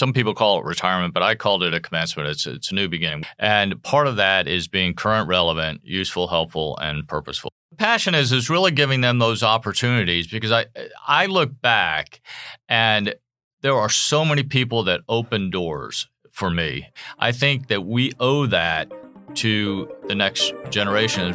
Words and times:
some 0.00 0.14
people 0.14 0.34
call 0.34 0.58
it 0.58 0.64
retirement, 0.64 1.12
but 1.12 1.22
I 1.22 1.34
called 1.34 1.62
it 1.62 1.74
a 1.74 1.78
commencement. 1.78 2.30
It's 2.30 2.46
it's 2.46 2.72
a 2.72 2.74
new 2.74 2.88
beginning, 2.88 3.24
and 3.38 3.80
part 3.82 4.06
of 4.06 4.16
that 4.16 4.48
is 4.48 4.66
being 4.66 4.94
current, 4.94 5.28
relevant, 5.28 5.82
useful, 5.84 6.26
helpful, 6.26 6.76
and 6.78 7.06
purposeful. 7.06 7.52
Passion 7.76 8.14
is 8.14 8.32
is 8.32 8.48
really 8.50 8.72
giving 8.72 9.02
them 9.02 9.18
those 9.18 9.42
opportunities 9.42 10.26
because 10.26 10.50
I 10.50 10.66
I 11.06 11.26
look 11.26 11.60
back, 11.60 12.22
and 12.68 13.14
there 13.60 13.74
are 13.74 13.90
so 13.90 14.24
many 14.24 14.42
people 14.42 14.82
that 14.84 15.02
open 15.06 15.50
doors 15.50 16.08
for 16.32 16.50
me. 16.50 16.88
I 17.18 17.32
think 17.32 17.68
that 17.68 17.84
we 17.84 18.12
owe 18.18 18.46
that 18.46 18.90
to 19.34 19.88
the 20.08 20.14
next 20.14 20.54
generation. 20.70 21.34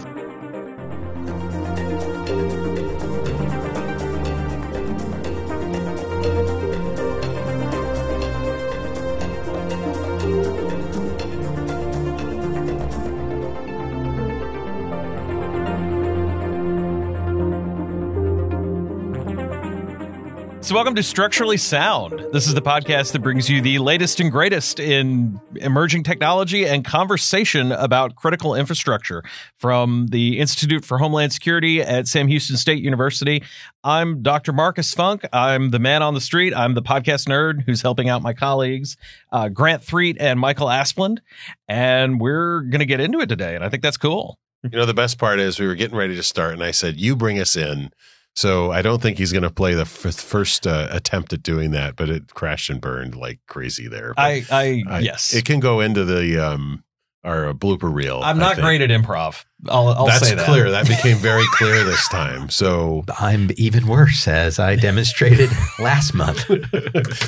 So, 20.65 20.73
welcome 20.73 20.95
to 20.95 21.03
Structurally 21.03 21.57
Sound. 21.57 22.25
This 22.33 22.47
is 22.47 22.55
the 22.55 22.61
podcast 22.61 23.11
that 23.11 23.19
brings 23.19 23.47
you 23.47 23.61
the 23.61 23.77
latest 23.77 24.19
and 24.19 24.31
greatest 24.31 24.79
in 24.79 25.39
emerging 25.57 26.01
technology 26.01 26.65
and 26.65 26.83
conversation 26.83 27.71
about 27.71 28.15
critical 28.15 28.55
infrastructure 28.55 29.23
from 29.57 30.07
the 30.07 30.39
Institute 30.39 30.83
for 30.83 30.97
Homeland 30.97 31.33
Security 31.33 31.83
at 31.83 32.07
Sam 32.07 32.27
Houston 32.27 32.57
State 32.57 32.81
University. 32.81 33.43
I'm 33.83 34.23
Dr. 34.23 34.53
Marcus 34.53 34.91
Funk. 34.91 35.23
I'm 35.31 35.69
the 35.69 35.77
man 35.77 36.01
on 36.01 36.15
the 36.15 36.19
street. 36.19 36.51
I'm 36.55 36.73
the 36.73 36.81
podcast 36.81 37.27
nerd 37.27 37.61
who's 37.67 37.83
helping 37.83 38.09
out 38.09 38.23
my 38.23 38.33
colleagues, 38.33 38.97
uh, 39.31 39.49
Grant 39.49 39.83
Threet 39.83 40.17
and 40.19 40.39
Michael 40.39 40.65
Asplund. 40.65 41.19
And 41.67 42.19
we're 42.19 42.61
going 42.61 42.79
to 42.79 42.87
get 42.87 42.99
into 42.99 43.19
it 43.19 43.29
today. 43.29 43.53
And 43.53 43.63
I 43.63 43.69
think 43.69 43.83
that's 43.83 43.97
cool. 43.97 44.39
You 44.63 44.79
know, 44.79 44.87
the 44.87 44.95
best 44.95 45.19
part 45.19 45.39
is 45.39 45.59
we 45.59 45.67
were 45.67 45.75
getting 45.75 45.95
ready 45.95 46.15
to 46.15 46.23
start, 46.23 46.53
and 46.53 46.63
I 46.63 46.71
said, 46.71 46.99
You 46.99 47.15
bring 47.15 47.39
us 47.39 47.55
in. 47.55 47.91
So 48.35 48.71
I 48.71 48.81
don't 48.81 49.01
think 49.01 49.17
he's 49.17 49.31
going 49.31 49.43
to 49.43 49.49
play 49.49 49.73
the 49.75 49.81
f- 49.81 50.13
first 50.15 50.67
uh, 50.67 50.87
attempt 50.91 51.31
at 51.31 51.41
doing 51.41 51.71
that, 51.71 51.95
but 51.95 52.09
it 52.09 52.33
crashed 52.33 52.69
and 52.69 52.81
burned 52.81 53.15
like 53.15 53.39
crazy 53.47 53.87
there. 53.87 54.13
But 54.13 54.21
I, 54.51 54.83
I, 54.87 54.99
yes. 54.99 55.33
it 55.33 55.45
can 55.45 55.59
go 55.59 55.79
into 55.79 56.03
the 56.03 56.37
um 56.37 56.83
our 57.25 57.53
blooper 57.53 57.91
reel. 57.91 58.21
I'm 58.23 58.37
not 58.37 58.57
great 58.57 58.81
at 58.81 58.91
improv. 58.91 59.43
I'll, 59.67 59.87
I'll 59.89 60.05
That's 60.05 60.27
say 60.29 60.35
that. 60.35 60.45
clear. 60.45 60.69
That 60.69 60.87
became 60.87 61.17
very 61.17 61.45
clear 61.53 61.83
this 61.83 62.07
time. 62.07 62.49
So, 62.49 63.03
I'm 63.19 63.49
even 63.57 63.87
worse, 63.87 64.27
as 64.27 64.59
I 64.59 64.75
demonstrated 64.75 65.49
last 65.79 66.13
month. 66.13 66.47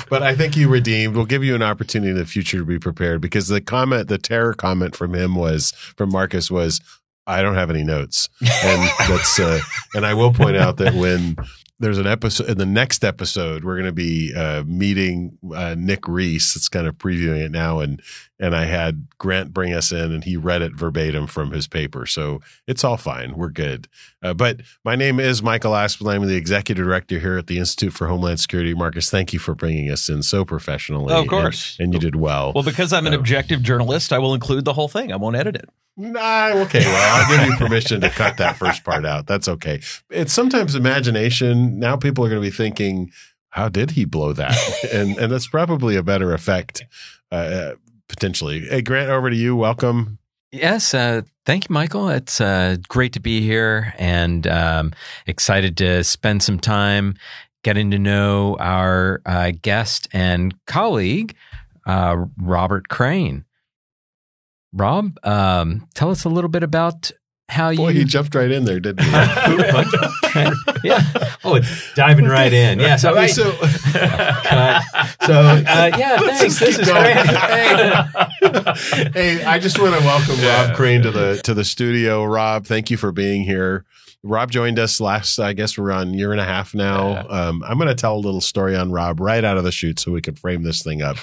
but 0.08 0.22
I 0.22 0.36
think 0.36 0.56
you 0.56 0.68
redeemed. 0.68 1.16
We'll 1.16 1.26
give 1.26 1.42
you 1.42 1.56
an 1.56 1.62
opportunity 1.62 2.12
in 2.12 2.16
the 2.16 2.26
future 2.26 2.58
to 2.58 2.64
be 2.64 2.78
prepared 2.78 3.20
because 3.20 3.48
the 3.48 3.60
comment, 3.60 4.08
the 4.08 4.18
terror 4.18 4.54
comment 4.54 4.94
from 4.94 5.14
him 5.14 5.34
was 5.34 5.72
from 5.72 6.10
Marcus 6.12 6.48
was, 6.48 6.80
"I 7.28 7.42
don't 7.42 7.54
have 7.54 7.70
any 7.70 7.84
notes," 7.84 8.28
and 8.40 8.90
that's. 9.08 9.38
Uh, 9.38 9.60
and 9.94 10.04
I 10.04 10.14
will 10.14 10.32
point 10.32 10.56
out 10.56 10.78
that 10.78 10.94
when 10.94 11.36
there's 11.80 11.98
an 11.98 12.08
episode 12.08 12.48
in 12.48 12.58
the 12.58 12.66
next 12.66 13.04
episode, 13.04 13.62
we're 13.62 13.76
going 13.76 13.86
to 13.86 13.92
be 13.92 14.34
uh, 14.34 14.64
meeting 14.66 15.38
uh, 15.54 15.76
Nick 15.78 16.08
Reese. 16.08 16.56
It's 16.56 16.68
kind 16.68 16.88
of 16.88 16.98
previewing 16.98 17.44
it 17.44 17.52
now, 17.52 17.78
and 17.78 18.02
and 18.40 18.54
I 18.54 18.64
had 18.64 19.06
Grant 19.18 19.52
bring 19.52 19.72
us 19.72 19.92
in, 19.92 20.12
and 20.12 20.24
he 20.24 20.36
read 20.36 20.62
it 20.62 20.74
verbatim 20.74 21.26
from 21.26 21.52
his 21.52 21.68
paper, 21.68 22.06
so 22.06 22.40
it's 22.66 22.82
all 22.82 22.96
fine. 22.96 23.36
We're 23.36 23.50
good. 23.50 23.88
Uh, 24.22 24.34
but 24.34 24.60
my 24.84 24.96
name 24.96 25.20
is 25.20 25.42
Michael 25.42 25.72
Aspel. 25.72 26.12
I'm 26.12 26.26
the 26.26 26.36
executive 26.36 26.84
director 26.84 27.18
here 27.20 27.38
at 27.38 27.46
the 27.46 27.58
Institute 27.58 27.92
for 27.92 28.08
Homeland 28.08 28.40
Security. 28.40 28.74
Marcus, 28.74 29.10
thank 29.10 29.32
you 29.32 29.38
for 29.38 29.54
bringing 29.54 29.90
us 29.90 30.08
in 30.08 30.22
so 30.22 30.44
professionally. 30.44 31.14
Of 31.14 31.28
course. 31.28 31.76
and, 31.78 31.86
and 31.86 31.94
you 31.94 32.00
did 32.00 32.16
well. 32.16 32.52
Well, 32.54 32.64
because 32.64 32.92
I'm 32.92 33.06
an 33.06 33.14
objective 33.14 33.62
journalist, 33.62 34.12
I 34.12 34.18
will 34.18 34.34
include 34.34 34.64
the 34.64 34.72
whole 34.72 34.88
thing. 34.88 35.12
I 35.12 35.16
won't 35.16 35.36
edit 35.36 35.54
it. 35.54 35.68
Nah, 36.00 36.52
okay. 36.62 36.84
Well, 36.84 37.22
I'll 37.24 37.36
give 37.36 37.44
you 37.48 37.56
permission 37.56 38.00
to 38.02 38.08
cut 38.08 38.36
that 38.36 38.56
first 38.56 38.84
part 38.84 39.04
out. 39.04 39.26
That's 39.26 39.48
okay. 39.48 39.80
It's 40.10 40.32
sometimes 40.32 40.76
imagination. 40.76 41.80
Now 41.80 41.96
people 41.96 42.24
are 42.24 42.28
going 42.28 42.40
to 42.40 42.46
be 42.46 42.54
thinking, 42.54 43.10
"How 43.50 43.68
did 43.68 43.90
he 43.90 44.04
blow 44.04 44.32
that?" 44.32 44.56
and 44.92 45.18
and 45.18 45.32
that's 45.32 45.48
probably 45.48 45.96
a 45.96 46.02
better 46.04 46.32
effect, 46.32 46.84
uh, 47.32 47.72
potentially. 48.08 48.60
Hey, 48.60 48.80
Grant, 48.80 49.10
over 49.10 49.28
to 49.28 49.34
you. 49.34 49.56
Welcome. 49.56 50.18
yes, 50.52 50.94
uh, 50.94 51.22
thank 51.44 51.68
you, 51.68 51.74
Michael. 51.74 52.08
It's 52.10 52.40
uh, 52.40 52.76
great 52.86 53.12
to 53.14 53.20
be 53.20 53.40
here 53.40 53.92
and 53.98 54.46
um, 54.46 54.92
excited 55.26 55.76
to 55.78 56.04
spend 56.04 56.44
some 56.44 56.60
time 56.60 57.14
getting 57.64 57.90
to 57.90 57.98
know 57.98 58.56
our 58.60 59.20
uh, 59.26 59.50
guest 59.62 60.06
and 60.12 60.54
colleague, 60.66 61.34
uh, 61.86 62.24
Robert 62.38 62.88
Crane. 62.88 63.44
Rob, 64.72 65.18
um, 65.22 65.88
tell 65.94 66.10
us 66.10 66.24
a 66.24 66.28
little 66.28 66.50
bit 66.50 66.62
about 66.62 67.10
how 67.48 67.74
Boy, 67.74 67.88
you 67.90 68.00
he 68.00 68.04
jumped 68.04 68.34
right 68.34 68.50
in 68.50 68.64
there, 68.64 68.78
didn't 68.78 69.04
he? 69.04 69.10
yeah. 70.84 71.00
Oh, 71.44 71.60
diving 71.94 72.26
right 72.26 72.52
in. 72.52 72.78
Yeah. 72.78 72.96
So, 72.96 73.14
right. 73.14 73.30
so 73.30 73.52
Cut. 73.52 74.82
So, 75.28 75.34
uh, 75.40 75.90
yeah, 75.98 76.18
thanks. 76.20 76.58
This 76.58 76.78
is 76.78 76.86
going. 76.86 77.02
great. 77.02 77.26
hey, 77.26 79.10
hey, 79.12 79.44
I 79.44 79.58
just 79.58 79.78
want 79.78 79.94
to 79.94 80.00
welcome 80.00 80.36
Yeah. 80.38 80.68
Rob 80.68 80.76
Crane 80.76 81.02
to 81.02 81.10
the 81.10 81.38
to 81.44 81.52
the 81.52 81.64
studio. 81.64 82.24
Rob, 82.24 82.64
thank 82.66 82.90
you 82.90 82.96
for 82.96 83.12
being 83.12 83.42
here. 83.42 83.84
Rob 84.24 84.50
joined 84.50 84.80
us 84.80 85.00
last, 85.00 85.38
I 85.38 85.52
guess 85.52 85.78
we're 85.78 85.92
on 85.92 86.12
year 86.12 86.32
and 86.32 86.40
a 86.40 86.44
half 86.44 86.74
now. 86.74 87.24
Um, 87.28 87.62
I'm 87.64 87.78
going 87.78 87.88
to 87.88 87.94
tell 87.94 88.16
a 88.16 88.18
little 88.18 88.40
story 88.40 88.74
on 88.74 88.90
Rob 88.90 89.20
right 89.20 89.44
out 89.44 89.58
of 89.58 89.62
the 89.64 89.70
chute 89.70 90.00
so 90.00 90.10
we 90.10 90.20
can 90.20 90.34
frame 90.34 90.64
this 90.64 90.82
thing 90.82 91.02
up. 91.02 91.18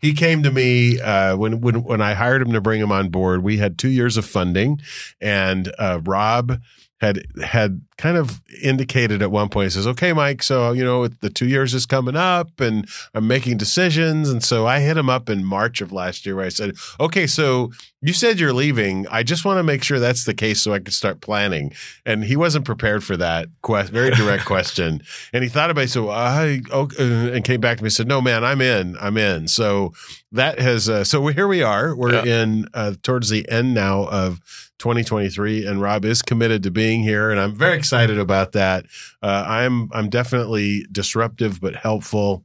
he 0.00 0.14
came 0.14 0.42
to 0.44 0.50
me 0.50 0.98
uh, 0.98 1.36
when 1.36 1.60
when 1.60 1.82
when 1.82 2.00
I 2.00 2.14
hired 2.14 2.40
him 2.40 2.52
to 2.52 2.60
bring 2.60 2.80
him 2.80 2.90
on 2.90 3.10
board. 3.10 3.42
We 3.42 3.58
had 3.58 3.76
two 3.76 3.90
years 3.90 4.16
of 4.16 4.24
funding, 4.24 4.80
and 5.20 5.67
uh, 5.78 6.00
Rob 6.04 6.60
had 7.00 7.24
had 7.42 7.80
kind 7.96 8.16
of 8.16 8.40
indicated 8.62 9.22
at 9.22 9.30
one 9.30 9.48
point. 9.48 9.66
He 9.66 9.70
says, 9.70 9.86
"Okay, 9.86 10.12
Mike, 10.12 10.42
so 10.42 10.72
you 10.72 10.84
know 10.84 11.06
the 11.06 11.30
two 11.30 11.46
years 11.46 11.72
is 11.72 11.86
coming 11.86 12.16
up, 12.16 12.60
and 12.60 12.88
I'm 13.14 13.28
making 13.28 13.56
decisions." 13.56 14.28
And 14.28 14.42
so 14.42 14.66
I 14.66 14.80
hit 14.80 14.96
him 14.96 15.08
up 15.08 15.30
in 15.30 15.44
March 15.44 15.80
of 15.80 15.92
last 15.92 16.26
year, 16.26 16.34
where 16.34 16.46
I 16.46 16.48
said, 16.48 16.74
"Okay, 16.98 17.26
so 17.28 17.70
you 18.00 18.12
said 18.12 18.40
you're 18.40 18.52
leaving. 18.52 19.06
I 19.08 19.22
just 19.22 19.44
want 19.44 19.58
to 19.58 19.62
make 19.62 19.84
sure 19.84 20.00
that's 20.00 20.24
the 20.24 20.34
case, 20.34 20.60
so 20.60 20.72
I 20.72 20.80
can 20.80 20.90
start 20.90 21.20
planning." 21.20 21.72
And 22.04 22.24
he 22.24 22.34
wasn't 22.34 22.64
prepared 22.64 23.04
for 23.04 23.16
that 23.16 23.46
quest, 23.62 23.92
very 23.92 24.10
direct 24.10 24.44
question. 24.46 25.02
And 25.32 25.44
he 25.44 25.48
thought 25.48 25.70
about 25.70 25.84
it. 25.84 25.90
So 25.90 26.10
I 26.10 26.62
okay, 26.70 27.32
and 27.32 27.44
came 27.44 27.60
back 27.60 27.78
to 27.78 27.84
me 27.84 27.88
and 27.88 27.92
said, 27.92 28.08
"No, 28.08 28.20
man, 28.20 28.44
I'm 28.44 28.60
in. 28.60 28.96
I'm 29.00 29.16
in." 29.16 29.46
So 29.46 29.92
that 30.32 30.58
has 30.58 30.88
uh, 30.88 31.04
so 31.04 31.24
here 31.28 31.46
we 31.46 31.62
are. 31.62 31.94
We're 31.94 32.26
in 32.26 32.66
uh, 32.74 32.94
towards 33.04 33.28
the 33.28 33.48
end 33.48 33.72
now 33.72 34.08
of 34.08 34.40
2023, 34.78 35.66
and 35.66 35.80
Rob 35.82 36.04
is 36.04 36.22
committed 36.22 36.62
to 36.62 36.70
being 36.70 37.02
here, 37.02 37.30
and 37.30 37.40
I'm 37.40 37.54
very 37.54 37.76
excited 37.76 38.18
about 38.18 38.52
that. 38.52 38.86
Uh, 39.22 39.44
I'm 39.46 39.90
I'm 39.92 40.08
definitely 40.08 40.86
disruptive 40.90 41.60
but 41.60 41.76
helpful. 41.76 42.44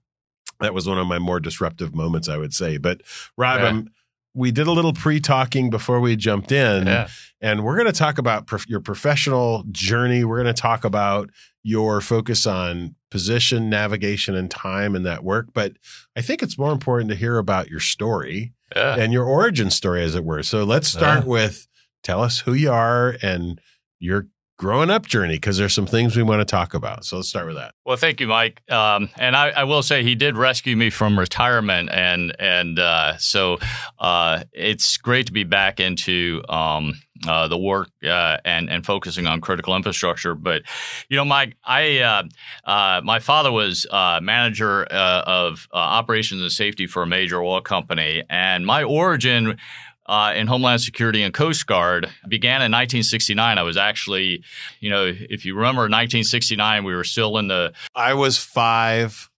That 0.59 0.73
was 0.73 0.87
one 0.87 0.97
of 0.97 1.07
my 1.07 1.19
more 1.19 1.39
disruptive 1.39 1.93
moments, 1.95 2.29
I 2.29 2.37
would 2.37 2.53
say. 2.53 2.77
But 2.77 3.01
Rob, 3.37 3.59
Yeah. 3.59 3.67
I'm, 3.67 3.89
we 4.35 4.49
did 4.51 4.65
a 4.65 4.71
little 4.71 4.93
pre-talking 4.93 5.69
before 5.69 5.99
we 5.99 6.15
jumped 6.15 6.51
in, 6.51 6.87
Yeah. 6.87 7.07
and 7.41 7.63
we're 7.63 7.75
going 7.75 7.91
to 7.91 7.97
talk 7.97 8.17
about 8.17 8.47
prof- 8.47 8.67
your 8.67 8.79
professional 8.79 9.63
journey. 9.71 10.23
We're 10.23 10.41
going 10.41 10.53
to 10.53 10.59
talk 10.59 10.83
about 10.83 11.29
your 11.61 12.01
focus 12.01 12.47
on 12.47 12.95
position, 13.11 13.69
navigation, 13.69 14.33
and 14.35 14.49
time 14.49 14.95
in 14.95 15.03
that 15.03 15.23
work. 15.23 15.49
But 15.53 15.73
I 16.15 16.21
think 16.21 16.41
it's 16.41 16.57
more 16.57 16.71
important 16.71 17.09
to 17.11 17.15
hear 17.15 17.37
about 17.37 17.69
your 17.69 17.79
story 17.79 18.53
Yeah. 18.75 18.95
and 18.97 19.13
your 19.13 19.25
origin 19.25 19.69
story, 19.69 20.01
as 20.03 20.15
it 20.15 20.23
were. 20.23 20.41
So 20.41 20.63
let's 20.63 20.87
start 20.87 21.25
with 21.27 21.67
tell 22.03 22.21
us 22.21 22.39
who 22.39 22.53
you 22.53 22.71
are 22.71 23.15
and 23.21 23.59
your 23.99 24.27
growing 24.59 24.89
up 24.89 25.05
journey, 25.07 25.33
because 25.33 25.57
there's 25.57 25.73
some 25.73 25.87
things 25.87 26.15
we 26.15 26.23
want 26.23 26.39
to 26.39 26.45
talk 26.45 26.73
about. 26.73 27.03
So 27.03 27.17
let's 27.17 27.27
start 27.27 27.47
with 27.47 27.55
that. 27.55 27.73
Well, 27.85 27.97
thank 27.97 28.21
you, 28.21 28.27
Mike. 28.27 28.61
Um, 28.71 29.09
and 29.17 29.35
I, 29.35 29.49
I 29.49 29.63
will 29.63 29.81
say 29.81 30.03
he 30.03 30.15
did 30.15 30.37
rescue 30.37 30.77
me 30.77 30.89
from 30.89 31.19
retirement, 31.19 31.89
and 31.91 32.33
and 32.39 32.79
uh, 32.79 33.17
so 33.17 33.57
uh, 33.99 34.43
it's 34.53 34.97
great 34.97 35.25
to 35.25 35.33
be 35.33 35.43
back 35.43 35.79
into 35.79 36.43
um, 36.47 36.93
uh, 37.27 37.47
the 37.47 37.57
work 37.57 37.89
uh, 38.05 38.37
and 38.45 38.69
and 38.69 38.85
focusing 38.85 39.27
on 39.27 39.41
critical 39.41 39.75
infrastructure. 39.75 40.35
But 40.35 40.61
you 41.09 41.17
know, 41.17 41.25
Mike, 41.25 41.57
I 41.65 41.99
uh, 41.99 42.23
uh, 42.63 43.01
my 43.03 43.19
father 43.19 43.51
was 43.51 43.85
uh, 43.89 44.19
manager 44.21 44.87
uh, 44.89 45.23
of 45.25 45.67
operations 45.73 46.41
and 46.41 46.51
safety 46.51 46.87
for 46.87 47.03
a 47.03 47.07
major 47.07 47.41
oil 47.41 47.59
company, 47.59 48.23
and 48.29 48.65
my 48.65 48.83
origin. 48.83 49.57
Uh, 50.05 50.33
in 50.35 50.47
Homeland 50.47 50.81
Security 50.81 51.23
and 51.23 51.33
Coast 51.33 51.65
Guard 51.65 52.09
began 52.27 52.55
in 52.55 52.71
1969. 52.73 53.57
I 53.57 53.63
was 53.63 53.77
actually, 53.77 54.43
you 54.81 54.89
know, 54.89 55.05
if 55.05 55.45
you 55.45 55.55
remember 55.55 55.83
1969, 55.83 56.83
we 56.83 56.93
were 56.93 57.05
still 57.05 57.37
in 57.37 57.47
the 57.47 57.71
I 57.95 58.13
was 58.13 58.37
five. 58.37 59.29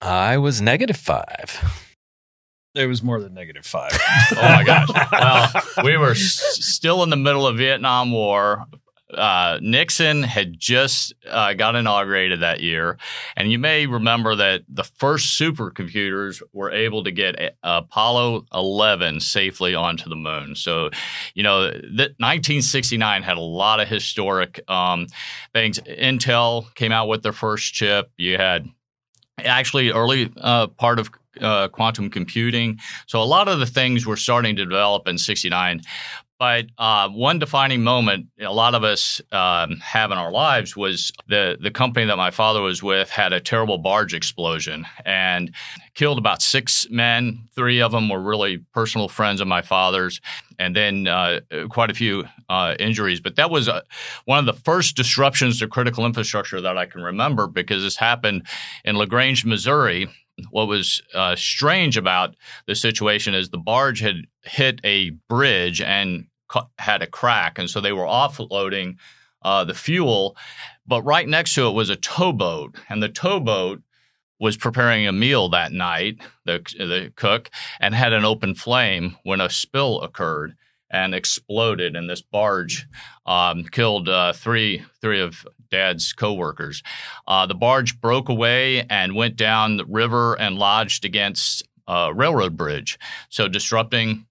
I 0.00 0.38
was 0.38 0.60
negative 0.62 0.96
five. 0.96 1.60
It 2.74 2.86
was 2.86 3.02
more 3.02 3.20
than 3.20 3.34
negative 3.34 3.64
five. 3.66 3.92
Oh 4.32 4.36
my 4.42 4.64
gosh. 4.64 4.88
Well, 5.12 5.84
we 5.84 5.96
were 5.96 6.10
s- 6.12 6.58
still 6.60 7.02
in 7.02 7.10
the 7.10 7.16
middle 7.16 7.46
of 7.46 7.56
Vietnam 7.58 8.10
War. 8.10 8.64
Uh, 9.14 9.58
Nixon 9.62 10.22
had 10.22 10.58
just 10.58 11.14
uh, 11.28 11.54
got 11.54 11.76
inaugurated 11.76 12.40
that 12.40 12.60
year, 12.60 12.98
and 13.36 13.50
you 13.50 13.58
may 13.58 13.86
remember 13.86 14.34
that 14.36 14.62
the 14.68 14.84
first 14.84 15.38
supercomputers 15.38 16.42
were 16.52 16.70
able 16.70 17.04
to 17.04 17.10
get 17.10 17.56
Apollo 17.62 18.46
11 18.52 19.20
safely 19.20 19.74
onto 19.74 20.08
the 20.08 20.16
moon. 20.16 20.54
So, 20.54 20.90
you 21.34 21.42
know, 21.42 21.62
1969 21.62 23.22
had 23.22 23.36
a 23.36 23.40
lot 23.40 23.80
of 23.80 23.88
historic 23.88 24.60
um, 24.68 25.06
things. 25.52 25.78
Intel 25.80 26.72
came 26.74 26.92
out 26.92 27.08
with 27.08 27.22
their 27.22 27.32
first 27.32 27.74
chip. 27.74 28.10
You 28.16 28.36
had 28.36 28.68
actually 29.38 29.90
early 29.90 30.32
uh, 30.36 30.68
part 30.68 30.98
of 30.98 31.10
uh, 31.40 31.68
quantum 31.68 32.10
computing. 32.10 32.78
So 33.06 33.20
a 33.20 33.24
lot 33.24 33.48
of 33.48 33.58
the 33.58 33.66
things 33.66 34.06
were 34.06 34.16
starting 34.16 34.56
to 34.56 34.64
develop 34.64 35.08
in 35.08 35.18
69. 35.18 35.82
But 36.44 36.66
uh, 36.76 37.08
one 37.08 37.38
defining 37.38 37.82
moment 37.82 38.26
a 38.38 38.52
lot 38.52 38.74
of 38.74 38.84
us 38.84 39.22
um, 39.32 39.78
have 39.78 40.10
in 40.10 40.18
our 40.18 40.30
lives 40.30 40.76
was 40.76 41.10
the 41.26 41.56
the 41.58 41.70
company 41.70 42.04
that 42.04 42.18
my 42.18 42.30
father 42.30 42.60
was 42.60 42.82
with 42.82 43.08
had 43.08 43.32
a 43.32 43.40
terrible 43.40 43.78
barge 43.78 44.12
explosion 44.12 44.86
and 45.06 45.54
killed 45.94 46.18
about 46.18 46.42
six 46.42 46.86
men. 46.90 47.48
Three 47.54 47.80
of 47.80 47.92
them 47.92 48.10
were 48.10 48.20
really 48.20 48.58
personal 48.74 49.08
friends 49.08 49.40
of 49.40 49.48
my 49.48 49.62
father's, 49.62 50.20
and 50.58 50.76
then 50.76 51.06
uh, 51.06 51.40
quite 51.70 51.90
a 51.90 51.94
few 51.94 52.24
uh, 52.50 52.74
injuries. 52.78 53.20
But 53.20 53.36
that 53.36 53.48
was 53.48 53.66
uh, 53.66 53.80
one 54.26 54.38
of 54.38 54.44
the 54.44 54.60
first 54.64 54.96
disruptions 54.96 55.60
to 55.60 55.66
critical 55.66 56.04
infrastructure 56.04 56.60
that 56.60 56.76
I 56.76 56.84
can 56.84 57.00
remember 57.00 57.46
because 57.46 57.82
this 57.82 57.96
happened 57.96 58.46
in 58.84 58.96
LaGrange, 58.96 59.46
Missouri 59.46 60.08
what 60.50 60.66
was 60.66 61.00
uh, 61.14 61.36
strange 61.36 61.96
about 61.96 62.34
the 62.66 62.74
situation 62.74 63.34
is 63.34 63.50
the 63.50 63.56
barge 63.56 64.00
had 64.00 64.26
hit 64.42 64.80
a 64.82 65.10
bridge 65.28 65.80
and 65.80 66.26
had 66.78 67.02
a 67.02 67.06
crack, 67.06 67.58
and 67.58 67.68
so 67.68 67.80
they 67.80 67.92
were 67.92 68.04
offloading 68.04 68.96
uh, 69.42 69.64
the 69.64 69.74
fuel. 69.74 70.36
But 70.86 71.02
right 71.02 71.28
next 71.28 71.54
to 71.54 71.68
it 71.68 71.72
was 71.74 71.90
a 71.90 71.96
towboat, 71.96 72.76
and 72.88 73.02
the 73.02 73.08
towboat 73.08 73.82
was 74.40 74.56
preparing 74.56 75.06
a 75.06 75.12
meal 75.12 75.48
that 75.48 75.72
night, 75.72 76.18
the, 76.44 76.58
the 76.76 77.12
cook, 77.16 77.50
and 77.80 77.94
had 77.94 78.12
an 78.12 78.24
open 78.24 78.54
flame 78.54 79.16
when 79.22 79.40
a 79.40 79.48
spill 79.48 80.00
occurred 80.02 80.54
and 80.90 81.14
exploded, 81.14 81.96
and 81.96 82.08
this 82.08 82.22
barge 82.22 82.86
um, 83.26 83.64
killed 83.64 84.08
uh, 84.08 84.32
three 84.32 84.84
three 85.00 85.20
of 85.20 85.46
Dad's 85.70 86.12
coworkers. 86.12 86.82
Uh, 87.26 87.46
the 87.46 87.54
barge 87.54 88.00
broke 88.00 88.28
away 88.28 88.84
and 88.88 89.14
went 89.14 89.36
down 89.36 89.76
the 89.76 89.86
river 89.86 90.34
and 90.34 90.56
lodged 90.56 91.04
against 91.04 91.66
a 91.88 92.12
railroad 92.14 92.56
bridge, 92.56 92.98
so 93.28 93.48
disrupting 93.48 94.26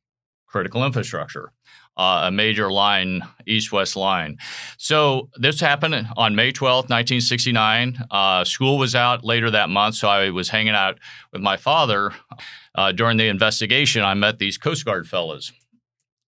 critical 0.48 0.86
infrastructure 0.86 1.52
uh, 1.96 2.24
a 2.26 2.32
major 2.32 2.72
line, 2.72 3.22
east 3.46 3.72
west 3.72 3.96
line. 3.96 4.38
So 4.78 5.30
this 5.36 5.60
happened 5.60 6.08
on 6.18 6.36
May 6.36 6.52
12th, 6.52 6.90
1969. 6.90 7.98
Uh, 8.10 8.44
school 8.44 8.78
was 8.78 8.96
out 8.96 9.24
later 9.24 9.52
that 9.52 9.70
month, 9.70 9.96
so 9.96 10.08
I 10.08 10.30
was 10.32 10.50
hanging 10.50 10.74
out 10.74 11.00
with 11.32 11.42
my 11.42 11.58
father. 11.58 12.12
Uh, 12.76 12.92
during 12.92 13.18
the 13.18 13.28
investigation, 13.28 14.04
I 14.04 14.16
met 14.16 14.40
these 14.40 14.58
Coast 14.58 14.86
Guard 14.86 15.08
fellows. 15.08 15.52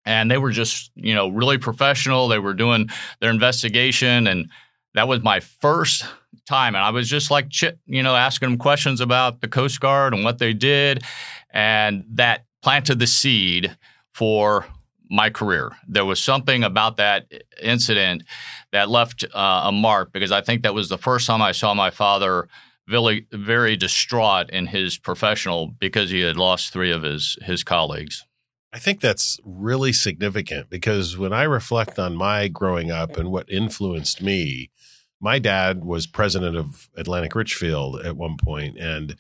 And 0.05 0.31
they 0.31 0.37
were 0.37 0.51
just, 0.51 0.91
you 0.97 1.15
know, 1.15 1.29
really 1.29 1.57
professional. 1.57 2.29
They 2.29 2.39
were 2.39 2.53
doing 2.53 2.91
their 3.21 3.31
investigation, 3.31 4.27
and 4.27 4.51
that 4.93 5.09
was 5.09 5.23
my 5.23 5.41
first 5.41 6.05
time. 6.47 6.75
And 6.75 6.85
I 6.85 6.91
was 6.91 7.09
just 7.09 7.31
like, 7.31 7.51
you 7.87 8.03
know, 8.03 8.15
asking 8.15 8.51
them 8.51 8.59
questions 8.59 9.01
about 9.01 9.41
the 9.41 9.49
Coast 9.49 9.81
Guard 9.81 10.13
and 10.13 10.23
what 10.23 10.39
they 10.39 10.53
did, 10.53 11.03
and 11.51 12.05
that 12.11 12.45
planted 12.63 12.99
the 12.99 13.07
seed 13.07 13.75
for 14.13 14.67
my 15.11 15.31
career. 15.31 15.73
There 15.87 16.05
was 16.05 16.23
something 16.23 16.65
about 16.65 16.97
that 16.97 17.27
incident 17.63 18.25
that 18.73 18.89
left 18.89 19.25
uh, 19.35 19.63
a 19.65 19.73
mark 19.73 20.13
because 20.13 20.33
I 20.33 20.41
think 20.41 20.63
that 20.63 20.75
was 20.75 20.89
the 20.89 20.99
first 20.99 21.27
time 21.27 21.43
I 21.43 21.53
saw 21.53 21.75
my 21.75 21.91
father 21.91 22.49
very, 22.87 23.27
very 23.33 23.77
distraught 23.77 24.51
in 24.51 24.67
his 24.67 24.99
professional 24.99 25.69
because 25.69 26.11
he 26.11 26.21
had 26.21 26.37
lost 26.37 26.73
three 26.73 26.91
of 26.91 27.03
his 27.03 27.39
his 27.43 27.65
colleagues. 27.65 28.25
I 28.73 28.79
think 28.79 29.01
that's 29.01 29.39
really 29.45 29.93
significant 29.93 30.69
because 30.69 31.17
when 31.17 31.33
I 31.33 31.45
reflect 31.45 31.99
on 31.99 32.17
my 32.17 32.49
growing 32.49 32.91
up 32.91 33.17
and 33.17 33.31
what 33.31 33.49
influenced 33.49 34.21
me, 34.21 34.71
my 35.21 35.39
dad 35.39 35.85
was 35.85 36.09
president 36.09 36.57
of 36.57 36.91
Atlantic 36.97 37.35
Richfield 37.35 38.05
at 38.05 38.17
one 38.17 38.37
point, 38.37 38.77
and 38.77 39.17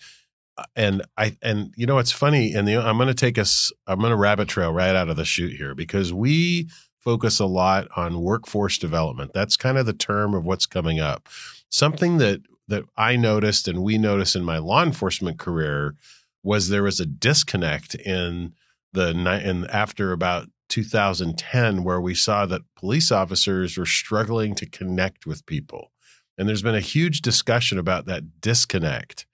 Uh, 0.56 0.64
and 0.76 1.02
I 1.16 1.36
and 1.42 1.72
you 1.76 1.86
know 1.86 1.98
it's 1.98 2.12
funny 2.12 2.54
and 2.54 2.66
the, 2.68 2.76
I'm 2.76 2.96
going 2.96 3.08
to 3.08 3.14
take 3.14 3.38
us 3.38 3.72
I'm 3.86 3.98
going 3.98 4.10
to 4.10 4.16
rabbit 4.16 4.48
trail 4.48 4.72
right 4.72 4.94
out 4.94 5.08
of 5.08 5.16
the 5.16 5.24
chute 5.24 5.56
here 5.56 5.74
because 5.74 6.12
we 6.12 6.68
focus 7.00 7.38
a 7.38 7.46
lot 7.46 7.86
on 7.96 8.22
workforce 8.22 8.78
development. 8.78 9.32
That's 9.34 9.56
kind 9.56 9.76
of 9.76 9.84
the 9.84 9.92
term 9.92 10.34
of 10.34 10.46
what's 10.46 10.66
coming 10.66 11.00
up. 11.00 11.28
Something 11.68 12.18
that 12.18 12.40
that 12.68 12.84
I 12.96 13.16
noticed 13.16 13.68
and 13.68 13.82
we 13.82 13.98
noticed 13.98 14.36
in 14.36 14.44
my 14.44 14.58
law 14.58 14.82
enforcement 14.82 15.38
career 15.38 15.94
was 16.42 16.68
there 16.68 16.82
was 16.82 17.00
a 17.00 17.06
disconnect 17.06 17.94
in 17.94 18.54
the 18.92 19.08
and 19.08 19.68
after 19.70 20.12
about 20.12 20.48
2010 20.68 21.84
where 21.84 22.00
we 22.00 22.14
saw 22.14 22.46
that 22.46 22.62
police 22.76 23.12
officers 23.12 23.76
were 23.76 23.86
struggling 23.86 24.54
to 24.54 24.66
connect 24.66 25.26
with 25.26 25.46
people. 25.46 25.90
And 26.36 26.48
there's 26.48 26.62
been 26.62 26.74
a 26.74 26.80
huge 26.80 27.20
discussion 27.20 27.78
about 27.78 28.06
that 28.06 28.40
disconnect 28.40 29.26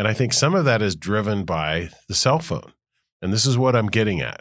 and 0.00 0.08
I 0.08 0.14
think 0.14 0.32
some 0.32 0.54
of 0.54 0.64
that 0.64 0.80
is 0.80 0.96
driven 0.96 1.44
by 1.44 1.90
the 2.08 2.14
cell 2.14 2.38
phone. 2.38 2.72
And 3.20 3.34
this 3.34 3.44
is 3.44 3.58
what 3.58 3.76
I'm 3.76 3.88
getting 3.88 4.22
at. 4.22 4.40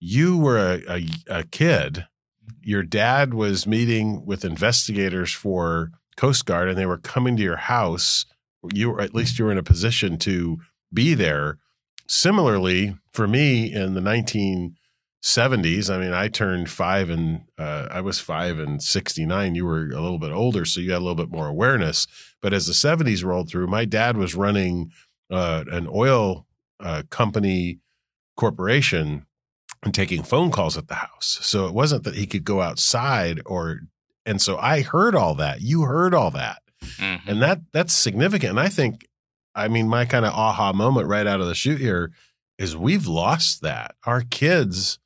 You 0.00 0.36
were 0.36 0.58
a, 0.58 0.82
a, 0.90 1.08
a 1.28 1.44
kid, 1.44 2.08
your 2.62 2.82
dad 2.82 3.32
was 3.32 3.64
meeting 3.64 4.26
with 4.26 4.44
investigators 4.44 5.32
for 5.32 5.92
Coast 6.16 6.46
Guard, 6.46 6.68
and 6.68 6.76
they 6.76 6.84
were 6.84 6.98
coming 6.98 7.36
to 7.36 7.44
your 7.44 7.58
house. 7.58 8.26
You 8.74 8.90
were, 8.90 9.00
at 9.00 9.14
least 9.14 9.38
you 9.38 9.44
were 9.44 9.52
in 9.52 9.58
a 9.58 9.62
position 9.62 10.18
to 10.18 10.58
be 10.92 11.14
there. 11.14 11.58
Similarly, 12.08 12.96
for 13.12 13.28
me 13.28 13.72
in 13.72 13.94
the 13.94 14.00
19 14.00 14.74
70s. 15.26 15.92
I 15.92 15.98
mean, 15.98 16.12
I 16.12 16.28
turned 16.28 16.70
five 16.70 17.10
and 17.10 17.42
uh, 17.58 17.88
I 17.90 18.00
was 18.00 18.20
five 18.20 18.60
and 18.60 18.80
69. 18.80 19.56
You 19.56 19.66
were 19.66 19.88
a 19.88 20.00
little 20.00 20.20
bit 20.20 20.30
older, 20.30 20.64
so 20.64 20.80
you 20.80 20.92
had 20.92 20.98
a 20.98 21.04
little 21.04 21.16
bit 21.16 21.32
more 21.32 21.48
awareness. 21.48 22.06
But 22.40 22.52
as 22.52 22.66
the 22.66 22.72
70s 22.72 23.24
rolled 23.24 23.50
through, 23.50 23.66
my 23.66 23.84
dad 23.84 24.16
was 24.16 24.36
running 24.36 24.92
uh, 25.28 25.64
an 25.68 25.88
oil 25.92 26.46
uh, 26.78 27.02
company 27.10 27.80
corporation 28.36 29.26
and 29.82 29.92
taking 29.92 30.22
phone 30.22 30.52
calls 30.52 30.78
at 30.78 30.86
the 30.86 30.94
house. 30.94 31.40
So 31.42 31.66
it 31.66 31.74
wasn't 31.74 32.04
that 32.04 32.14
he 32.14 32.26
could 32.26 32.44
go 32.44 32.60
outside 32.60 33.40
or, 33.46 33.80
and 34.24 34.40
so 34.40 34.56
I 34.58 34.82
heard 34.82 35.16
all 35.16 35.34
that. 35.34 35.60
You 35.60 35.82
heard 35.82 36.14
all 36.14 36.30
that. 36.30 36.62
Mm-hmm. 36.84 37.28
And 37.28 37.42
that 37.42 37.62
that's 37.72 37.92
significant. 37.92 38.50
And 38.50 38.60
I 38.60 38.68
think, 38.68 39.08
I 39.56 39.66
mean, 39.66 39.88
my 39.88 40.04
kind 40.04 40.24
of 40.24 40.32
aha 40.34 40.72
moment 40.72 41.08
right 41.08 41.26
out 41.26 41.40
of 41.40 41.48
the 41.48 41.54
chute 41.54 41.80
here 41.80 42.12
is 42.58 42.76
we've 42.76 43.08
lost 43.08 43.62
that. 43.62 43.96
Our 44.04 44.22
kids 44.22 44.98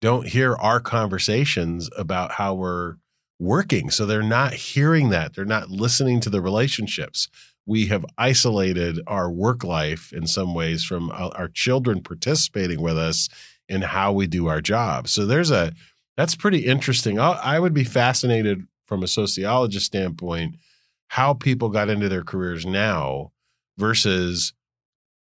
don't 0.00 0.28
hear 0.28 0.54
our 0.54 0.80
conversations 0.80 1.90
about 1.96 2.32
how 2.32 2.54
we're 2.54 2.96
working. 3.38 3.90
So 3.90 4.06
they're 4.06 4.22
not 4.22 4.54
hearing 4.54 5.10
that. 5.10 5.34
They're 5.34 5.44
not 5.44 5.70
listening 5.70 6.20
to 6.20 6.30
the 6.30 6.40
relationships. 6.40 7.28
We 7.66 7.86
have 7.86 8.04
isolated 8.16 9.00
our 9.06 9.30
work 9.30 9.62
life 9.62 10.12
in 10.12 10.26
some 10.26 10.54
ways 10.54 10.84
from 10.84 11.10
our 11.10 11.48
children 11.48 12.02
participating 12.02 12.80
with 12.80 12.96
us 12.96 13.28
in 13.68 13.82
how 13.82 14.12
we 14.12 14.26
do 14.26 14.46
our 14.46 14.60
job. 14.60 15.08
So 15.08 15.26
there's 15.26 15.50
a 15.50 15.72
that's 16.16 16.34
pretty 16.34 16.66
interesting. 16.66 17.20
I 17.20 17.60
would 17.60 17.74
be 17.74 17.84
fascinated 17.84 18.66
from 18.86 19.02
a 19.02 19.08
sociologist 19.08 19.86
standpoint 19.86 20.56
how 21.08 21.32
people 21.32 21.68
got 21.68 21.88
into 21.88 22.08
their 22.08 22.24
careers 22.24 22.66
now 22.66 23.30
versus 23.76 24.52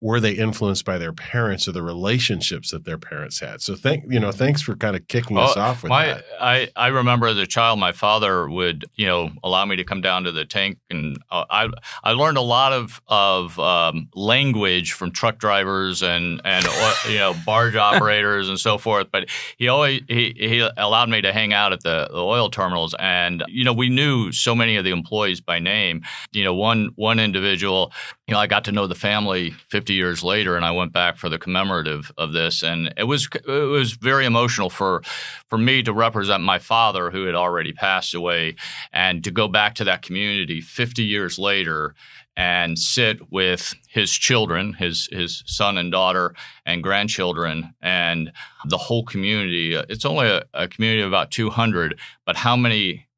were 0.00 0.20
they 0.20 0.32
influenced 0.32 0.84
by 0.84 0.96
their 0.96 1.12
parents 1.12 1.66
or 1.66 1.72
the 1.72 1.82
relationships 1.82 2.70
that 2.70 2.84
their 2.84 2.98
parents 2.98 3.40
had? 3.40 3.60
So 3.60 3.74
thank 3.74 4.04
you 4.08 4.20
know, 4.20 4.30
thanks 4.30 4.62
for 4.62 4.76
kind 4.76 4.94
of 4.94 5.08
kicking 5.08 5.36
us 5.36 5.56
off 5.56 5.82
with 5.82 5.90
my, 5.90 6.06
that. 6.06 6.24
I 6.40 6.68
I 6.76 6.88
remember 6.88 7.26
as 7.26 7.36
a 7.36 7.46
child, 7.46 7.80
my 7.80 7.90
father 7.90 8.48
would 8.48 8.84
you 8.94 9.06
know 9.06 9.30
allow 9.42 9.64
me 9.64 9.74
to 9.76 9.84
come 9.84 10.00
down 10.00 10.24
to 10.24 10.32
the 10.32 10.44
tank, 10.44 10.78
and 10.88 11.18
uh, 11.30 11.44
I 11.50 11.68
I 12.04 12.12
learned 12.12 12.38
a 12.38 12.42
lot 12.42 12.72
of 12.72 13.02
of 13.08 13.58
um, 13.58 14.08
language 14.14 14.92
from 14.92 15.10
truck 15.10 15.38
drivers 15.38 16.02
and 16.02 16.40
and 16.44 16.64
you 17.08 17.18
know 17.18 17.34
barge 17.44 17.74
operators 17.88 18.48
and 18.48 18.58
so 18.58 18.78
forth. 18.78 19.08
But 19.10 19.28
he 19.56 19.66
always 19.66 20.02
he 20.06 20.32
he 20.36 20.68
allowed 20.76 21.08
me 21.08 21.22
to 21.22 21.32
hang 21.32 21.52
out 21.52 21.72
at 21.72 21.82
the, 21.82 22.08
the 22.08 22.22
oil 22.22 22.50
terminals, 22.50 22.94
and 23.00 23.42
you 23.48 23.64
know 23.64 23.72
we 23.72 23.88
knew 23.88 24.30
so 24.30 24.54
many 24.54 24.76
of 24.76 24.84
the 24.84 24.90
employees 24.90 25.40
by 25.40 25.58
name. 25.58 26.02
You 26.30 26.44
know 26.44 26.54
one 26.54 26.90
one 26.94 27.18
individual, 27.18 27.92
you 28.28 28.34
know 28.34 28.38
I 28.38 28.46
got 28.46 28.64
to 28.66 28.72
know 28.72 28.86
the 28.86 28.94
family 28.94 29.50
50 29.70 29.87
years 29.94 30.22
later, 30.22 30.56
and 30.56 30.64
I 30.64 30.70
went 30.70 30.92
back 30.92 31.16
for 31.16 31.28
the 31.28 31.38
commemorative 31.38 32.10
of 32.16 32.32
this, 32.32 32.62
and 32.62 32.92
it 32.96 33.04
was 33.04 33.28
it 33.46 33.68
was 33.68 33.92
very 33.92 34.24
emotional 34.24 34.70
for 34.70 35.02
for 35.48 35.58
me 35.58 35.82
to 35.82 35.92
represent 35.92 36.42
my 36.42 36.58
father, 36.58 37.10
who 37.10 37.24
had 37.24 37.34
already 37.34 37.72
passed 37.72 38.14
away, 38.14 38.56
and 38.92 39.24
to 39.24 39.30
go 39.30 39.48
back 39.48 39.74
to 39.76 39.84
that 39.84 40.02
community 40.02 40.60
50 40.60 41.02
years 41.02 41.38
later 41.38 41.94
and 42.36 42.78
sit 42.78 43.32
with 43.32 43.74
his 43.88 44.12
children, 44.12 44.72
his 44.74 45.08
his 45.10 45.42
son 45.46 45.76
and 45.76 45.90
daughter 45.90 46.34
and 46.64 46.82
grandchildren, 46.82 47.74
and 47.82 48.32
the 48.66 48.78
whole 48.78 49.04
community. 49.04 49.74
It's 49.74 50.04
only 50.04 50.28
a, 50.28 50.44
a 50.54 50.68
community 50.68 51.02
of 51.02 51.08
about 51.08 51.30
200, 51.30 51.98
but 52.24 52.36
how 52.36 52.56
many 52.56 53.08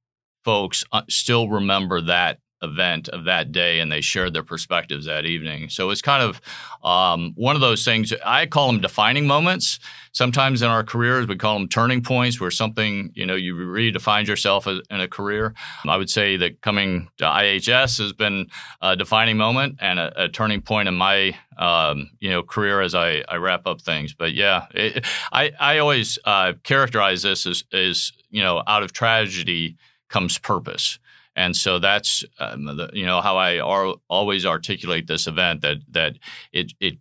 folks 0.45 0.85
uh, 0.93 1.03
still 1.09 1.49
remember 1.49 2.01
that 2.01 2.39
event 2.63 3.09
of 3.09 3.25
that 3.25 3.53
day 3.53 3.81
and 3.81 3.91
they 3.91 4.01
shared 4.01 4.35
their 4.35 4.43
perspectives 4.43 5.07
that 5.07 5.25
evening. 5.25 5.69
So 5.69 5.91
it's 5.91 6.03
kind 6.03 6.23
of 6.23 6.41
um, 6.85 7.33
one 7.37 7.55
of 7.55 7.61
those 7.61 7.85
things. 7.85 8.13
I 8.25 8.47
call 8.47 8.67
them 8.67 8.81
defining 8.81 9.27
moments. 9.27 9.79
Sometimes 10.13 10.63
in 10.63 10.69
our 10.69 10.83
careers, 10.83 11.27
we 11.27 11.37
call 11.37 11.59
them 11.59 11.69
turning 11.69 12.03
points 12.03 12.41
where 12.41 12.51
something, 12.51 13.13
you 13.15 13.25
know, 13.25 13.37
you 13.37 13.55
really 13.55 13.93
defined 13.93 14.29
yourself 14.29 14.67
in 14.67 14.83
a 14.91 15.07
career. 15.07 15.55
I 15.87 15.97
would 15.97 16.11
say 16.11 16.37
that 16.39 16.61
coming 16.63 17.09
to 17.19 17.25
IHS 17.25 17.99
has 17.99 18.13
been 18.13 18.49
a 18.83 18.97
defining 18.97 19.37
moment 19.37 19.77
and 19.81 19.99
a, 19.99 20.25
a 20.25 20.29
turning 20.29 20.63
point 20.63 20.89
in 20.89 20.95
my, 20.95 21.37
um, 21.59 22.11
you 22.19 22.31
know, 22.31 22.43
career 22.43 22.81
as 22.81 22.95
I, 22.95 23.23
I, 23.29 23.37
wrap 23.37 23.67
up 23.67 23.81
things. 23.83 24.15
But 24.15 24.33
yeah, 24.33 24.67
it, 24.75 25.05
I, 25.33 25.53
I 25.61 25.79
always 25.79 26.19
uh, 26.25 26.55
characterize 26.65 27.23
this 27.23 27.47
as, 27.47 27.65
as, 27.73 28.13
you 28.31 28.43
know, 28.43 28.63
out 28.67 28.83
of 28.83 28.93
tragedy 28.93 29.77
comes 30.09 30.39
purpose. 30.39 30.99
And 31.41 31.57
so 31.57 31.79
that's 31.79 32.23
um, 32.39 32.67
the, 32.67 32.91
you 32.93 33.07
know 33.07 33.23
how 33.23 33.39
I 33.39 33.61
ar- 33.61 33.95
always 34.11 34.45
articulate 34.45 35.07
this 35.07 35.27
event 35.27 35.63
that 35.63 35.79
that 35.91 36.19
it 36.53 36.75
it 36.81 36.99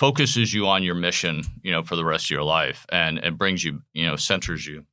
focuses 0.00 0.52
you 0.52 0.66
on 0.66 0.82
your 0.82 0.96
mission, 0.96 1.44
you 1.62 1.70
know, 1.70 1.84
for 1.84 1.94
the 1.94 2.04
rest 2.04 2.26
of 2.26 2.30
your 2.30 2.42
life, 2.42 2.84
and 2.90 3.18
it 3.18 3.38
brings 3.38 3.62
you, 3.62 3.82
you 3.92 4.04
know, 4.04 4.16
centers 4.16 4.66
you. 4.66 4.86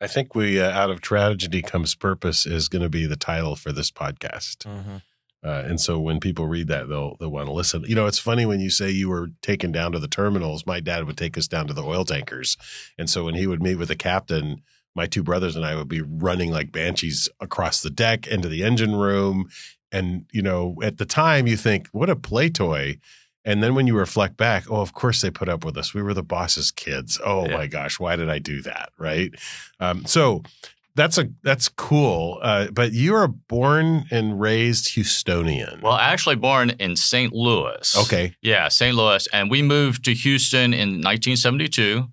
I 0.00 0.06
think 0.06 0.36
we 0.36 0.60
uh, 0.60 0.70
out 0.70 0.90
of 0.90 1.00
tragedy 1.00 1.60
comes 1.60 1.96
purpose 1.96 2.46
is 2.46 2.68
going 2.68 2.82
to 2.82 2.88
be 2.88 3.04
the 3.04 3.16
title 3.16 3.56
for 3.56 3.72
this 3.72 3.90
podcast. 3.90 4.58
Mm-hmm. 4.58 4.96
Uh, 5.42 5.64
and 5.66 5.80
so 5.80 5.98
when 5.98 6.20
people 6.20 6.46
read 6.46 6.68
that, 6.68 6.88
they'll 6.88 7.16
they'll 7.18 7.32
want 7.32 7.48
to 7.48 7.52
listen. 7.52 7.82
You 7.88 7.96
know, 7.96 8.06
it's 8.06 8.20
funny 8.20 8.46
when 8.46 8.60
you 8.60 8.70
say 8.70 8.90
you 8.90 9.08
were 9.08 9.30
taken 9.42 9.72
down 9.72 9.90
to 9.90 9.98
the 9.98 10.06
terminals. 10.06 10.66
My 10.66 10.78
dad 10.78 11.04
would 11.04 11.18
take 11.18 11.36
us 11.36 11.48
down 11.48 11.66
to 11.66 11.74
the 11.74 11.82
oil 11.82 12.04
tankers, 12.04 12.56
and 12.96 13.10
so 13.10 13.24
when 13.24 13.34
he 13.34 13.48
would 13.48 13.60
meet 13.60 13.74
with 13.74 13.88
the 13.88 13.96
captain, 13.96 14.62
my 14.94 15.06
two 15.06 15.22
brothers 15.22 15.56
and 15.56 15.64
I 15.64 15.74
would 15.74 15.88
be 15.88 16.02
running 16.02 16.50
like 16.50 16.72
banshees 16.72 17.28
across 17.40 17.82
the 17.82 17.90
deck 17.90 18.26
into 18.26 18.48
the 18.48 18.62
engine 18.62 18.94
room. 18.94 19.48
And, 19.90 20.26
you 20.32 20.42
know, 20.42 20.76
at 20.82 20.98
the 20.98 21.06
time 21.06 21.46
you 21.46 21.56
think, 21.56 21.88
what 21.88 22.10
a 22.10 22.16
play 22.16 22.48
toy. 22.48 22.98
And 23.44 23.62
then 23.62 23.74
when 23.74 23.86
you 23.86 23.96
reflect 23.96 24.36
back, 24.36 24.64
oh, 24.70 24.80
of 24.80 24.94
course 24.94 25.20
they 25.20 25.30
put 25.30 25.48
up 25.48 25.64
with 25.64 25.76
us. 25.76 25.92
We 25.92 26.02
were 26.02 26.14
the 26.14 26.22
boss's 26.22 26.70
kids. 26.70 27.20
Oh 27.24 27.46
yeah. 27.46 27.56
my 27.56 27.66
gosh, 27.66 28.00
why 28.00 28.16
did 28.16 28.30
I 28.30 28.38
do 28.38 28.62
that? 28.62 28.90
Right. 28.98 29.34
Um, 29.80 30.06
so 30.06 30.42
that's 30.94 31.18
a 31.18 31.28
that's 31.42 31.68
cool. 31.68 32.38
Uh, 32.40 32.68
but 32.72 32.92
you 32.92 33.14
are 33.14 33.28
born 33.28 34.04
and 34.10 34.40
raised 34.40 34.94
Houstonian. 34.96 35.82
Well, 35.82 35.94
actually 35.94 36.36
born 36.36 36.70
in 36.78 36.96
St. 36.96 37.32
Louis. 37.32 37.96
Okay. 37.96 38.34
Yeah, 38.42 38.68
St. 38.68 38.96
Louis, 38.96 39.26
and 39.32 39.50
we 39.50 39.62
moved 39.62 40.04
to 40.04 40.14
Houston 40.14 40.72
in 40.72 41.02
1972. 41.02 42.04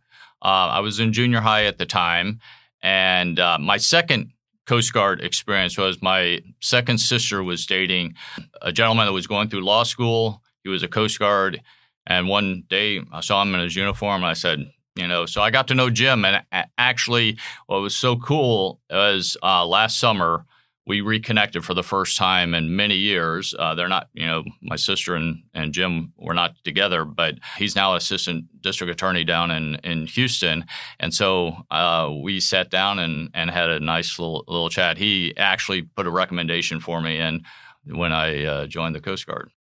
Uh, 0.41 0.45
I 0.45 0.79
was 0.79 0.99
in 0.99 1.13
junior 1.13 1.39
high 1.39 1.65
at 1.65 1.77
the 1.77 1.85
time, 1.85 2.39
and 2.81 3.39
uh, 3.39 3.57
my 3.59 3.77
second 3.77 4.31
Coast 4.65 4.93
Guard 4.93 5.21
experience 5.21 5.77
was 5.77 6.01
my 6.01 6.39
second 6.61 6.99
sister 6.99 7.43
was 7.43 7.65
dating 7.65 8.15
a 8.61 8.71
gentleman 8.71 9.05
that 9.05 9.11
was 9.11 9.27
going 9.27 9.49
through 9.49 9.65
law 9.65 9.83
school. 9.83 10.41
He 10.63 10.69
was 10.69 10.83
a 10.83 10.87
Coast 10.87 11.19
Guard. 11.19 11.61
And 12.07 12.27
one 12.27 12.63
day 12.69 13.01
I 13.11 13.21
saw 13.21 13.41
him 13.41 13.53
in 13.53 13.61
his 13.61 13.75
uniform 13.75 14.23
and 14.23 14.29
I 14.29 14.33
said, 14.33 14.71
you 14.95 15.07
know, 15.07 15.25
so 15.25 15.41
I 15.41 15.51
got 15.51 15.67
to 15.69 15.75
know 15.75 15.89
Jim. 15.89 16.25
And 16.25 16.43
actually, 16.77 17.37
what 17.67 17.81
was 17.81 17.95
so 17.95 18.15
cool 18.15 18.79
was 18.89 19.37
uh, 19.41 19.65
last 19.65 19.99
summer, 19.99 20.45
we 20.87 21.01
reconnected 21.01 21.63
for 21.63 21.73
the 21.73 21.83
first 21.83 22.17
time 22.17 22.53
in 22.53 22.75
many 22.75 22.95
years. 22.95 23.53
Uh, 23.57 23.75
they're 23.75 23.87
not, 23.87 24.07
you 24.13 24.25
know, 24.25 24.43
my 24.61 24.75
sister 24.75 25.15
and, 25.15 25.43
and 25.53 25.73
Jim 25.73 26.11
were 26.17 26.33
not 26.33 26.55
together, 26.63 27.05
but 27.05 27.35
he's 27.57 27.75
now 27.75 27.95
assistant 27.95 28.45
district 28.61 28.91
attorney 28.91 29.23
down 29.23 29.51
in, 29.51 29.75
in 29.83 30.07
Houston. 30.07 30.65
And 30.99 31.13
so 31.13 31.53
uh, 31.69 32.11
we 32.23 32.39
sat 32.39 32.71
down 32.71 32.97
and, 32.97 33.29
and 33.33 33.51
had 33.51 33.69
a 33.69 33.79
nice 33.79 34.17
little, 34.17 34.43
little 34.47 34.69
chat. 34.69 34.97
He 34.97 35.33
actually 35.37 35.83
put 35.83 36.07
a 36.07 36.11
recommendation 36.11 36.79
for 36.79 36.99
me 37.01 37.19
in 37.19 37.43
when 37.85 38.11
I 38.11 38.43
uh, 38.43 38.67
joined 38.67 38.95
the 38.95 39.01
Coast 39.01 39.27
Guard. 39.27 39.51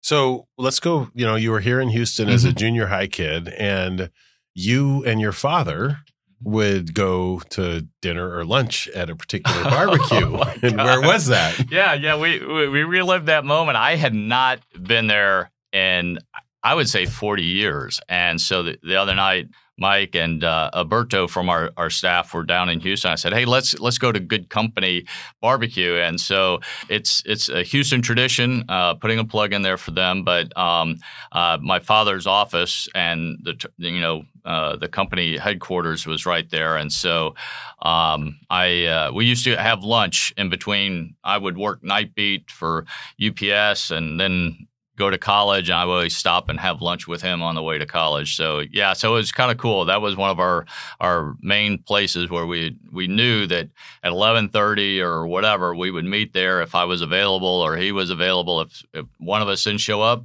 So 0.00 0.48
let's 0.56 0.80
go. 0.80 1.10
You 1.14 1.26
know, 1.26 1.36
you 1.36 1.50
were 1.50 1.60
here 1.60 1.80
in 1.80 1.90
Houston 1.90 2.26
mm-hmm. 2.26 2.34
as 2.34 2.44
a 2.44 2.48
mm-hmm. 2.48 2.56
junior 2.56 2.86
high 2.86 3.06
kid, 3.06 3.48
and 3.48 4.10
you 4.54 5.04
and 5.04 5.20
your 5.20 5.32
father 5.32 5.98
would 6.42 6.94
go 6.94 7.40
to 7.50 7.86
dinner 8.00 8.34
or 8.34 8.44
lunch 8.44 8.88
at 8.88 9.10
a 9.10 9.16
particular 9.16 9.60
oh 9.64 9.70
barbecue. 9.70 10.36
oh 10.36 10.54
and 10.62 10.76
where 10.76 11.00
was 11.00 11.26
that? 11.26 11.58
Yeah, 11.70 11.94
yeah, 11.94 12.18
we, 12.18 12.44
we 12.44 12.68
we 12.68 12.82
relived 12.82 13.26
that 13.26 13.44
moment. 13.44 13.76
I 13.76 13.96
had 13.96 14.14
not 14.14 14.60
been 14.82 15.06
there 15.06 15.50
in 15.72 16.18
I 16.62 16.74
would 16.74 16.88
say 16.88 17.06
40 17.06 17.42
years. 17.42 18.00
And 18.08 18.40
so 18.40 18.62
the, 18.62 18.78
the 18.82 18.96
other 18.96 19.14
night 19.14 19.48
Mike 19.80 20.14
and 20.14 20.44
uh, 20.44 20.70
Alberto 20.74 21.26
from 21.26 21.48
our, 21.48 21.70
our 21.76 21.90
staff 21.90 22.32
were 22.34 22.44
down 22.44 22.68
in 22.68 22.80
Houston. 22.80 23.10
I 23.10 23.14
said, 23.14 23.32
"Hey, 23.32 23.44
let's 23.44 23.78
let's 23.80 23.98
go 23.98 24.12
to 24.12 24.20
Goode 24.20 24.48
Company 24.48 25.06
Barbecue." 25.40 25.96
And 25.96 26.20
so 26.20 26.60
it's 26.88 27.22
it's 27.24 27.48
a 27.48 27.62
Houston 27.62 28.02
tradition, 28.02 28.64
uh, 28.68 28.94
putting 28.94 29.18
a 29.18 29.24
plug 29.24 29.52
in 29.52 29.62
there 29.62 29.78
for 29.78 29.90
them. 29.90 30.22
But 30.24 30.56
um, 30.56 30.98
uh, 31.32 31.58
my 31.60 31.78
father's 31.80 32.26
office 32.26 32.88
and 32.94 33.38
the 33.42 33.68
you 33.78 34.00
know 34.00 34.24
uh, 34.44 34.76
the 34.76 34.88
company 34.88 35.36
headquarters 35.36 36.06
was 36.06 36.26
right 36.26 36.48
there, 36.50 36.76
and 36.76 36.92
so 36.92 37.34
um, 37.82 38.38
I 38.48 38.84
uh, 38.86 39.12
we 39.12 39.24
used 39.26 39.44
to 39.44 39.56
have 39.56 39.82
lunch 39.82 40.32
in 40.36 40.50
between. 40.50 41.16
I 41.24 41.38
would 41.38 41.56
work 41.56 41.82
night 41.82 42.14
beat 42.14 42.50
for 42.50 42.84
UPS, 43.22 43.90
and 43.90 44.20
then 44.20 44.68
go 45.00 45.10
to 45.10 45.18
college 45.18 45.70
and 45.70 45.78
I 45.78 45.84
would 45.86 45.94
always 45.94 46.16
stop 46.16 46.48
and 46.48 46.60
have 46.60 46.82
lunch 46.82 47.08
with 47.08 47.22
him 47.22 47.42
on 47.42 47.54
the 47.54 47.62
way 47.62 47.78
to 47.78 47.86
college. 47.86 48.36
So 48.36 48.62
yeah, 48.70 48.92
so 48.92 49.12
it 49.14 49.16
was 49.16 49.32
kind 49.32 49.50
of 49.50 49.56
cool. 49.56 49.86
That 49.86 50.02
was 50.02 50.14
one 50.14 50.30
of 50.30 50.38
our 50.38 50.66
our 51.00 51.34
main 51.40 51.78
places 51.78 52.30
where 52.30 52.46
we 52.46 52.76
we 52.92 53.08
knew 53.08 53.46
that 53.46 53.70
at 54.02 54.12
11:30 54.12 55.00
or 55.00 55.26
whatever 55.26 55.74
we 55.74 55.90
would 55.90 56.04
meet 56.04 56.34
there 56.34 56.60
if 56.60 56.74
I 56.74 56.84
was 56.84 57.00
available 57.00 57.48
or 57.48 57.76
he 57.76 57.92
was 57.92 58.10
available. 58.10 58.60
If, 58.60 58.84
if 58.92 59.06
one 59.18 59.42
of 59.42 59.48
us 59.48 59.64
didn't 59.64 59.80
show 59.80 60.02
up, 60.02 60.24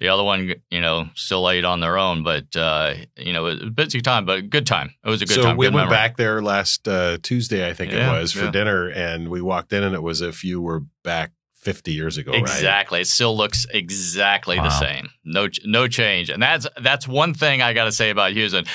the 0.00 0.08
other 0.08 0.24
one, 0.24 0.52
you 0.70 0.80
know, 0.80 1.08
still 1.14 1.48
ate 1.48 1.64
on 1.64 1.80
their 1.80 1.96
own. 1.96 2.24
But 2.24 2.54
uh, 2.56 2.94
you 3.16 3.32
know, 3.32 3.46
it 3.46 3.60
was 3.60 3.68
a 3.68 3.70
busy 3.70 4.00
time, 4.00 4.26
but 4.26 4.50
good 4.50 4.66
time. 4.66 4.92
It 5.04 5.08
was 5.08 5.22
a 5.22 5.26
good 5.26 5.34
so 5.34 5.42
time. 5.42 5.52
So 5.52 5.56
we 5.56 5.66
went 5.66 5.76
memory. 5.76 5.90
back 5.90 6.16
there 6.16 6.42
last 6.42 6.88
uh, 6.88 7.18
Tuesday, 7.22 7.68
I 7.68 7.74
think 7.74 7.92
yeah, 7.92 8.16
it 8.16 8.20
was, 8.20 8.32
for 8.32 8.46
yeah. 8.46 8.50
dinner, 8.50 8.88
and 8.88 9.28
we 9.28 9.40
walked 9.40 9.72
in, 9.72 9.84
and 9.84 9.94
it 9.94 10.02
was 10.02 10.20
if 10.20 10.44
you 10.44 10.60
were 10.60 10.82
back 11.02 11.32
50 11.66 11.92
years 11.92 12.16
ago, 12.16 12.30
exactly. 12.30 12.98
Right? 12.98 13.02
It 13.02 13.08
still 13.08 13.36
looks 13.36 13.66
exactly 13.74 14.56
wow. 14.56 14.64
the 14.64 14.70
same. 14.70 15.08
No, 15.24 15.48
no 15.64 15.88
change. 15.88 16.30
And 16.30 16.40
that's 16.40 16.64
that's 16.80 17.08
one 17.08 17.34
thing 17.34 17.60
I 17.60 17.72
got 17.72 17.86
to 17.86 17.92
say 17.92 18.10
about 18.10 18.30
Houston. 18.34 18.66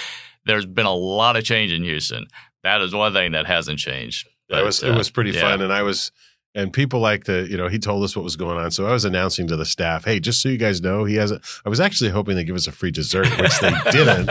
There's 0.46 0.66
been 0.66 0.86
a 0.86 0.94
lot 0.94 1.38
of 1.38 1.46
change 1.46 1.72
in 1.72 1.84
Houston. 1.84 2.28
That 2.64 2.82
is 2.82 2.94
one 2.94 3.14
thing 3.14 3.32
that 3.32 3.46
hasn't 3.46 3.80
changed. 3.80 4.28
But, 4.50 4.60
it 4.60 4.66
was 4.66 4.84
uh, 4.84 4.88
it 4.88 4.98
was 4.98 5.10
pretty 5.10 5.32
yeah. 5.32 5.40
fun, 5.40 5.62
and 5.62 5.72
I 5.72 5.84
was 5.84 6.12
and 6.54 6.74
people 6.74 7.00
like 7.00 7.24
to, 7.26 7.50
you 7.50 7.56
know, 7.56 7.68
he 7.68 7.80
told 7.80 8.04
us 8.04 8.16
what 8.16 8.24
was 8.24 8.36
going 8.36 8.58
on. 8.58 8.72
So 8.72 8.86
I 8.86 8.92
was 8.92 9.06
announcing 9.06 9.48
to 9.48 9.56
the 9.56 9.66
staff, 9.66 10.06
hey, 10.06 10.20
just 10.20 10.42
so 10.42 10.50
you 10.50 10.58
guys 10.58 10.82
know, 10.82 11.06
he 11.06 11.16
hasn't. 11.16 11.44
I 11.66 11.70
was 11.70 11.80
actually 11.80 12.10
hoping 12.10 12.36
they 12.36 12.44
give 12.44 12.56
us 12.56 12.68
a 12.68 12.72
free 12.72 12.92
dessert, 12.92 13.28
which 13.40 13.58
they 13.60 13.74
didn't 13.92 14.30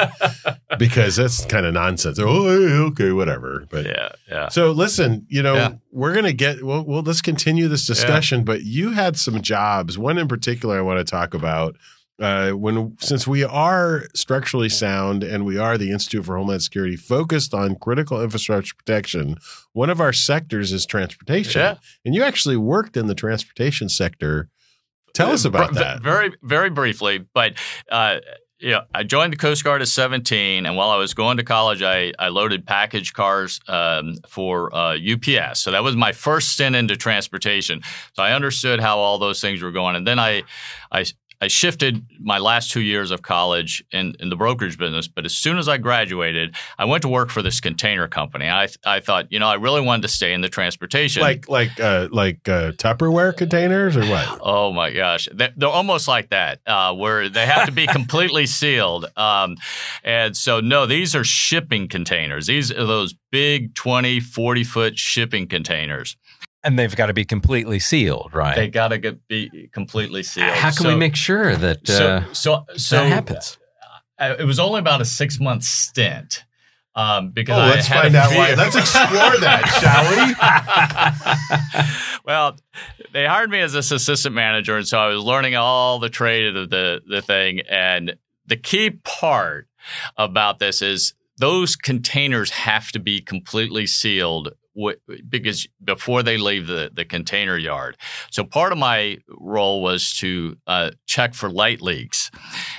because 0.79 1.17
that's 1.17 1.45
kind 1.47 1.65
of 1.65 1.73
nonsense. 1.73 2.19
Oh, 2.21 2.47
eh, 2.47 2.83
okay, 2.89 3.13
whatever. 3.13 3.67
But 3.71 3.87
yeah, 3.87 4.11
yeah. 4.29 4.49
So 4.49 4.71
listen, 4.71 5.27
you 5.29 5.43
know, 5.43 5.55
yeah. 5.55 5.73
we're 5.93 6.13
going 6.13 6.27
to 6.27 6.35
get, 6.35 6.63
well, 6.63 6.85
well, 6.85 7.03
let's 7.03 7.23
continue 7.23 7.69
this 7.69 7.87
discussion, 7.87 8.41
yeah. 8.41 8.45
but 8.45 8.63
you 8.63 8.91
had 8.91 9.17
some 9.17 9.41
jobs. 9.41 9.97
One 9.97 10.19
in 10.19 10.29
particular 10.29 10.79
I 10.79 10.83
want 10.83 10.99
to 10.99 11.11
talk 11.11 11.33
about 11.33 11.77
uh, 12.21 12.51
when 12.51 12.97
since 13.01 13.27
we 13.27 13.43
are 13.43 14.05
structurally 14.15 14.69
sound 14.69 15.25
and 15.25 15.45
we 15.45 15.57
are 15.59 15.79
the 15.79 15.91
Institute 15.91 16.25
for 16.27 16.37
Homeland 16.37 16.63
Security 16.63 16.97
focused 16.97 17.55
on 17.55 17.77
critical 17.77 18.23
infrastructure 18.23 18.75
protection, 18.77 19.37
one 19.73 19.91
of 19.91 20.01
our 20.01 20.13
sectors 20.13 20.73
is 20.73 20.85
transportation. 20.85 21.61
Yeah. 21.61 21.77
And 22.05 22.15
you 22.15 22.23
actually 22.23 22.57
worked 22.57 22.97
in 22.97 23.07
the 23.07 23.15
transportation 23.15 23.89
sector. 23.89 24.49
Tell 25.15 25.31
us 25.31 25.45
about 25.45 25.75
that. 25.75 26.03
Very, 26.03 26.33
very 26.43 26.71
briefly, 26.71 27.27
but 27.35 27.55
uh, 27.91 28.21
you 28.61 28.73
know, 28.73 28.83
I 28.95 29.03
joined 29.05 29.33
the 29.33 29.39
Coast 29.39 29.65
Guard 29.65 29.81
at 29.81 29.89
17, 29.89 30.67
and 30.67 30.77
while 30.77 30.91
I 30.91 30.97
was 30.97 31.15
going 31.15 31.39
to 31.39 31.43
college, 31.43 31.83
I, 31.83 32.13
I 32.19 32.29
loaded 32.29 32.67
package 32.67 33.15
cars 33.15 33.59
um, 33.69 34.17
for 34.29 34.75
uh, 34.75 34.99
UPS. 34.99 35.61
So 35.61 35.71
that 35.71 35.83
was 35.83 35.97
my 35.97 36.13
first 36.13 36.51
stint 36.51 36.77
into 36.77 36.95
transportation. 36.95 37.81
So 38.13 38.23
I 38.23 38.33
understood 38.33 38.79
how 38.79 38.99
all 38.99 39.19
those 39.19 39.41
things 39.41 39.63
were 39.63 39.73
going, 39.73 39.97
and 39.97 40.07
then 40.07 40.19
I, 40.19 40.43
I 40.93 41.07
I 41.41 41.49
shifted 41.49 42.05
my 42.19 42.39
last 42.39 42.71
two 42.71 42.83
years 42.83 43.11
of 43.11 43.23
college 43.23 43.83
in, 43.93 44.15
in 44.21 44.29
the 44.29 44.37
brokerage 44.37 44.77
business, 44.77 45.09
but 45.09 45.25
as 45.25 45.35
soon 45.35 45.57
as 45.57 45.69
I 45.69 45.79
graduated, 45.79 46.55
I 46.79 46.85
went 46.85 47.03
to 47.03 47.09
work 47.09 47.31
for 47.31 47.41
this 47.41 47.61
container 47.61 48.09
company. 48.09 48.49
I 48.49 48.69
I 48.85 49.01
thought, 49.01 49.33
you 49.33 49.39
know, 49.39 49.49
I 49.49 49.55
really 49.55 49.81
wanted 49.81 50.03
to 50.03 50.09
stay 50.09 50.35
in 50.35 50.43
the 50.43 50.51
transportation, 50.51 51.23
like 51.23 51.49
like 51.49 51.81
uh, 51.81 52.09
like 52.11 52.47
uh, 52.49 52.73
Tupperware 52.73 53.35
containers 53.37 53.97
or 53.97 54.05
what? 54.07 54.41
Oh 54.51 54.73
my 54.73 54.91
gosh, 54.91 55.29
they're, 55.33 55.53
they're 55.57 55.69
almost 55.69 56.09
like 56.09 56.31
that, 56.31 56.61
uh, 56.67 56.95
where 56.95 57.29
they 57.29 57.47
have 57.47 57.67
to 57.67 57.73
be 57.73 57.87
completely 57.99 58.47
sealed. 58.47 59.07
Um, 59.17 59.57
and 60.03 60.37
so, 60.37 60.61
no, 60.61 60.87
these 60.87 61.15
are 61.15 61.25
shipping 61.25 61.89
containers. 61.89 62.47
These 62.47 62.71
are 62.73 62.87
those 62.87 63.15
big 63.31 63.75
20, 63.75 64.21
40 64.21 64.65
foot 64.65 64.99
shipping 64.99 65.47
containers. 65.47 66.17
And 66.63 66.79
they've 66.79 66.95
got 66.95 67.07
to 67.07 67.15
be 67.15 67.25
completely 67.25 67.79
sealed, 67.79 68.33
right? 68.35 68.55
They 68.55 68.69
got 68.69 68.89
to 68.89 69.19
be 69.29 69.71
completely 69.73 70.23
sealed. 70.23 70.51
How 70.51 70.69
can 70.71 70.83
so, 70.83 70.89
we 70.89 70.95
make 70.95 71.17
sure 71.17 71.57
that 71.57 71.89
uh, 71.89 72.31
so, 72.33 72.35
so, 72.35 72.67
so 72.77 72.97
that 72.97 73.07
happens? 73.07 73.57
Uh, 74.19 74.37
it 74.39 74.45
was 74.45 74.61
only 74.61 74.81
about 74.81 75.01
a 75.01 75.07
six 75.07 75.41
month 75.41 75.65
stint. 75.65 76.45
Um, 76.95 77.31
because 77.31 77.57
Oh, 77.57 77.63
I 77.63 77.69
let's 77.71 77.87
had 77.87 78.03
find 78.03 78.15
a 78.17 78.19
out 78.19 78.31
why. 78.37 78.47
fear. 78.49 78.57
Let's 78.57 78.77
explore 78.77 79.39
that, 79.39 79.65
shall 79.81 80.05
we? 82.17 82.25
well, 82.25 82.57
they 83.13 83.27
hired 83.27 83.49
me 83.49 83.61
as 83.61 83.73
this 83.73 83.93
assistant 83.93 84.35
manager, 84.35 84.77
and 84.77 84.87
so 84.87 84.99
I 84.99 85.07
was 85.07 85.23
learning 85.23 85.55
all 85.55 86.01
the 86.01 86.09
trade 86.09 86.57
of 86.57 86.69
the 86.69 87.01
the 87.07 87.23
thing. 87.23 87.61
And 87.71 88.17
the 88.45 88.57
key 88.57 88.91
part 88.91 89.69
about 90.17 90.59
this 90.59 90.83
is 90.83 91.15
those 91.39 91.77
containers 91.77 92.51
have 92.51 92.91
to 92.91 92.99
be 92.99 93.21
completely 93.21 93.87
sealed 93.87 94.49
w- 94.75 94.97
because 95.29 95.67
before 95.83 96.23
they 96.23 96.37
leave 96.39 96.67
the 96.67 96.91
the 96.93 97.05
container 97.05 97.57
yard. 97.57 97.97
So 98.31 98.45
part 98.45 98.73
of 98.73 98.79
my 98.79 99.19
role 99.29 99.83
was 99.83 100.13
to 100.19 100.57
uh, 100.67 100.91
check 101.07 101.35
for 101.35 101.49
light 101.51 101.81
leaks, 101.83 102.31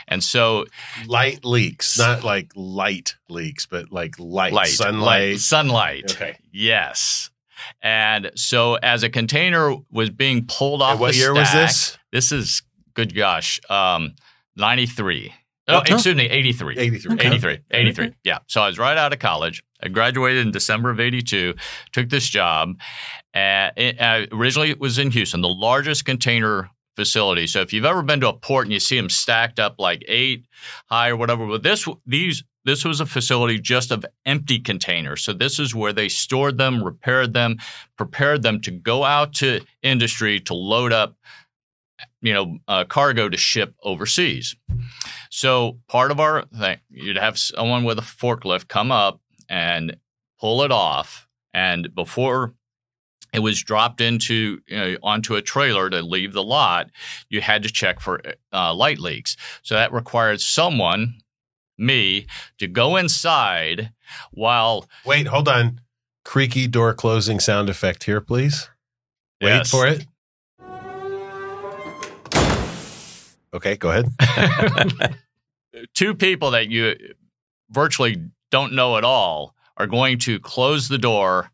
and 0.07 0.23
so 0.23 0.65
Light 1.07 1.43
leaks, 1.45 1.97
not 1.97 2.23
like 2.23 2.51
light 2.55 3.15
leaks, 3.29 3.65
but 3.65 3.91
like 3.91 4.17
light, 4.19 4.53
light, 4.53 4.67
sunlight. 4.69 5.31
light, 5.31 5.39
sunlight. 5.39 6.11
Okay. 6.11 6.37
Yes. 6.51 7.29
And 7.81 8.31
so 8.35 8.75
as 8.75 9.03
a 9.03 9.09
container 9.09 9.75
was 9.91 10.09
being 10.09 10.45
pulled 10.47 10.81
off 10.81 10.93
And 10.93 10.99
what 10.99 11.11
the 11.13 11.17
year 11.19 11.33
was 11.33 11.51
this? 11.53 11.97
This 12.11 12.31
is 12.31 12.63
good 12.95 13.13
gosh, 13.15 13.59
um 13.69 14.15
93. 14.57 15.33
Oh, 15.67 15.75
What? 15.75 15.89
excuse 15.89 16.15
me, 16.15 16.25
83. 16.27 16.77
83. 16.77 17.17
83. 17.19 17.59
83. 17.71 18.11
Yeah. 18.23 18.39
So 18.47 18.61
I 18.61 18.67
was 18.67 18.77
right 18.79 18.97
out 18.97 19.13
of 19.13 19.19
college. 19.19 19.63
I 19.83 19.89
graduated 19.89 20.45
in 20.45 20.51
December 20.51 20.89
of 20.89 20.99
82, 20.99 21.55
took 21.91 22.09
this 22.09 22.27
job. 22.27 22.79
It, 23.33 23.99
uh, 23.99 24.27
originally, 24.31 24.69
it 24.69 24.79
was 24.79 24.97
in 24.97 25.11
Houston, 25.11 25.41
the 25.41 25.49
largest 25.49 26.05
container 26.05 26.69
facility. 26.95 27.47
So 27.47 27.61
if 27.61 27.73
you've 27.73 27.85
ever 27.85 28.01
been 28.01 28.21
to 28.21 28.29
a 28.29 28.33
port 28.33 28.65
and 28.65 28.73
you 28.73 28.79
see 28.79 28.97
them 28.97 29.09
stacked 29.09 29.59
up 29.59 29.75
like 29.79 30.03
eight 30.07 30.45
high 30.87 31.09
or 31.09 31.15
whatever, 31.15 31.47
but 31.47 31.63
this, 31.63 31.87
these, 32.05 32.43
this 32.63 32.85
was 32.85 32.99
a 32.99 33.05
facility 33.05 33.59
just 33.59 33.91
of 33.91 34.05
empty 34.25 34.59
containers. 34.59 35.23
So 35.23 35.33
this 35.33 35.59
is 35.59 35.73
where 35.73 35.93
they 35.93 36.09
stored 36.09 36.57
them, 36.57 36.83
repaired 36.83 37.33
them, 37.33 37.57
prepared 37.97 38.43
them 38.43 38.61
to 38.61 38.71
go 38.71 39.03
out 39.03 39.33
to 39.35 39.61
industry 39.81 40.39
to 40.41 40.53
load 40.53 40.93
up, 40.93 41.15
you 42.21 42.33
know, 42.33 42.59
uh, 42.67 42.83
cargo 42.83 43.29
to 43.29 43.37
ship 43.37 43.73
overseas. 43.83 44.55
So 45.29 45.79
part 45.87 46.11
of 46.11 46.19
our 46.19 46.45
thing, 46.45 46.77
you'd 46.89 47.17
have 47.17 47.39
someone 47.39 47.83
with 47.83 47.97
a 47.97 48.03
forklift 48.03 48.67
come 48.67 48.91
up 48.91 49.21
and 49.51 49.97
pull 50.39 50.63
it 50.63 50.71
off, 50.71 51.27
and 51.53 51.93
before 51.93 52.53
it 53.33 53.39
was 53.39 53.61
dropped 53.61 54.01
into 54.01 54.59
you 54.67 54.77
know, 54.77 54.97
onto 55.03 55.35
a 55.35 55.41
trailer 55.41 55.89
to 55.89 56.01
leave 56.01 56.33
the 56.33 56.43
lot, 56.43 56.89
you 57.29 57.41
had 57.41 57.63
to 57.63 57.69
check 57.71 57.99
for 57.99 58.21
uh, 58.53 58.73
light 58.73 58.97
leaks. 58.99 59.37
So 59.61 59.75
that 59.75 59.93
required 59.93 60.41
someone, 60.41 61.15
me, 61.77 62.27
to 62.59 62.67
go 62.67 62.95
inside 62.97 63.91
while 64.31 64.87
Wait, 65.05 65.27
hold 65.27 65.47
on. 65.47 65.81
Creaky 66.25 66.67
door 66.67 66.93
closing 66.93 67.39
sound 67.39 67.69
effect 67.69 68.03
here, 68.05 68.21
please. 68.21 68.69
Wait 69.41 69.49
Yes. 69.49 69.69
for 69.71 69.87
it. 69.87 70.05
Okay, 73.53 73.75
go 73.75 73.89
ahead. 73.91 74.09
two 75.93 76.15
people 76.15 76.51
that 76.51 76.69
you 76.69 76.95
virtually 77.69 78.29
don't 78.51 78.73
know 78.73 78.97
at 78.97 79.03
all 79.03 79.55
are 79.77 79.87
going 79.87 80.19
to 80.19 80.39
close 80.39 80.87
the 80.87 80.97
door, 80.97 81.51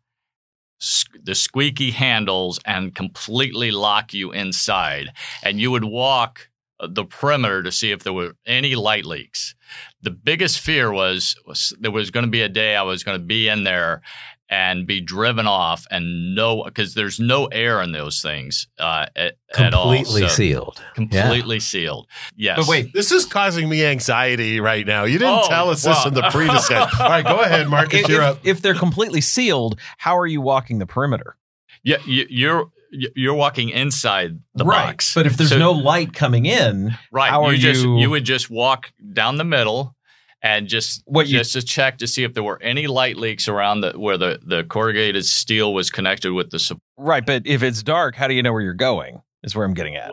the 1.22 1.34
squeaky 1.34 1.92
handles, 1.92 2.60
and 2.66 2.94
completely 2.94 3.70
lock 3.70 4.12
you 4.12 4.32
inside. 4.32 5.12
And 5.42 5.58
you 5.58 5.70
would 5.70 5.84
walk 5.84 6.50
uh, 6.80 6.88
the 6.90 7.04
perimeter 7.04 7.62
to 7.62 7.72
see 7.72 7.90
if 7.90 8.02
there 8.02 8.12
were 8.12 8.34
any 8.46 8.74
light 8.74 9.04
leaks. 9.04 9.54
The 10.02 10.10
biggest 10.10 10.60
fear 10.60 10.92
was, 10.92 11.36
was 11.46 11.72
there 11.80 11.90
was 11.90 12.10
going 12.10 12.26
to 12.26 12.30
be 12.30 12.42
a 12.42 12.48
day 12.48 12.76
I 12.76 12.82
was 12.82 13.02
going 13.02 13.18
to 13.18 13.24
be 13.24 13.48
in 13.48 13.64
there 13.64 14.02
and 14.50 14.86
be 14.86 15.00
driven 15.00 15.46
off 15.46 15.86
and 15.90 16.34
no 16.34 16.62
because 16.64 16.94
there's 16.94 17.20
no 17.20 17.46
air 17.46 17.82
in 17.82 17.92
those 17.92 18.22
things 18.22 18.66
uh, 18.78 19.06
at, 19.14 19.34
at 19.56 19.74
all. 19.74 19.94
Completely 19.94 20.22
So, 20.22 20.28
sealed. 20.28 20.82
Completely 20.94 21.60
sealed. 21.60 22.06
Yes. 22.36 22.56
But 22.58 22.66
wait, 22.68 22.92
This 22.94 23.12
is 23.12 23.24
causing 23.26 23.68
me 23.68 23.84
anxiety 23.84 24.60
right 24.60 24.86
now. 24.86 25.04
You 25.04 25.18
didn't 25.18 25.40
Oh, 25.44 25.48
tell 25.48 25.68
us 25.70 25.82
this 25.82 25.96
well. 25.96 26.08
in 26.08 26.14
the 26.14 26.22
pre-discussion. 26.30 26.98
All 27.00 27.08
right, 27.10 27.24
go 27.24 27.40
ahead, 27.40 27.68
Marcus. 27.68 28.00
if, 28.00 28.08
You're 28.08 28.22
up. 28.22 28.38
if 28.44 28.62
they're 28.62 28.74
completely 28.74 29.20
sealed, 29.20 29.78
how 29.98 30.16
are 30.18 30.26
you 30.26 30.40
walking 30.40 30.78
the 30.78 30.86
perimeter? 30.86 31.36
Yeah, 31.82 31.98
you, 32.06 32.26
you're 32.30 32.70
you're 32.90 33.34
walking 33.34 33.68
inside 33.68 34.38
the 34.54 34.64
right. 34.64 34.86
box, 34.86 35.12
But 35.14 35.26
if 35.26 35.36
there's 35.36 35.50
So- 35.50 35.58
no 35.58 35.72
light 35.72 36.14
coming 36.14 36.46
in, 36.46 36.96
right, 37.12 37.28
how 37.30 37.44
are 37.44 37.52
you 37.52 37.58
just 37.58 37.84
you- 37.84 37.98
you 37.98 38.08
would 38.08 38.24
just 38.24 38.48
walk 38.48 38.92
down 39.12 39.36
the 39.36 39.44
middle 39.44 39.94
and 40.42 40.68
just 40.68 41.02
What 41.06 41.26
you- 41.28 41.38
just 41.38 41.52
to 41.54 41.62
check 41.62 41.98
to 41.98 42.06
see 42.06 42.24
if 42.24 42.34
there 42.34 42.42
were 42.44 42.60
any 42.62 42.86
light 42.86 43.16
leaks 43.16 43.48
around 43.48 43.80
the 43.80 43.92
where 43.98 44.16
the 44.18 44.38
the 44.44 44.64
corrugated 44.64 45.24
steel 45.24 45.72
was 45.74 45.90
connected 45.90 46.32
with 46.32 46.50
the. 46.50 46.58
support. 46.58 46.82
right? 46.96 47.24
But 47.26 47.46
if 47.46 47.62
it's 47.62 47.82
dark, 47.82 48.14
how 48.14 48.28
do 48.28 48.34
you 48.34 48.42
know 48.42 48.52
where 48.52 48.62
you're 48.62 48.74
going? 48.74 49.22
Is 49.42 49.54
where 49.56 49.64
I'm 49.66 49.74
getting 49.74 49.96
at. 49.96 50.10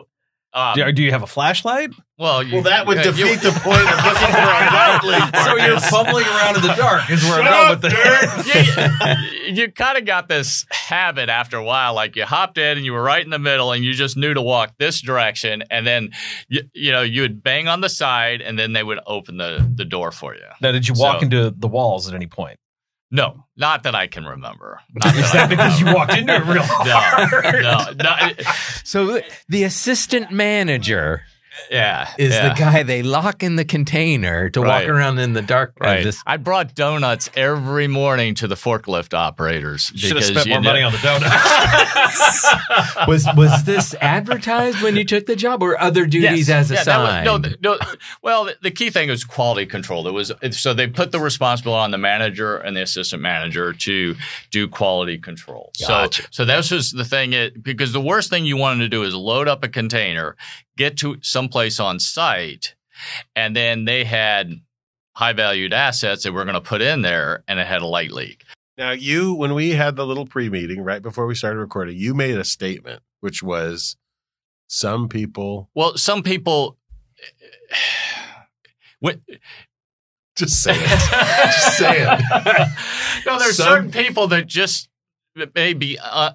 Um, 0.56 0.74
Do, 0.74 0.90
do 0.90 1.02
you 1.02 1.10
have 1.10 1.22
a 1.22 1.26
flashlight? 1.26 1.90
well, 2.18 2.42
you, 2.42 2.54
Well, 2.54 2.62
that 2.62 2.86
would 2.86 2.96
yeah, 2.96 3.02
defeat 3.02 3.20
you- 3.28 3.36
the 3.36 3.52
point 3.60 3.78
of 3.78 4.04
looking 4.04 4.32
for 4.32 4.40
a 4.40 4.64
light 4.72 5.00
leak. 5.04 5.36
So 5.44 5.56
you're 5.56 5.80
fumbling 5.80 6.24
around 6.24 6.56
in 6.56 6.62
the 6.62 6.74
dark. 6.74 7.10
Is 7.10 7.22
where 7.24 7.42
Shut 7.42 7.46
I'm 7.46 7.72
up, 7.74 7.82
going 7.82 7.92
with 7.92 8.46
the. 8.46 9.16
you, 9.48 9.54
you 9.64 9.72
kind 9.72 9.98
of 9.98 10.06
got 10.06 10.26
this 10.28 10.64
habit 10.70 11.28
after 11.28 11.58
a 11.58 11.62
while. 11.64 11.92
Like 11.94 12.16
you 12.16 12.24
hopped 12.24 12.56
in 12.56 12.78
and 12.78 12.86
you 12.86 12.94
were 12.94 13.02
right 13.02 13.22
in 13.22 13.28
the 13.28 13.38
middle 13.38 13.70
and 13.72 13.84
you 13.84 13.92
just 13.92 14.16
knew 14.16 14.32
to 14.32 14.40
walk 14.40 14.72
this 14.78 15.02
direction. 15.02 15.62
And 15.70 15.86
then, 15.86 16.10
you, 16.48 16.62
you 16.72 16.90
know, 16.90 17.02
you 17.02 17.20
would 17.20 17.42
bang 17.42 17.68
on 17.68 17.82
the 17.82 17.90
side 17.90 18.40
and 18.40 18.58
then 18.58 18.72
they 18.72 18.82
would 18.82 19.00
open 19.06 19.36
the, 19.36 19.70
the 19.74 19.84
door 19.84 20.10
for 20.10 20.34
you. 20.34 20.40
now, 20.62 20.72
did 20.72 20.88
you 20.88 20.94
walk 20.96 21.20
So- 21.20 21.24
into 21.24 21.50
the 21.54 21.68
walls 21.68 22.08
at 22.08 22.14
any 22.14 22.26
point? 22.26 22.58
No, 23.10 23.44
not 23.56 23.84
that 23.84 23.94
I 23.94 24.08
can 24.08 24.24
remember. 24.24 24.80
Not 24.94 25.14
Is 25.14 25.30
I 25.32 25.46
that 25.46 25.50
because 25.50 25.80
you 25.80 25.94
walked 25.94 26.16
into 26.16 26.34
it 26.34 26.44
real 26.44 26.62
hard? 26.66 27.62
No, 27.62 27.92
no, 27.92 28.26
no. 28.26 28.32
So 28.84 29.20
the 29.48 29.62
assistant 29.64 30.32
manager 30.32 31.22
Yeah. 31.70 32.08
is 32.18 32.32
yeah. 32.34 32.48
the 32.50 32.54
guy 32.54 32.82
they 32.82 33.02
lock 33.02 33.42
in 33.42 33.56
the 33.56 33.64
container 33.64 34.50
to 34.50 34.60
Right. 34.60 34.82
walk 34.86 34.88
around 34.94 35.18
in 35.18 35.32
the 35.32 35.42
dark. 35.42 35.74
Right. 35.80 36.04
this- 36.04 36.22
I 36.26 36.36
brought 36.36 36.74
donuts 36.74 37.30
every 37.36 37.86
morning 37.88 38.34
to 38.36 38.46
the 38.48 38.54
forklift 38.54 39.14
operators. 39.14 39.92
Should 39.94 40.16
have 40.16 40.24
spent 40.24 40.48
more 40.48 40.60
know- 40.60 40.70
money 40.70 40.82
on 40.82 40.92
the 40.92 40.98
donuts. 40.98 42.46
was 43.08 43.26
was 43.36 43.64
this 43.64 43.94
advertised 44.00 44.82
when 44.82 44.96
you 44.96 45.04
took 45.04 45.26
the 45.26 45.36
job, 45.36 45.62
or 45.62 45.80
other 45.80 46.06
duties 46.06 46.48
Yes. 46.48 46.70
as 46.70 46.70
Yeah, 46.70 46.84
that 46.84 47.24
was- 47.24 47.56
no, 47.62 47.72
no, 47.72 47.78
well, 48.22 48.44
the, 48.44 48.56
the 48.62 48.70
key 48.70 48.90
thing 48.90 49.08
was 49.08 49.24
quality 49.24 49.66
control. 49.66 50.06
It 50.08 50.12
was 50.12 50.32
so 50.52 50.74
they 50.74 50.86
put 50.86 51.12
the 51.12 51.20
responsibility 51.20 51.80
on 51.82 51.90
the 51.90 51.98
manager 51.98 52.56
and 52.56 52.76
the 52.76 52.82
assistant 52.82 53.22
manager 53.22 53.72
to 53.72 54.14
do 54.50 54.68
quality 54.68 55.18
control. 55.18 55.72
Gotcha. 55.86 56.22
So, 56.24 56.28
so 56.30 56.44
this 56.44 56.70
was 56.70 56.92
the 56.92 57.04
thing. 57.04 57.32
It, 57.32 57.62
because 57.62 57.92
the 57.92 58.00
worst 58.00 58.30
thing 58.30 58.44
you 58.46 58.56
wanted 58.56 58.80
to 58.84 58.88
do 58.88 59.02
is 59.02 59.14
load 59.14 59.48
up 59.48 59.64
a 59.64 59.68
container, 59.68 60.36
get 60.76 60.96
to 60.98 61.16
someplace 61.22 61.78
on 61.80 61.98
site, 61.98 62.74
and 63.34 63.54
then 63.56 63.84
they 63.84 64.04
had 64.04 64.52
high 65.14 65.32
valued 65.32 65.72
assets 65.72 66.22
that 66.24 66.32
we're 66.34 66.44
going 66.44 66.54
to 66.54 66.60
put 66.60 66.82
in 66.82 67.02
there, 67.02 67.42
and 67.48 67.58
it 67.58 67.66
had 67.66 67.82
a 67.82 67.86
light 67.86 68.12
leak. 68.12 68.44
Now, 68.78 68.90
you, 68.90 69.32
when 69.32 69.54
we 69.54 69.70
had 69.70 69.96
the 69.96 70.06
little 70.06 70.26
pre 70.26 70.50
meeting 70.50 70.82
right 70.82 71.00
before 71.00 71.26
we 71.26 71.34
started 71.34 71.58
recording, 71.58 71.96
you 71.96 72.12
made 72.14 72.36
a 72.36 72.44
statement, 72.44 73.02
which 73.20 73.42
was 73.42 73.96
some 74.68 75.08
people 75.08 75.70
Well, 75.74 75.96
some 75.96 76.22
people. 76.22 76.76
What, 79.00 79.18
just 80.36 80.62
say 80.62 80.74
it. 80.74 80.88
just 80.88 81.78
say 81.78 82.02
it. 82.02 82.68
no, 83.26 83.38
there's 83.38 83.56
Some- 83.56 83.66
certain 83.66 83.90
people 83.90 84.26
that 84.28 84.46
just 84.46 84.88
maybe 85.54 85.98
uh, 85.98 86.32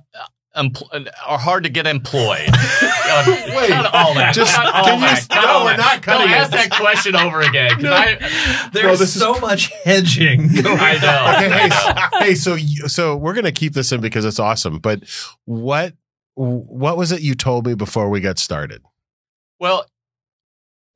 empl- 0.56 1.08
are 1.26 1.38
hard 1.38 1.64
to 1.64 1.70
get 1.70 1.88
employed. 1.88 2.50
Uh, 2.52 3.24
Wait, 3.56 3.70
not 3.70 3.94
all 3.94 4.14
that. 4.16 4.34
just- 4.34 4.56
not 4.58 4.74
all 4.74 4.84
can 4.86 5.00
you- 5.00 5.06
that. 5.06 5.28
no, 5.32 5.48
all 5.48 5.64
we're 5.66 5.72
that. 5.72 5.78
not 5.78 6.02
cutting 6.04 6.28
no, 6.30 6.34
it. 6.34 6.38
ask 6.38 6.52
that 6.52 6.70
question 6.72 7.16
over 7.16 7.42
again. 7.42 7.82
No. 7.82 7.94
I, 7.94 8.70
There's 8.74 9.00
this 9.00 9.16
is- 9.16 9.22
so 9.22 9.40
much 9.40 9.72
hedging. 9.84 10.48
Going 10.62 10.78
I 10.80 10.98
know. 10.98 11.34
okay, 11.36 11.50
hey, 11.50 11.70
s- 11.72 12.10
hey, 12.20 12.36
so 12.36 12.58
so 12.88 13.16
we're 13.16 13.34
gonna 13.34 13.52
keep 13.52 13.74
this 13.74 13.92
in 13.92 14.02
because 14.02 14.26
it's 14.26 14.40
awesome. 14.40 14.80
But 14.80 15.04
what 15.46 15.94
what 16.36 16.98
was 16.98 17.12
it 17.12 17.22
you 17.22 17.36
told 17.36 17.66
me 17.68 17.74
before 17.76 18.10
we 18.10 18.20
got 18.22 18.40
started? 18.40 18.82
well, 19.60 19.86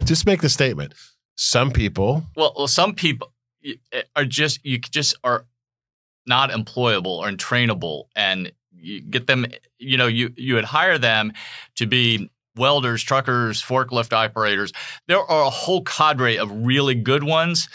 Just 0.03 0.25
make 0.25 0.41
the 0.41 0.49
statement. 0.49 0.93
Some 1.37 1.71
people, 1.71 2.23
well, 2.35 2.53
well, 2.57 2.67
some 2.67 2.93
people 2.95 3.31
are 4.15 4.25
just 4.25 4.63
you 4.65 4.77
just 4.79 5.15
are 5.23 5.45
not 6.25 6.49
employable 6.51 7.17
or 7.17 7.27
untrainable 7.29 8.05
and 8.15 8.51
you 8.77 9.01
get 9.01 9.27
them. 9.27 9.45
You 9.79 9.97
know, 9.97 10.07
you 10.07 10.33
you 10.35 10.55
would 10.55 10.65
hire 10.65 10.97
them 10.97 11.33
to 11.75 11.85
be 11.85 12.29
welders, 12.55 13.03
truckers, 13.03 13.61
forklift 13.61 14.13
operators. 14.13 14.71
There 15.07 15.19
are 15.19 15.45
a 15.45 15.49
whole 15.49 15.83
cadre 15.83 16.37
of 16.37 16.49
really 16.51 16.95
good 16.95 17.23
ones, 17.23 17.67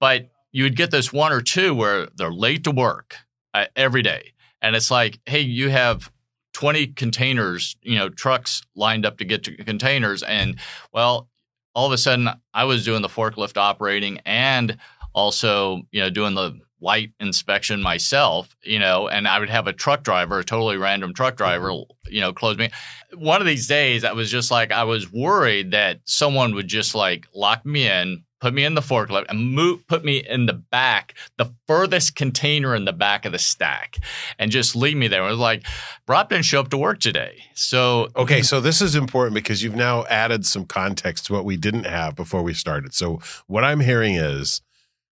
but 0.00 0.30
you 0.52 0.64
would 0.64 0.76
get 0.76 0.90
this 0.90 1.12
one 1.12 1.32
or 1.32 1.40
two 1.40 1.74
where 1.74 2.08
they're 2.16 2.32
late 2.32 2.64
to 2.64 2.70
work 2.70 3.16
uh, 3.54 3.66
every 3.76 4.02
day, 4.02 4.32
and 4.60 4.74
it's 4.76 4.90
like, 4.90 5.18
hey, 5.26 5.40
you 5.40 5.70
have. 5.70 6.10
20 6.52 6.86
containers, 6.94 7.76
you 7.82 7.98
know, 7.98 8.08
trucks 8.08 8.62
lined 8.74 9.04
up 9.04 9.18
to 9.18 9.26
get 9.26 9.44
to 9.44 9.54
containers. 9.62 10.22
And 10.22 10.58
well, 10.90 11.28
all 11.74 11.84
of 11.84 11.92
a 11.92 11.98
sudden 11.98 12.30
I 12.54 12.64
was 12.64 12.82
doing 12.82 13.02
the 13.02 13.08
forklift 13.08 13.58
operating 13.58 14.20
and 14.24 14.78
also, 15.12 15.82
you 15.90 16.00
know, 16.00 16.08
doing 16.08 16.34
the 16.34 16.58
light 16.80 17.12
inspection 17.20 17.82
myself, 17.82 18.54
you 18.62 18.78
know, 18.78 19.08
and 19.08 19.26
I 19.26 19.38
would 19.38 19.50
have 19.50 19.66
a 19.66 19.72
truck 19.72 20.02
driver, 20.02 20.38
a 20.38 20.44
totally 20.44 20.76
random 20.76 21.14
truck 21.14 21.34
mm-hmm. 21.34 21.44
driver, 21.44 21.72
you 22.08 22.20
know, 22.20 22.32
close 22.32 22.58
me. 22.58 22.70
One 23.14 23.40
of 23.40 23.46
these 23.46 23.66
days, 23.66 24.04
I 24.04 24.12
was 24.12 24.30
just 24.30 24.50
like, 24.50 24.72
I 24.72 24.84
was 24.84 25.10
worried 25.10 25.70
that 25.70 26.00
someone 26.04 26.54
would 26.54 26.68
just 26.68 26.94
like 26.94 27.26
lock 27.34 27.64
me 27.64 27.88
in, 27.88 28.24
put 28.40 28.52
me 28.52 28.64
in 28.64 28.74
the 28.74 28.82
forklift, 28.82 29.24
and 29.28 29.52
move, 29.52 29.86
put 29.86 30.04
me 30.04 30.18
in 30.18 30.46
the 30.46 30.52
back, 30.52 31.14
the 31.38 31.54
furthest 31.66 32.14
container 32.14 32.74
in 32.74 32.84
the 32.84 32.92
back 32.92 33.24
of 33.24 33.32
the 33.32 33.38
stack, 33.38 33.96
and 34.38 34.50
just 34.50 34.76
leave 34.76 34.96
me 34.96 35.08
there. 35.08 35.26
It 35.26 35.30
was 35.30 35.38
like, 35.38 35.64
Rob 36.06 36.28
didn't 36.28 36.44
show 36.44 36.60
up 36.60 36.68
to 36.70 36.76
work 36.76 37.00
today. 37.00 37.44
So, 37.54 38.08
okay, 38.14 38.42
so 38.42 38.60
this 38.60 38.82
is 38.82 38.94
important 38.94 39.34
because 39.34 39.62
you've 39.62 39.74
now 39.74 40.04
added 40.06 40.44
some 40.44 40.66
context 40.66 41.26
to 41.26 41.32
what 41.32 41.46
we 41.46 41.56
didn't 41.56 41.84
have 41.84 42.14
before 42.14 42.42
we 42.42 42.52
started. 42.52 42.92
So, 42.92 43.20
what 43.46 43.64
I'm 43.64 43.80
hearing 43.80 44.16
is 44.16 44.60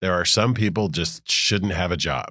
there 0.01 0.13
are 0.13 0.25
some 0.25 0.53
people 0.53 0.89
just 0.89 1.29
shouldn't 1.29 1.73
have 1.73 1.91
a 1.91 1.97
job 1.97 2.29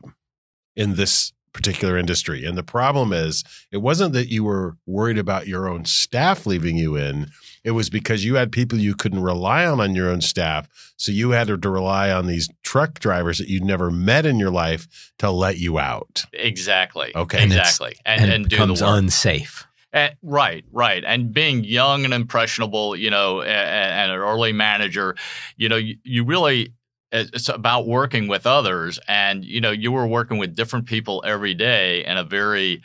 in 0.74 0.94
this 0.94 1.32
particular 1.52 1.96
industry. 1.96 2.44
And 2.44 2.56
the 2.56 2.62
problem 2.62 3.12
is, 3.14 3.42
it 3.72 3.78
wasn't 3.78 4.12
that 4.12 4.28
you 4.28 4.44
were 4.44 4.76
worried 4.84 5.16
about 5.16 5.46
your 5.46 5.66
own 5.68 5.86
staff 5.86 6.44
leaving 6.46 6.76
you 6.76 6.96
in. 6.96 7.28
It 7.64 7.70
was 7.70 7.88
because 7.88 8.24
you 8.26 8.34
had 8.34 8.52
people 8.52 8.78
you 8.78 8.94
couldn't 8.94 9.22
rely 9.22 9.64
on 9.64 9.80
on 9.80 9.94
your 9.94 10.10
own 10.10 10.20
staff. 10.20 10.68
So 10.98 11.10
you 11.12 11.30
had 11.30 11.46
to 11.48 11.56
rely 11.70 12.10
on 12.10 12.26
these 12.26 12.48
truck 12.62 12.98
drivers 13.00 13.38
that 13.38 13.48
you'd 13.48 13.64
never 13.64 13.90
met 13.90 14.26
in 14.26 14.38
your 14.38 14.50
life 14.50 14.86
to 15.18 15.30
let 15.30 15.56
you 15.58 15.78
out. 15.78 16.26
Exactly. 16.34 17.10
Okay. 17.16 17.38
And 17.42 17.50
exactly. 17.52 17.96
And, 18.04 18.22
And, 18.24 18.32
and, 18.32 18.44
do 18.44 18.56
the 18.56 18.62
becomes 18.62 18.82
work. 18.82 18.90
unsafe. 18.98 19.66
Eh, 19.94 20.10
right, 20.22 20.62
right. 20.72 21.02
And 21.06 21.32
being 21.32 21.64
young 21.64 22.04
and 22.04 22.12
impressionable, 22.12 22.94
you 22.96 23.08
know, 23.08 23.40
a- 23.40 23.44
a- 23.46 23.48
and 23.48 24.12
an 24.12 24.18
early 24.18 24.52
manager, 24.52 25.16
you 25.56 25.70
know, 25.70 25.76
you, 25.76 25.96
you 26.04 26.22
really, 26.22 26.74
it's 27.16 27.48
about 27.48 27.86
working 27.86 28.28
with 28.28 28.46
others. 28.46 28.98
And, 29.08 29.44
you 29.44 29.60
know, 29.60 29.70
you 29.70 29.92
were 29.92 30.06
working 30.06 30.38
with 30.38 30.54
different 30.54 30.86
people 30.86 31.22
every 31.26 31.54
day 31.54 32.04
in 32.04 32.16
a 32.16 32.24
very 32.24 32.82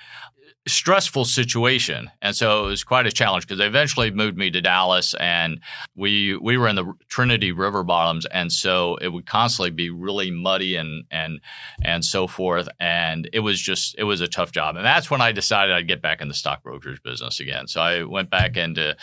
stressful 0.67 1.25
situation. 1.25 2.11
And 2.21 2.35
so 2.35 2.65
it 2.65 2.67
was 2.67 2.83
quite 2.83 3.07
a 3.07 3.11
challenge 3.11 3.45
because 3.45 3.57
they 3.57 3.65
eventually 3.65 4.11
moved 4.11 4.37
me 4.37 4.51
to 4.51 4.61
Dallas 4.61 5.15
and 5.15 5.59
we 5.95 6.37
we 6.37 6.55
were 6.57 6.67
in 6.67 6.75
the 6.75 6.93
Trinity 7.07 7.51
River 7.51 7.83
bottoms 7.83 8.25
and 8.27 8.51
so 8.51 8.95
it 8.97 9.07
would 9.07 9.25
constantly 9.25 9.71
be 9.71 9.89
really 9.89 10.29
muddy 10.29 10.75
and 10.75 11.05
and 11.09 11.41
and 11.81 12.05
so 12.05 12.27
forth 12.27 12.69
and 12.79 13.27
it 13.33 13.39
was 13.39 13.59
just 13.59 13.95
it 13.97 14.03
was 14.03 14.21
a 14.21 14.27
tough 14.27 14.51
job. 14.51 14.75
And 14.75 14.85
that's 14.85 15.09
when 15.09 15.19
I 15.19 15.31
decided 15.31 15.73
I'd 15.73 15.87
get 15.87 16.01
back 16.01 16.21
in 16.21 16.27
the 16.27 16.33
stock 16.35 16.61
brokerage 16.61 17.01
business 17.01 17.39
again. 17.39 17.67
So 17.67 17.81
I 17.81 18.03
went 18.03 18.29
back 18.29 18.55
into 18.55 18.95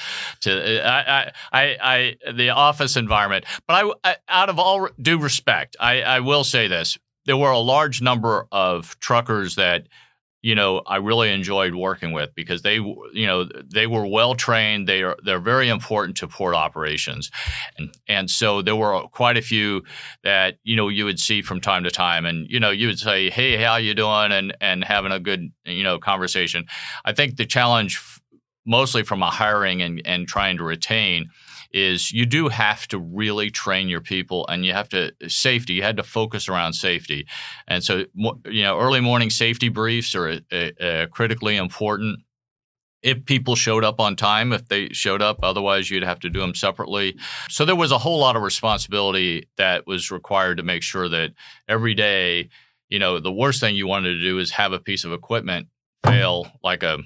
to 0.42 0.86
I 0.86 1.00
I 1.00 1.32
I, 1.52 2.16
I 2.26 2.32
the 2.32 2.50
office 2.50 2.96
environment. 2.96 3.44
But 3.66 3.84
I, 4.04 4.10
I 4.12 4.16
out 4.28 4.48
of 4.48 4.60
all 4.60 4.88
due 5.00 5.18
respect, 5.18 5.76
I 5.80 6.02
I 6.02 6.20
will 6.20 6.44
say 6.44 6.68
this. 6.68 6.96
There 7.26 7.36
were 7.36 7.50
a 7.50 7.58
large 7.58 8.00
number 8.00 8.46
of 8.50 8.98
truckers 9.00 9.56
that 9.56 9.88
you 10.48 10.54
know 10.54 10.80
I 10.86 10.96
really 10.96 11.30
enjoyed 11.30 11.74
working 11.74 12.12
with 12.12 12.34
because 12.34 12.62
they 12.62 12.76
you 12.76 13.26
know 13.26 13.46
they 13.70 13.86
were 13.86 14.06
well 14.06 14.34
trained. 14.34 14.88
They 14.88 15.02
are 15.02 15.14
they're 15.22 15.38
very 15.38 15.68
important 15.68 16.16
to 16.18 16.26
port 16.26 16.54
operations. 16.54 17.30
And 17.76 17.94
and 18.08 18.30
so 18.30 18.62
there 18.62 18.74
were 18.74 19.02
quite 19.08 19.36
a 19.36 19.42
few 19.42 19.82
that 20.24 20.54
you 20.64 20.74
know 20.74 20.88
you 20.88 21.04
would 21.04 21.20
see 21.20 21.42
from 21.42 21.60
time 21.60 21.84
to 21.84 21.90
time 21.90 22.24
and 22.24 22.46
you 22.48 22.60
know 22.60 22.70
you 22.70 22.86
would 22.86 22.98
say 22.98 23.28
hey 23.28 23.62
how 23.62 23.76
you 23.76 23.92
doing? 23.94 24.32
and 24.32 24.56
and 24.62 24.82
having 24.82 25.12
a 25.12 25.20
good 25.20 25.52
you 25.66 25.84
know 25.84 25.98
conversation. 25.98 26.64
I 27.04 27.12
think 27.12 27.36
the 27.36 27.44
challenge 27.44 28.00
mostly 28.64 29.02
from 29.02 29.22
a 29.22 29.30
hiring 29.30 29.82
and 29.82 30.00
and 30.06 30.26
trying 30.26 30.56
to 30.56 30.64
retain 30.64 31.28
is 31.72 32.12
you 32.12 32.24
do 32.26 32.48
have 32.48 32.88
to 32.88 32.98
really 32.98 33.50
train 33.50 33.88
your 33.88 34.00
people 34.00 34.46
and 34.48 34.64
you 34.64 34.72
have 34.72 34.88
to 34.88 35.12
safety 35.28 35.74
you 35.74 35.82
had 35.82 35.96
to 35.96 36.02
focus 36.02 36.48
around 36.48 36.72
safety. 36.72 37.26
And 37.66 37.84
so 37.84 38.04
you 38.46 38.62
know 38.62 38.78
early 38.78 39.00
morning 39.00 39.30
safety 39.30 39.68
briefs 39.68 40.14
are 40.14 40.40
uh, 40.50 40.56
uh, 40.56 41.06
critically 41.06 41.56
important. 41.56 42.20
If 43.02 43.24
people 43.26 43.54
showed 43.54 43.84
up 43.84 44.00
on 44.00 44.16
time 44.16 44.52
if 44.52 44.68
they 44.68 44.88
showed 44.88 45.22
up 45.22 45.38
otherwise 45.42 45.90
you'd 45.90 46.02
have 46.02 46.20
to 46.20 46.30
do 46.30 46.40
them 46.40 46.54
separately. 46.54 47.16
So 47.48 47.64
there 47.64 47.76
was 47.76 47.92
a 47.92 47.98
whole 47.98 48.18
lot 48.18 48.36
of 48.36 48.42
responsibility 48.42 49.48
that 49.56 49.86
was 49.86 50.10
required 50.10 50.56
to 50.56 50.62
make 50.62 50.82
sure 50.82 51.08
that 51.08 51.32
every 51.68 51.94
day 51.94 52.48
you 52.88 52.98
know 52.98 53.20
the 53.20 53.32
worst 53.32 53.60
thing 53.60 53.76
you 53.76 53.86
wanted 53.86 54.14
to 54.14 54.22
do 54.22 54.38
is 54.38 54.52
have 54.52 54.72
a 54.72 54.78
piece 54.80 55.04
of 55.04 55.12
equipment 55.12 55.68
fail 56.04 56.50
like 56.62 56.82
a 56.82 56.98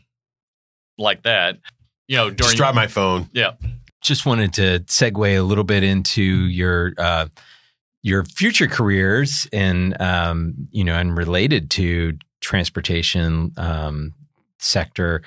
like 0.99 1.23
that 1.23 1.59
you 2.07 2.17
know 2.17 2.29
during 2.31 2.37
Just 2.51 2.57
drop 2.57 2.75
my 2.75 2.87
phone. 2.87 3.29
yeah 3.33 3.53
Just 4.03 4.27
wanted 4.27 4.53
to 4.55 4.81
segue 4.81 5.39
a 5.39 5.43
little 5.43 5.65
bit 5.65 5.83
into 5.83 6.23
your 6.23 6.93
uh, 6.99 7.29
your 8.03 8.25
future 8.25 8.67
careers 8.67 9.47
and 9.53 10.01
um, 10.01 10.69
you 10.71 10.85
know 10.85 10.95
and 10.95 11.17
related 11.17 11.71
to 11.71 12.19
transportation 12.41 13.53
um, 13.57 14.15
sector. 14.59 15.23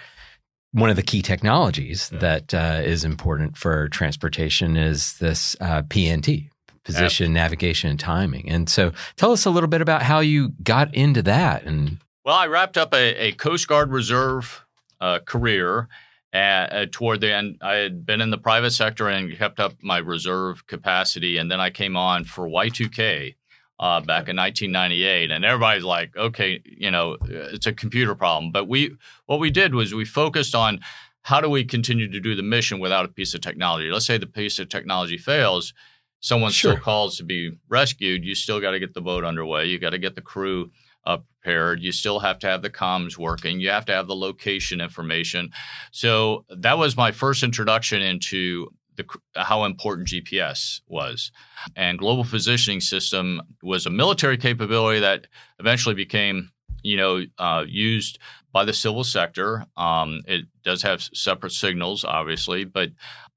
One 0.74 0.90
of 0.90 0.98
the 0.98 1.04
key 1.04 1.22
technologies 1.22 2.10
that 2.10 2.54
uh, 2.54 2.82
is 2.84 3.06
important 3.06 3.58
for 3.58 3.88
transportation 3.90 4.76
is 4.76 5.18
this 5.20 5.56
uh, 5.62 5.84
PNT, 5.84 6.50
position, 6.84 7.32
navigation, 7.32 7.90
and 7.90 8.00
timing. 8.00 8.50
And 8.50 8.70
so, 8.70 8.92
tell 9.16 9.32
us 9.32 9.46
a 9.46 9.50
little 9.50 9.70
bit 9.70 9.80
about 9.80 10.02
how 10.02 10.20
you 10.20 10.50
got 10.64 10.94
into 10.94 11.22
that. 11.24 11.64
And 11.64 12.00
Well, 12.26 12.36
I 12.36 12.48
wrapped 12.48 12.78
up 12.78 12.94
a, 12.94 13.28
a 13.28 13.32
Coast 13.32 13.70
Guard 13.70 13.90
Reserve 13.90 14.66
uh, 15.00 15.20
career. 15.20 15.88
Uh, 16.36 16.86
toward 16.92 17.22
the 17.22 17.34
end, 17.34 17.58
I 17.62 17.76
had 17.76 18.06
been 18.06 18.20
in 18.22 18.30
the 18.30 18.38
private 18.38 18.72
sector 18.72 19.08
and 19.08 19.36
kept 19.38 19.60
up 19.60 19.74
my 19.82 19.98
reserve 20.00 20.68
capacity, 20.68 21.38
and 21.38 21.50
then 21.50 21.60
I 21.62 21.70
came 21.70 21.96
on 21.96 22.26
for 22.26 22.48
Y2K 22.48 23.36
uh, 23.80 24.02
back 24.02 24.28
in 24.28 24.36
1998. 24.36 25.32
And 25.32 25.46
everybody's 25.46 25.84
like, 25.84 26.16
"Okay, 26.18 26.62
you 26.66 26.92
know, 26.92 27.18
it's 27.30 27.68
a 27.68 27.74
computer 27.74 28.16
problem." 28.16 28.52
But 28.52 28.68
we, 28.68 28.96
what 29.28 29.40
we 29.40 29.50
did 29.50 29.74
was 29.76 29.94
we 29.94 30.06
focused 30.06 30.56
on 30.56 30.80
how 31.22 31.42
do 31.42 31.50
we 31.50 31.64
continue 31.64 32.12
to 32.12 32.20
do 32.20 32.36
the 32.36 32.44
mission 32.44 32.80
without 32.80 33.06
a 33.06 33.08
piece 33.08 33.34
of 33.34 33.42
technology. 33.42 33.90
Let's 33.90 34.06
say 34.06 34.18
the 34.18 34.28
piece 34.28 34.60
of 34.60 34.70
technology 34.70 35.18
fails, 35.18 35.74
someone 36.20 36.52
Sure. 36.52 36.74
still 36.74 36.84
calls 36.84 37.18
to 37.18 37.24
be 37.24 37.52
rescued. 37.70 38.24
You 38.24 38.36
still 38.36 38.60
got 38.60 38.72
to 38.72 38.80
get 38.80 38.94
the 38.94 39.02
boat 39.02 39.24
underway. 39.24 39.66
You 39.66 39.80
got 39.80 39.92
to 39.92 39.98
get 39.98 40.16
the 40.16 40.22
crew 40.22 40.70
uh, 41.06 41.18
prepared. 41.18 41.82
You 41.82 41.92
still 41.92 42.20
have 42.20 42.40
to 42.40 42.48
have 42.48 42.62
the 42.62 42.70
comms 42.70 43.18
working. 43.18 43.60
You 43.60 43.70
have 43.70 43.86
to 43.86 43.94
have 43.94 44.08
the 44.08 44.16
location 44.16 44.82
information. 44.82 45.52
So 45.92 46.46
that 46.50 46.78
was 46.78 46.98
my 46.98 47.12
first 47.12 47.44
introduction 47.44 48.02
into 48.02 48.70
the, 48.96 49.06
how 49.36 49.66
important 49.66 50.08
GPS 50.08 50.82
was. 50.88 51.32
And 51.76 52.00
global 52.00 52.24
positioning 52.24 52.82
system 52.82 53.42
was 53.62 53.86
a 53.86 53.90
military 53.90 54.38
capability 54.38 55.00
that 55.02 55.28
eventually 55.60 55.96
became, 55.96 56.52
you 56.82 56.98
know, 56.98 57.24
uh, 57.38 57.66
used 57.68 58.20
by 58.52 58.64
the 58.64 58.74
civil 58.74 59.04
sector. 59.04 59.66
Um, 59.76 60.22
it 60.28 60.46
does 60.64 60.82
have 60.84 61.04
separate 61.14 61.52
signals, 61.52 62.06
obviously, 62.06 62.64
but 62.64 62.92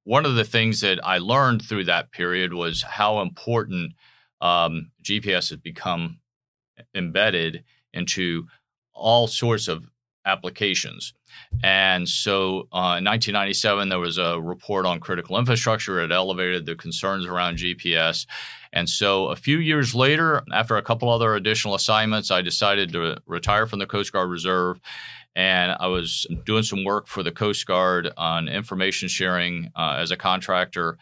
one 0.05 0.25
of 0.25 0.37
the 0.37 0.45
things 0.45 0.81
that 0.81 1.05
I 1.05 1.19
learned 1.19 1.63
through 1.63 1.85
that 1.85 2.13
period 2.13 2.55
was 2.55 2.83
how 2.83 3.21
important 3.21 3.93
um, 4.41 4.93
GPS 5.03 5.51
has 5.51 5.57
become 5.57 6.21
embedded 6.95 7.65
into 7.93 8.47
all 8.93 9.27
sorts 9.27 9.69
of 9.69 9.85
applications. 10.29 11.15
And 11.63 12.09
so 12.09 12.69
uh, 12.73 12.99
in 12.99 13.05
1997, 13.05 13.89
there 13.89 13.99
was 13.99 14.19
a 14.19 14.41
report 14.41 14.87
on 14.87 15.01
critical 15.01 15.39
infrastructure. 15.39 16.01
It 16.01 16.13
elevated 16.13 16.67
the 16.67 16.77
concerns 16.77 17.27
around 17.27 17.59
GPS. 17.59 18.27
And 18.73 18.89
so 18.89 19.27
a 19.27 19.37
few 19.37 19.59
years 19.59 19.95
later, 19.95 20.43
after 20.53 20.77
a 20.77 20.83
couple 20.83 21.09
other 21.09 21.35
additional 21.35 21.75
assignments, 21.75 22.31
I 22.31 22.43
decided 22.43 22.93
to 22.93 23.19
retire 23.27 23.67
from 23.67 23.79
the 23.79 23.87
Coast 23.87 24.13
Guard 24.13 24.29
Reserve. 24.29 24.81
And 25.35 25.77
I 25.79 25.87
was 25.87 26.27
doing 26.45 26.65
some 26.65 26.85
work 26.85 27.07
for 27.07 27.23
the 27.23 27.33
Coast 27.33 27.67
Guard 27.67 28.11
on 28.17 28.49
information 28.49 29.09
sharing 29.09 29.71
uh, 29.75 29.97
as 29.99 30.11
a 30.11 30.17
contractor 30.17 30.99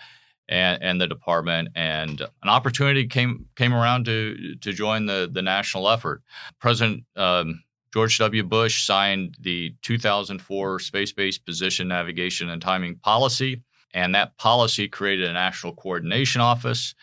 and, 0.49 0.83
and 0.83 1.01
the 1.01 1.07
department. 1.07 1.69
And 1.75 2.21
an 2.21 2.49
opportunity 2.49 3.07
came 3.07 3.47
came 3.57 3.75
around 3.75 4.05
to 4.07 4.57
to 4.57 4.73
join 4.73 5.07
the 5.07 5.29
the 5.33 5.43
national 5.43 5.89
effort. 5.89 6.23
President 6.61 7.05
um, 7.17 7.63
George 7.93 8.19
W. 8.19 8.43
Bush 8.43 8.85
signed 8.85 9.37
the 9.41 9.75
2004 9.83 10.81
Space-Based 10.81 11.47
Position 11.47 11.89
Navigation 11.89 12.51
and 12.51 12.61
Timing 12.61 12.97
Policy, 12.97 13.63
and 13.95 14.15
that 14.15 14.37
policy 14.37 14.87
created 14.87 15.29
a 15.31 15.33
National 15.33 15.75
Coordination 15.75 16.41
Office. 16.41 16.95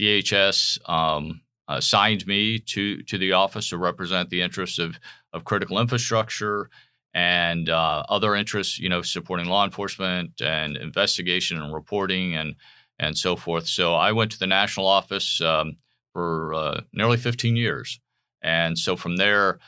DHS 0.00 0.78
um, 0.90 1.42
assigned 1.68 2.26
me 2.26 2.58
to 2.58 3.02
to 3.04 3.18
the 3.18 3.32
office 3.32 3.68
to 3.68 3.78
represent 3.78 4.30
the 4.30 4.42
interests 4.42 4.78
of 4.78 4.98
of 5.32 5.44
critical 5.44 5.78
infrastructure 5.78 6.68
and 7.14 7.68
uh, 7.68 8.04
other 8.08 8.34
interests, 8.34 8.78
you 8.78 8.88
know, 8.88 9.02
supporting 9.02 9.46
law 9.46 9.64
enforcement 9.64 10.40
and 10.40 10.76
investigation 10.76 11.60
and 11.60 11.74
reporting 11.74 12.34
and 12.34 12.54
and 13.00 13.16
so 13.16 13.34
forth. 13.34 13.66
So 13.66 13.94
I 13.94 14.12
went 14.12 14.30
to 14.32 14.38
the 14.38 14.46
national 14.46 14.86
office 14.86 15.40
um, 15.40 15.78
for 16.12 16.54
uh, 16.54 16.80
nearly 16.92 17.16
15 17.16 17.56
years, 17.56 17.98
and 18.42 18.78
so 18.78 18.94
from 18.94 19.16
there, 19.16 19.58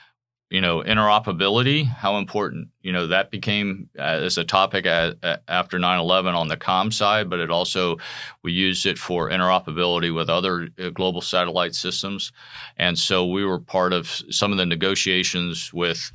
you 0.50 0.60
know, 0.60 0.82
interoperability, 0.82 1.86
how 1.86 2.18
important, 2.18 2.68
you 2.82 2.92
know, 2.92 3.06
that 3.06 3.30
became 3.30 3.88
uh, 3.98 4.02
as 4.02 4.36
a 4.36 4.44
topic 4.44 4.84
after 4.84 5.78
9/11 5.78 6.34
on 6.34 6.48
the 6.48 6.58
com 6.58 6.92
side, 6.92 7.30
but 7.30 7.40
it 7.40 7.50
also 7.50 7.96
we 8.42 8.52
used 8.52 8.84
it 8.84 8.98
for 8.98 9.30
interoperability 9.30 10.14
with 10.14 10.28
other 10.28 10.68
uh, 10.78 10.90
global 10.90 11.22
satellite 11.22 11.74
systems, 11.74 12.32
and 12.76 12.98
so 12.98 13.26
we 13.26 13.46
were 13.46 13.58
part 13.58 13.94
of 13.94 14.22
some 14.30 14.52
of 14.52 14.58
the 14.58 14.66
negotiations 14.66 15.72
with. 15.72 16.12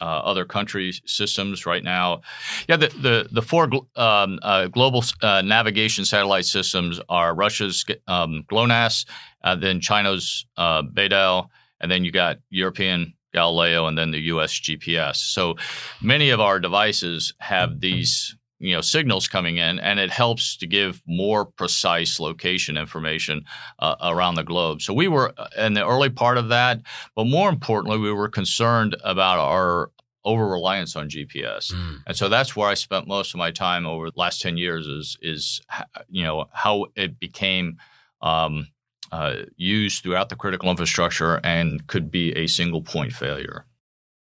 Uh, 0.00 0.04
other 0.04 0.44
country 0.44 0.92
systems 1.06 1.66
right 1.66 1.82
now, 1.82 2.20
yeah. 2.68 2.76
The 2.76 2.88
the 2.88 3.28
the 3.30 3.42
four 3.42 3.68
um, 3.96 4.38
uh, 4.42 4.68
global 4.68 5.02
uh, 5.22 5.42
navigation 5.42 6.04
satellite 6.04 6.46
systems 6.46 7.00
are 7.08 7.34
Russia's 7.34 7.84
um, 8.06 8.44
GLONASS, 8.48 9.06
uh, 9.42 9.56
then 9.56 9.80
China's 9.80 10.46
uh, 10.56 10.82
BeiDou, 10.82 11.48
and 11.80 11.90
then 11.90 12.04
you 12.04 12.12
got 12.12 12.38
European 12.50 13.14
Galileo, 13.32 13.86
and 13.86 13.98
then 13.98 14.10
the 14.10 14.20
US 14.32 14.58
GPS. 14.58 15.16
So 15.16 15.56
many 16.00 16.30
of 16.30 16.40
our 16.40 16.60
devices 16.60 17.34
have 17.40 17.80
these 17.80 18.37
you 18.58 18.74
know 18.74 18.80
signals 18.80 19.28
coming 19.28 19.56
in 19.56 19.78
and 19.78 19.98
it 19.98 20.10
helps 20.10 20.56
to 20.56 20.66
give 20.66 21.02
more 21.06 21.44
precise 21.44 22.18
location 22.18 22.76
information 22.76 23.44
uh, 23.78 23.96
around 24.02 24.34
the 24.34 24.44
globe 24.44 24.82
so 24.82 24.92
we 24.92 25.08
were 25.08 25.32
uh, 25.38 25.48
in 25.58 25.74
the 25.74 25.86
early 25.86 26.10
part 26.10 26.38
of 26.38 26.48
that 26.48 26.80
but 27.14 27.24
more 27.24 27.48
importantly 27.48 27.98
we 27.98 28.12
were 28.12 28.28
concerned 28.28 28.96
about 29.04 29.38
our 29.38 29.90
over 30.24 30.46
reliance 30.46 30.96
on 30.96 31.08
gps 31.08 31.72
mm. 31.72 31.96
and 32.06 32.16
so 32.16 32.28
that's 32.28 32.56
where 32.56 32.68
i 32.68 32.74
spent 32.74 33.06
most 33.06 33.32
of 33.32 33.38
my 33.38 33.50
time 33.50 33.86
over 33.86 34.10
the 34.10 34.18
last 34.18 34.40
10 34.40 34.56
years 34.56 34.86
is 34.86 35.16
is 35.22 35.60
you 36.08 36.24
know 36.24 36.46
how 36.52 36.86
it 36.96 37.18
became 37.18 37.78
um, 38.20 38.66
uh, 39.12 39.36
used 39.56 40.02
throughout 40.02 40.28
the 40.28 40.36
critical 40.36 40.70
infrastructure 40.70 41.40
and 41.44 41.86
could 41.86 42.10
be 42.10 42.32
a 42.32 42.46
single 42.46 42.82
point 42.82 43.12
failure. 43.12 43.64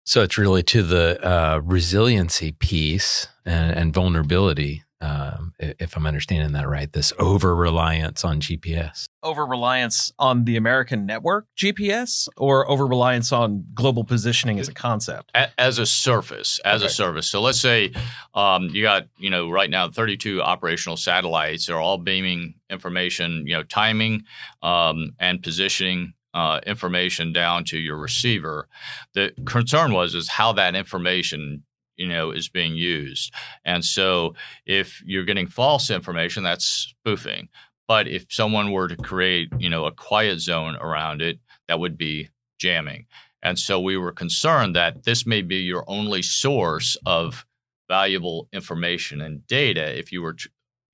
So 0.09 0.23
it's 0.23 0.38
really 0.38 0.62
to 0.62 0.83
the 0.83 1.23
uh, 1.23 1.59
resiliency 1.59 2.53
piece 2.53 3.29
and, 3.44 3.77
and 3.77 3.92
vulnerability 3.92 4.83
um, 5.03 5.53
if 5.59 5.97
I'm 5.97 6.07
understanding 6.07 6.53
that 6.53 6.66
right, 6.66 6.90
this 6.90 7.12
over 7.18 7.55
reliance 7.55 8.25
on 8.25 8.40
GPS. 8.40 9.05
Over 9.23 9.44
reliance 9.44 10.12
on 10.18 10.44
the 10.44 10.57
American 10.57 11.05
network 11.05 11.47
GPS 11.59 12.27
or 12.38 12.68
over 12.71 12.87
reliance 12.87 13.33
on 13.33 13.66
global 13.75 14.03
positioning 14.03 14.59
as 14.59 14.68
a 14.68 14.73
concept? 14.73 15.31
As 15.59 15.79
a 15.79 15.85
surface, 15.85 16.59
as 16.64 16.81
okay. 16.81 16.87
a 16.87 16.90
service. 16.90 17.29
So 17.29 17.42
let's 17.42 17.61
say 17.61 17.92
um, 18.35 18.71
you 18.71 18.83
got, 18.83 19.09
you 19.18 19.29
know, 19.29 19.51
right 19.51 19.68
now 19.68 19.90
32 19.90 20.40
operational 20.40 20.97
satellites. 20.97 21.66
They're 21.66 21.79
all 21.79 21.99
beaming 21.99 22.55
information, 22.71 23.44
you 23.47 23.55
know, 23.55 23.62
timing 23.62 24.25
um, 24.62 25.12
and 25.21 25.42
positioning 25.42 26.14
uh, 26.38 26.61
information 26.64 27.33
down 27.33 27.64
to 27.64 27.77
your 27.77 27.96
receiver. 27.96 28.68
The 29.14 29.33
concern 29.44 29.92
was 29.92 30.14
is 30.14 30.29
how 30.29 30.53
that 30.53 30.77
information 30.77 31.64
you 31.96 32.07
know 32.07 32.31
is 32.31 32.48
being 32.48 32.77
used. 32.77 33.35
And 33.64 33.85
so 33.85 34.35
if 34.64 35.03
you're 35.05 35.24
getting 35.24 35.48
false 35.48 35.90
information 35.90 36.44
that's 36.44 36.64
spoofing. 36.64 37.48
But 37.88 38.07
if 38.07 38.27
someone 38.31 38.70
were 38.70 38.87
to 38.87 38.96
create 38.96 39.48
you 39.59 39.68
know 39.68 39.87
a 39.87 39.92
quiet 39.92 40.38
zone 40.38 40.77
around 40.77 41.22
it 41.22 41.40
that 41.66 41.81
would 41.81 41.98
be 41.98 42.29
jamming. 42.61 43.07
And 43.42 43.59
so 43.59 43.81
we 43.81 43.96
were 43.96 44.12
concerned 44.12 44.77
that 44.77 45.03
this 45.03 45.27
may 45.27 45.42
be 45.42 45.57
your 45.57 45.85
only 45.88 46.22
source 46.22 46.96
of 47.05 47.44
valuable 47.88 48.48
information 48.53 49.20
and 49.20 49.44
data 49.48 49.98
if 49.98 50.12
you 50.12 50.22
were 50.22 50.37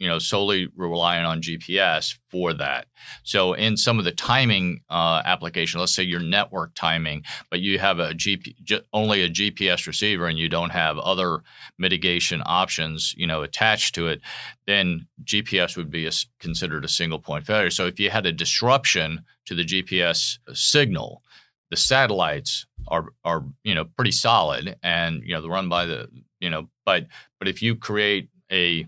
you 0.05 0.11
know, 0.11 0.19
solely 0.19 0.69
relying 0.77 1.25
on 1.25 1.41
GPS 1.41 2.15
for 2.29 2.53
that. 2.53 2.89
So 3.23 3.55
in 3.55 3.79
some 3.79 3.99
of 3.99 4.05
the 4.05 4.13
timing 4.13 4.83
uh, 4.91 5.23
application, 5.25 5.81
let's 5.81 5.95
say 5.95 6.03
your 6.03 6.21
network 6.21 6.75
timing, 6.75 7.23
but 7.49 7.61
you 7.61 7.79
have 7.79 8.01
a 8.01 8.13
GP, 8.13 8.83
only 8.93 9.23
a 9.23 9.31
GPS 9.31 9.87
receiver 9.87 10.27
and 10.27 10.39
you 10.39 10.51
don't 10.51 10.73
have 10.73 10.99
other 10.99 11.39
mitigation 11.79 12.43
options, 12.45 13.15
you 13.17 13.27
know, 13.27 13.41
attached 13.43 13.95
to 13.95 14.09
it, 14.09 14.21
then 14.67 15.07
GPS 15.25 15.75
would 15.75 15.91
be 15.91 16.07
a, 16.07 16.13
considered 16.39 16.85
a 16.85 16.89
single 16.89 17.19
point 17.19 17.47
failure. 17.47 17.71
So 17.71 17.87
if 17.87 17.99
you 17.99 18.11
had 18.11 18.27
a 18.27 18.33
disruption 18.33 19.25
to 19.47 19.55
the 19.55 19.65
GPS 19.65 20.37
signal, 20.53 21.23
the 21.71 21.77
satellites 21.79 22.67
are 22.89 23.07
are 23.25 23.43
you 23.63 23.75
know 23.75 23.87
pretty 23.97 24.13
solid 24.13 24.77
and 24.83 25.23
you 25.25 25.33
know 25.33 25.41
they're 25.41 25.51
run 25.51 25.71
by 25.71 25.87
the 25.87 26.11
you 26.41 26.51
know 26.51 26.69
but 26.85 27.07
but 27.39 27.49
if 27.49 27.63
you 27.63 27.75
create 27.75 28.29
a 28.53 28.87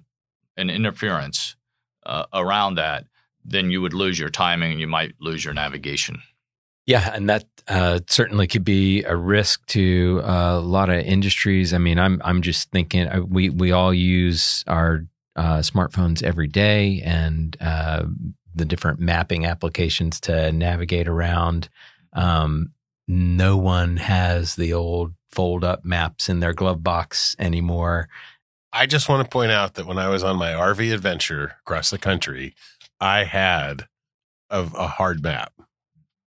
an 0.56 0.70
interference 0.70 1.56
uh, 2.04 2.26
around 2.32 2.76
that, 2.76 3.04
then 3.44 3.70
you 3.70 3.80
would 3.82 3.92
lose 3.92 4.18
your 4.18 4.30
timing 4.30 4.72
and 4.72 4.80
you 4.80 4.86
might 4.86 5.14
lose 5.20 5.44
your 5.44 5.54
navigation. 5.54 6.22
Yeah, 6.86 7.10
and 7.12 7.28
that 7.28 7.44
uh, 7.66 8.00
certainly 8.06 8.46
could 8.46 8.64
be 8.64 9.02
a 9.02 9.16
risk 9.16 9.66
to 9.66 10.20
uh, 10.22 10.58
a 10.58 10.60
lot 10.60 10.88
of 10.88 11.04
industries. 11.04 11.74
I 11.74 11.78
mean, 11.78 11.98
I'm 11.98 12.22
I'm 12.24 12.42
just 12.42 12.70
thinking 12.70 13.08
uh, 13.08 13.22
we 13.22 13.50
we 13.50 13.72
all 13.72 13.92
use 13.92 14.62
our 14.68 15.04
uh, 15.34 15.58
smartphones 15.58 16.22
every 16.22 16.46
day, 16.46 17.02
and 17.04 17.56
uh, 17.60 18.04
the 18.54 18.64
different 18.64 19.00
mapping 19.00 19.46
applications 19.46 20.20
to 20.20 20.52
navigate 20.52 21.08
around. 21.08 21.68
Um, 22.12 22.72
no 23.08 23.56
one 23.56 23.96
has 23.96 24.54
the 24.54 24.72
old 24.72 25.12
fold 25.30 25.64
up 25.64 25.84
maps 25.84 26.28
in 26.28 26.40
their 26.40 26.54
glove 26.54 26.82
box 26.82 27.34
anymore. 27.38 28.08
I 28.76 28.84
just 28.84 29.08
want 29.08 29.24
to 29.24 29.30
point 29.30 29.52
out 29.52 29.74
that 29.74 29.86
when 29.86 29.98
I 29.98 30.08
was 30.08 30.22
on 30.22 30.36
my 30.36 30.52
RV 30.52 30.92
adventure 30.92 31.56
across 31.60 31.88
the 31.88 31.98
country, 31.98 32.54
I 33.00 33.24
had 33.24 33.86
a, 34.50 34.68
a 34.76 34.86
hard 34.86 35.22
map 35.22 35.52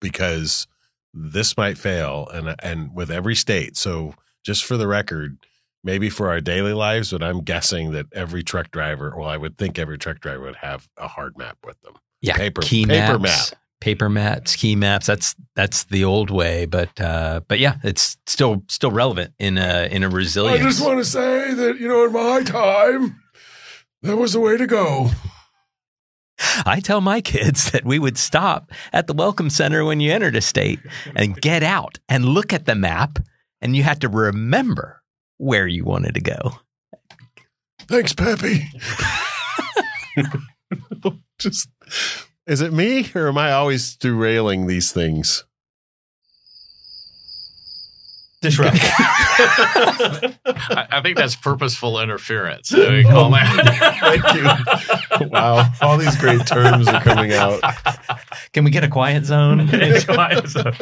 because 0.01 0.69
this 1.13 1.57
might 1.57 1.77
fail 1.77 2.29
and 2.33 2.55
and 2.63 2.95
with 2.95 3.11
every 3.11 3.35
state. 3.35 3.77
So 3.77 4.15
just 4.45 4.65
for 4.65 4.77
the 4.77 4.87
record, 4.87 5.39
maybe 5.83 6.09
for 6.09 6.29
our 6.29 6.41
daily 6.41 6.75
lives, 6.75 7.11
but 7.11 7.25
I'm 7.25 7.41
guessing 7.41 7.91
that 7.93 8.07
every 8.13 8.45
truck 8.45 8.71
driver, 8.71 9.15
well, 9.17 9.29
I 9.29 9.37
would 9.37 9.59
think 9.59 9.77
every 9.77 9.99
truck 9.99 10.21
driver 10.21 10.45
would 10.45 10.57
have 10.57 10.89
a 10.97 11.09
hard 11.09 11.37
map 11.37 11.59
with 11.65 11.81
them. 11.81 11.95
Yeah, 12.21 12.37
paper 12.37 12.63
paper 12.63 13.19
maps, 13.19 13.51
map 13.51 13.61
paper 13.81 14.09
maps, 14.09 14.57
key 14.57 14.77
maps. 14.77 15.07
That's 15.07 15.35
that's 15.55 15.85
the 15.85 16.05
old 16.05 16.31
way, 16.31 16.67
but 16.67 17.01
uh, 17.01 17.41
but 17.49 17.59
yeah, 17.59 17.77
it's 17.83 18.17
still 18.27 18.65
still 18.69 18.91
relevant 18.91 19.35
in 19.39 19.59
a 19.59 19.89
in 19.91 20.05
a 20.05 20.09
resilience. 20.09 20.61
I 20.61 20.69
just 20.69 20.85
want 20.85 20.99
to 20.99 21.05
say 21.05 21.55
that 21.55 21.79
you 21.79 21.89
know, 21.89 22.05
in 22.07 22.13
my 22.13 22.43
time, 22.43 23.21
that 24.03 24.17
was 24.17 24.33
the 24.33 24.41
way 24.41 24.57
to 24.57 24.67
go. 24.67 25.11
I 26.65 26.81
tell 26.81 27.01
my 27.01 27.21
kids 27.21 27.73
that 27.73 27.85
we 27.85 27.99
would 27.99 28.17
stop 28.17 28.71
at 28.93 29.09
the 29.09 29.13
welcome 29.13 29.51
center 29.51 29.85
when 29.85 29.99
you 29.99 30.13
entered 30.13 30.37
a 30.37 30.41
state 30.41 30.79
and 31.17 31.41
get 31.41 31.65
out 31.65 31.99
and 32.09 32.25
look 32.25 32.53
at 32.53 32.67
the 32.67 32.77
map, 32.77 33.19
and 33.61 33.75
you 33.75 33.83
had 33.83 34.01
to 34.03 34.09
remember 34.09 35.03
where 35.39 35.67
you 35.67 35.85
wanted 35.85 36.15
to 36.15 36.21
go. 36.21 36.61
Thanks, 37.89 38.13
Peppy. 38.13 38.69
just 41.39 41.69
is 42.49 42.63
it 42.63 42.73
me 42.73 43.07
or 43.15 43.29
am 43.29 43.39
I 43.39 43.53
always 43.53 43.95
derailing 43.95 44.67
these 44.67 44.91
things? 44.91 45.45
Disrupt. 48.41 48.77
I, 48.81 50.87
I, 50.93 51.01
think 51.03 51.17
that's 51.17 51.35
purposeful 51.35 52.01
interference. 52.01 52.73
We 52.73 53.03
call 53.03 53.33
that. 53.33 53.99
Thank 54.01 55.21
you. 55.21 55.29
Wow, 55.29 55.69
all 55.81 55.99
these 55.99 56.15
great 56.17 56.47
terms 56.47 56.87
are 56.87 57.01
coming 57.01 57.33
out. 57.33 57.61
Can 58.53 58.63
we 58.63 58.71
get 58.71 58.85
a 58.85 58.89
quiet 58.89 59.25
zone? 59.25 59.69
quiet 60.07 60.47
zone. 60.47 60.73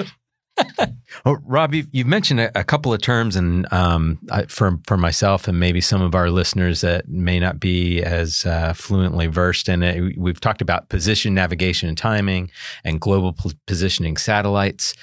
Well, 1.25 1.39
Rob, 1.45 1.75
you've, 1.75 1.89
you've 1.93 2.07
mentioned 2.07 2.41
a, 2.41 2.61
a, 2.61 2.65
couple 2.65 2.93
of 2.93 3.01
terms, 3.01 3.37
and 3.37 3.71
um, 3.73 4.19
I, 4.31 4.45
for 4.45 4.79
for 4.87 4.97
myself 4.97 5.49
and 5.49 5.59
maybe 5.59 5.81
some 5.81 6.03
of 6.03 6.15
our 6.15 6.31
listeners 6.31 6.81
that 6.81 7.09
may 7.09 7.39
not 7.39 7.61
be 7.61 8.03
as 8.03 8.47
uh, 8.47 8.73
fluently 8.73 9.27
versed 9.27 9.69
in 9.69 9.83
it, 9.83 10.19
we've 10.19 10.41
talked 10.41 10.63
about 10.63 10.89
position, 10.89 11.35
navigation, 11.35 11.89
and 11.89 11.99
timing, 11.99 12.51
and 12.85 13.01
global 13.01 13.33
p- 13.33 13.53
positioning 13.67 14.17
satellites. 14.17 14.95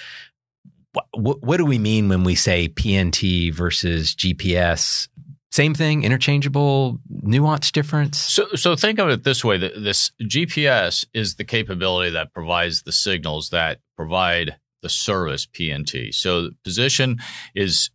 What, 1.16 1.44
what 1.44 1.58
do 1.58 1.66
we 1.66 1.80
mean 1.80 2.10
when 2.10 2.24
we 2.24 2.36
say 2.36 2.68
PNT 2.70 3.54
versus 3.54 4.16
GPS? 4.16 5.08
Same 5.52 5.76
thing, 5.76 6.04
interchangeable, 6.04 7.00
nuance 7.10 7.72
difference. 7.72 8.18
So, 8.18 8.48
so 8.56 8.76
think 8.76 8.98
of 8.98 9.10
it 9.10 9.24
this 9.24 9.44
way: 9.44 9.58
this 9.58 10.12
GPS 10.22 11.06
is 11.14 11.36
the 11.36 11.44
capability 11.44 12.12
that 12.12 12.34
provides 12.34 12.84
the 12.84 12.92
signals 12.92 13.50
that 13.50 13.80
provide 13.96 14.56
the 14.84 14.90
service 14.90 15.48
PNT. 15.48 16.14
So 16.14 16.52
position 16.64 17.18
is 17.56 17.90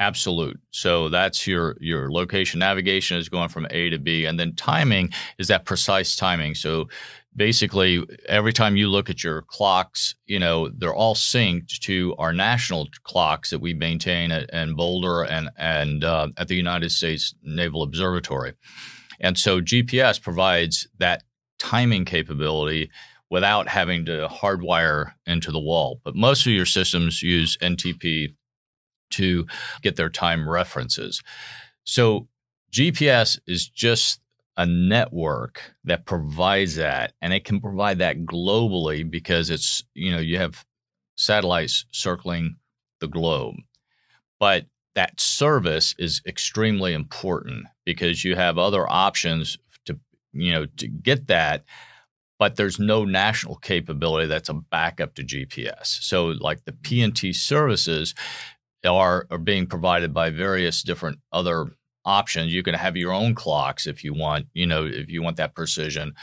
absolute. 0.00 0.58
So 0.70 1.08
that's 1.08 1.46
your 1.46 1.76
your 1.78 2.10
location 2.10 2.58
navigation 2.58 3.18
is 3.18 3.28
going 3.28 3.50
from 3.50 3.68
A 3.70 3.90
to 3.90 3.98
B, 3.98 4.24
and 4.24 4.40
then 4.40 4.56
timing 4.56 5.10
is 5.38 5.46
that 5.48 5.64
precise 5.64 6.16
timing. 6.16 6.54
So 6.56 6.88
basically, 7.36 8.04
every 8.26 8.52
time 8.52 8.76
you 8.76 8.88
look 8.88 9.10
at 9.10 9.22
your 9.22 9.42
clocks, 9.42 10.16
you 10.26 10.40
know 10.40 10.68
they're 10.70 10.94
all 10.94 11.14
synced 11.14 11.78
to 11.80 12.16
our 12.18 12.32
national 12.32 12.88
clocks 13.04 13.50
that 13.50 13.60
we 13.60 13.74
maintain 13.74 14.32
at, 14.32 14.50
Boulder 14.74 15.22
and 15.22 15.50
and 15.56 16.02
uh, 16.02 16.28
at 16.36 16.48
the 16.48 16.56
United 16.56 16.90
States 16.90 17.34
Naval 17.44 17.82
Observatory. 17.82 18.54
And 19.20 19.38
so 19.38 19.60
GPS 19.60 20.20
provides 20.20 20.88
that 20.98 21.22
timing 21.58 22.06
capability 22.06 22.90
without 23.30 23.68
having 23.68 24.04
to 24.06 24.28
hardwire 24.30 25.12
into 25.26 25.52
the 25.52 25.60
wall. 25.60 26.00
But 26.04 26.16
most 26.16 26.46
of 26.46 26.52
your 26.52 26.66
systems 26.66 27.22
use 27.22 27.56
NTP 27.58 28.34
to 29.10 29.46
get 29.82 29.96
their 29.96 30.10
time 30.10 30.48
references. 30.48 31.22
So 31.84 32.28
GPS 32.72 33.38
is 33.46 33.68
just 33.68 34.20
a 34.56 34.66
network 34.66 35.74
that 35.84 36.06
provides 36.06 36.76
that 36.76 37.14
and 37.22 37.32
it 37.32 37.44
can 37.44 37.60
provide 37.60 37.98
that 37.98 38.24
globally 38.26 39.08
because 39.08 39.48
it's 39.48 39.84
you 39.94 40.12
know 40.12 40.18
you 40.18 40.36
have 40.36 40.66
satellites 41.16 41.86
circling 41.92 42.56
the 43.00 43.08
globe 43.08 43.54
but 44.38 44.66
that 44.94 45.20
service 45.20 45.94
is 45.98 46.20
extremely 46.26 46.92
important 46.92 47.66
because 47.86 48.24
you 48.24 48.34
have 48.36 48.58
other 48.58 48.86
options 48.90 49.56
to 49.86 49.98
you 50.32 50.52
know 50.52 50.66
to 50.76 50.88
get 50.88 51.28
that 51.28 51.64
but 52.40 52.56
there's 52.56 52.80
no 52.80 53.04
national 53.04 53.54
capability 53.56 54.26
that's 54.26 54.48
a 54.48 54.54
backup 54.54 55.14
to 55.14 55.22
GPS 55.22 55.86
so 55.86 56.26
like 56.40 56.64
the 56.64 56.72
PNT 56.72 57.32
services 57.32 58.14
are 58.84 59.26
are 59.30 59.38
being 59.38 59.66
provided 59.66 60.12
by 60.12 60.30
various 60.30 60.82
different 60.82 61.20
other 61.30 61.66
options. 62.04 62.52
You 62.52 62.62
can 62.62 62.74
have 62.74 62.96
your 62.96 63.12
own 63.12 63.34
clocks 63.34 63.86
if 63.86 64.02
you 64.02 64.14
want, 64.14 64.46
you 64.54 64.66
know, 64.66 64.86
if 64.86 65.10
you 65.10 65.22
want 65.22 65.36
that 65.36 65.54
precision. 65.54 66.14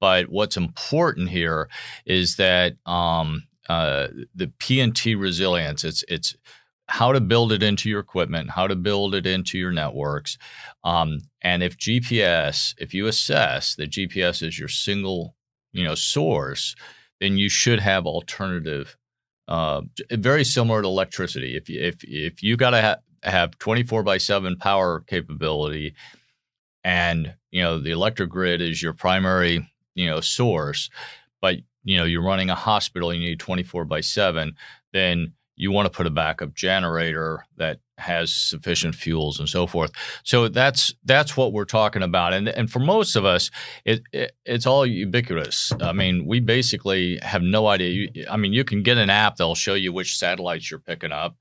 But 0.00 0.28
what's 0.28 0.56
important 0.56 1.30
here 1.30 1.68
is 2.04 2.36
that 2.36 2.74
um, 2.86 3.44
uh, 3.68 4.08
the 4.34 4.48
PNT 4.58 5.18
resilience. 5.18 5.84
It's 5.84 6.04
it's 6.08 6.36
how 6.88 7.12
to 7.12 7.20
build 7.20 7.52
it 7.52 7.62
into 7.62 7.88
your 7.88 8.00
equipment, 8.00 8.50
how 8.50 8.66
to 8.66 8.76
build 8.76 9.14
it 9.14 9.26
into 9.26 9.56
your 9.56 9.72
networks, 9.72 10.36
um, 10.84 11.20
and 11.40 11.62
if 11.62 11.78
GPS, 11.78 12.74
if 12.78 12.92
you 12.92 13.06
assess 13.06 13.74
that 13.76 13.90
GPS 13.90 14.42
is 14.42 14.58
your 14.58 14.68
single, 14.68 15.34
you 15.72 15.84
know, 15.84 15.94
source, 15.94 16.74
then 17.20 17.36
you 17.36 17.48
should 17.48 17.80
have 17.80 18.06
alternative. 18.06 18.96
Uh, 19.48 19.82
very 20.10 20.44
similar 20.44 20.82
to 20.82 20.88
electricity. 20.88 21.56
If 21.56 21.68
if 21.68 22.04
if 22.04 22.42
you 22.42 22.56
got 22.56 22.70
to 22.70 22.82
ha- 22.82 22.96
have 23.22 23.58
24 23.58 24.02
by 24.02 24.18
7 24.18 24.56
power 24.56 25.00
capability 25.00 25.94
and 26.84 27.34
you 27.50 27.62
know 27.62 27.78
the 27.78 27.90
electric 27.90 28.30
grid 28.30 28.60
is 28.60 28.82
your 28.82 28.92
primary 28.92 29.68
you 29.94 30.06
know 30.06 30.20
source 30.20 30.90
but 31.40 31.56
you 31.84 31.96
know 31.96 32.04
you're 32.04 32.22
running 32.22 32.50
a 32.50 32.54
hospital 32.54 33.14
you 33.14 33.20
need 33.20 33.38
24 33.38 33.84
by 33.84 34.00
7 34.00 34.54
then 34.92 35.32
you 35.54 35.70
want 35.70 35.86
to 35.86 35.96
put 35.96 36.06
a 36.06 36.10
backup 36.10 36.54
generator 36.54 37.44
that 37.56 37.78
has 38.02 38.32
sufficient 38.32 38.94
fuels 38.94 39.38
and 39.38 39.48
so 39.48 39.66
forth. 39.66 39.92
So 40.24 40.48
that's 40.48 40.94
that's 41.04 41.36
what 41.36 41.52
we're 41.52 41.64
talking 41.64 42.02
about, 42.02 42.32
and 42.32 42.48
and 42.48 42.70
for 42.70 42.80
most 42.80 43.16
of 43.16 43.24
us, 43.24 43.50
it, 43.84 44.02
it, 44.12 44.32
it's 44.44 44.66
all 44.66 44.84
ubiquitous. 44.84 45.72
I 45.80 45.92
mean, 45.92 46.26
we 46.26 46.40
basically 46.40 47.18
have 47.22 47.42
no 47.42 47.68
idea. 47.68 48.08
I 48.30 48.36
mean, 48.36 48.52
you 48.52 48.64
can 48.64 48.82
get 48.82 48.98
an 48.98 49.10
app 49.10 49.36
that'll 49.36 49.54
show 49.54 49.74
you 49.74 49.92
which 49.92 50.18
satellites 50.18 50.70
you're 50.70 50.80
picking 50.80 51.12
up, 51.12 51.36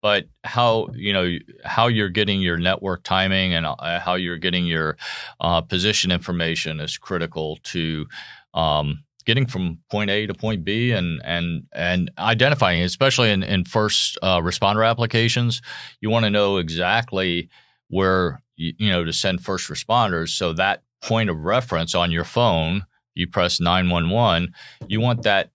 but 0.00 0.26
how 0.44 0.88
you 0.94 1.12
know 1.12 1.38
how 1.64 1.88
you're 1.88 2.08
getting 2.08 2.40
your 2.40 2.56
network 2.56 3.02
timing 3.02 3.54
and 3.54 3.66
uh, 3.66 4.00
how 4.00 4.14
you're 4.14 4.38
getting 4.38 4.66
your 4.66 4.96
uh, 5.40 5.60
position 5.60 6.10
information 6.10 6.80
is 6.80 6.98
critical 6.98 7.58
to. 7.64 8.06
Um, 8.54 9.04
getting 9.24 9.46
from 9.46 9.78
point 9.90 10.10
A 10.10 10.26
to 10.26 10.34
point 10.34 10.64
B 10.64 10.92
and 10.92 11.20
and 11.24 11.66
and 11.72 12.10
identifying, 12.18 12.82
especially 12.82 13.30
in 13.30 13.42
in 13.42 13.64
first 13.64 14.18
uh, 14.22 14.38
responder 14.38 14.88
applications, 14.88 15.62
you 16.00 16.10
want 16.10 16.24
to 16.24 16.30
know 16.30 16.58
exactly 16.58 17.48
where 17.88 18.42
you, 18.56 18.72
you 18.78 18.90
know 18.90 19.04
to 19.04 19.12
send 19.12 19.42
first 19.42 19.68
responders. 19.68 20.30
So 20.30 20.52
that 20.54 20.82
point 21.02 21.30
of 21.30 21.44
reference 21.44 21.94
on 21.94 22.10
your 22.10 22.24
phone, 22.24 22.84
you 23.14 23.26
press 23.26 23.60
nine 23.60 23.90
one 23.90 24.10
one. 24.10 24.54
You 24.88 25.00
want 25.00 25.22
that, 25.22 25.50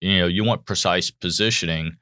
you 0.00 0.18
know, 0.18 0.26
you 0.26 0.44
want 0.44 0.66
precise 0.66 1.10
positioning 1.10 1.96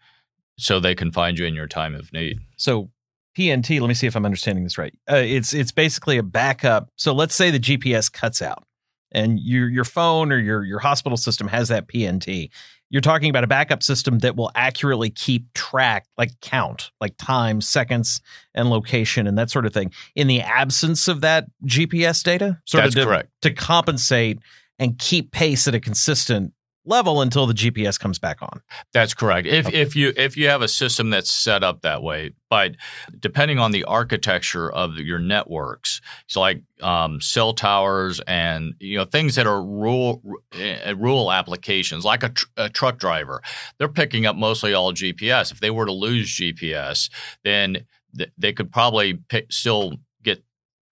so 0.58 0.78
they 0.78 0.94
can 0.94 1.10
find 1.10 1.38
you 1.38 1.46
in 1.46 1.54
your 1.54 1.66
time 1.66 1.94
of 1.94 2.12
need. 2.12 2.38
So 2.56 2.90
PNT, 3.36 3.80
let 3.80 3.88
me 3.88 3.94
see 3.94 4.06
if 4.06 4.16
I'm 4.16 4.26
understanding 4.26 4.64
this 4.64 4.76
right. 4.76 4.94
Uh, 5.10 5.16
it's 5.16 5.54
it's 5.54 5.72
basically 5.72 6.18
a 6.18 6.22
backup. 6.22 6.88
So 6.96 7.12
let's 7.12 7.34
say 7.34 7.50
the 7.50 7.60
GPS 7.60 8.12
cuts 8.12 8.42
out 8.42 8.64
and 9.12 9.38
your 9.40 9.68
your 9.68 9.84
phone 9.84 10.32
or 10.32 10.38
your 10.38 10.64
your 10.64 10.78
hospital 10.78 11.16
system 11.16 11.48
has 11.48 11.68
that 11.68 11.86
PNT. 11.88 12.50
You're 12.92 13.00
talking 13.00 13.30
about 13.30 13.44
a 13.44 13.46
backup 13.46 13.84
system 13.84 14.18
that 14.18 14.34
will 14.34 14.50
accurately 14.56 15.10
keep 15.10 15.52
track, 15.54 16.06
like 16.18 16.32
count, 16.40 16.90
like 17.00 17.14
time, 17.18 17.60
seconds, 17.60 18.20
and 18.52 18.68
location, 18.68 19.28
and 19.28 19.38
that 19.38 19.48
sort 19.48 19.64
of 19.64 19.72
thing. 19.72 19.92
In 20.16 20.26
the 20.26 20.40
absence 20.40 21.06
of 21.06 21.20
that 21.20 21.46
GPS 21.64 22.24
data, 22.24 22.58
sort 22.64 22.82
That's 22.82 22.96
of 22.96 23.02
to, 23.02 23.06
correct. 23.06 23.28
to 23.42 23.52
compensate 23.52 24.40
and 24.80 24.98
keep 24.98 25.30
pace 25.30 25.68
at 25.68 25.74
a 25.74 25.80
consistent 25.80 26.52
level 26.84 27.20
until 27.20 27.46
the 27.46 27.54
GPS 27.54 27.98
comes 27.98 28.18
back 28.18 28.42
on. 28.42 28.60
That's 28.92 29.14
correct. 29.14 29.46
If 29.46 29.66
okay. 29.66 29.80
if 29.80 29.94
you 29.94 30.12
if 30.16 30.36
you 30.36 30.48
have 30.48 30.62
a 30.62 30.68
system 30.68 31.10
that's 31.10 31.30
set 31.30 31.62
up 31.62 31.82
that 31.82 32.02
way, 32.02 32.32
but 32.48 32.76
depending 33.18 33.58
on 33.58 33.70
the 33.70 33.84
architecture 33.84 34.70
of 34.70 34.96
your 34.96 35.18
networks, 35.18 36.00
so 36.26 36.40
like 36.40 36.62
um, 36.82 37.20
cell 37.20 37.52
towers 37.52 38.20
and 38.26 38.74
you 38.80 38.98
know 38.98 39.04
things 39.04 39.34
that 39.36 39.46
are 39.46 39.62
rural 39.62 40.22
uh, 40.54 40.94
rural 40.96 41.30
applications, 41.32 42.04
like 42.04 42.22
a, 42.22 42.30
tr- 42.30 42.46
a, 42.56 42.68
truck 42.68 42.98
driver, 42.98 43.42
they're 43.78 43.88
picking 43.88 44.26
up 44.26 44.36
mostly 44.36 44.72
all 44.74 44.92
GPS. 44.92 45.52
If 45.52 45.60
they 45.60 45.70
were 45.70 45.86
to 45.86 45.92
lose 45.92 46.28
GPS, 46.34 47.10
then 47.44 47.86
th- 48.16 48.32
they 48.38 48.52
could 48.52 48.72
probably 48.72 49.14
pick, 49.14 49.52
still 49.52 49.94
get 50.22 50.42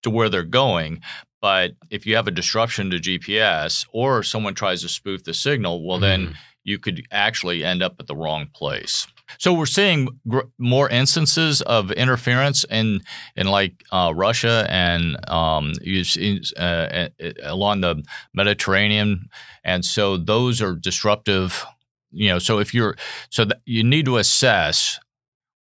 to 0.02 0.10
where 0.10 0.28
they're 0.28 0.42
going, 0.42 1.00
but 1.40 1.72
if 1.90 2.06
you 2.06 2.16
have 2.16 2.26
a 2.26 2.32
disruption 2.32 2.90
to 2.90 2.98
GPS 2.98 3.86
or 3.92 4.22
someone 4.22 4.54
tries 4.54 4.82
to 4.82 4.88
spoof 4.88 5.24
the 5.24 5.34
signal, 5.34 5.86
well, 5.86 5.98
mm. 5.98 6.02
then 6.02 6.22
mm-hmm. 6.26 6.34
you 6.64 6.78
could 6.78 7.02
actually 7.10 7.64
end 7.64 7.82
up 7.82 7.96
at 8.00 8.06
the 8.06 8.16
wrong 8.16 8.48
place. 8.52 9.06
So 9.36 9.52
we're 9.52 9.66
seeing 9.66 10.08
gr- 10.26 10.40
more 10.56 10.88
instances 10.88 11.60
of 11.62 11.92
interference 11.92 12.64
in 12.64 13.02
in 13.36 13.46
like 13.48 13.84
uh, 13.92 14.12
Russia 14.14 14.66
and 14.70 15.16
um, 15.28 15.74
uh, 16.56 17.08
along 17.42 17.82
the 17.82 18.02
Mediterranean, 18.32 19.28
and 19.64 19.84
so 19.84 20.16
those 20.16 20.62
are 20.62 20.74
disruptive. 20.74 21.66
You 22.10 22.30
know, 22.30 22.38
so 22.38 22.58
if 22.58 22.72
you're 22.72 22.96
so 23.28 23.44
you 23.66 23.84
need 23.84 24.06
to 24.06 24.16
assess 24.16 24.98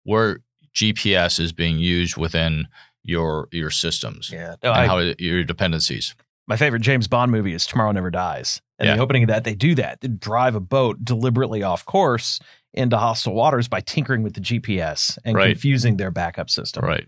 where 0.04 0.40
GPS 0.74 1.38
is 1.38 1.52
being 1.52 1.78
used 1.78 2.16
within 2.16 2.68
your 3.02 3.48
your 3.52 3.70
systems. 3.70 4.30
Yeah, 4.32 4.56
no, 4.62 4.72
and 4.72 4.80
I, 4.80 4.86
how 4.86 4.98
your 5.18 5.44
dependencies. 5.44 6.14
My 6.46 6.56
favorite 6.56 6.80
James 6.80 7.08
Bond 7.08 7.30
movie 7.30 7.52
is 7.52 7.66
Tomorrow 7.66 7.92
Never 7.92 8.10
Dies. 8.10 8.62
And 8.78 8.86
yeah. 8.86 8.96
the 8.96 9.02
opening 9.02 9.24
of 9.24 9.28
that, 9.28 9.44
they 9.44 9.54
do 9.54 9.74
that. 9.74 10.00
They 10.00 10.08
drive 10.08 10.54
a 10.54 10.60
boat 10.60 11.04
deliberately 11.04 11.62
off 11.62 11.84
course 11.84 12.40
into 12.74 12.98
hostile 12.98 13.34
waters 13.34 13.66
by 13.66 13.80
tinkering 13.80 14.22
with 14.22 14.34
the 14.34 14.40
GPS 14.40 15.18
and 15.24 15.36
right. 15.36 15.52
confusing 15.52 15.96
their 15.96 16.10
backup 16.10 16.50
system. 16.50 16.84
Right, 16.84 17.06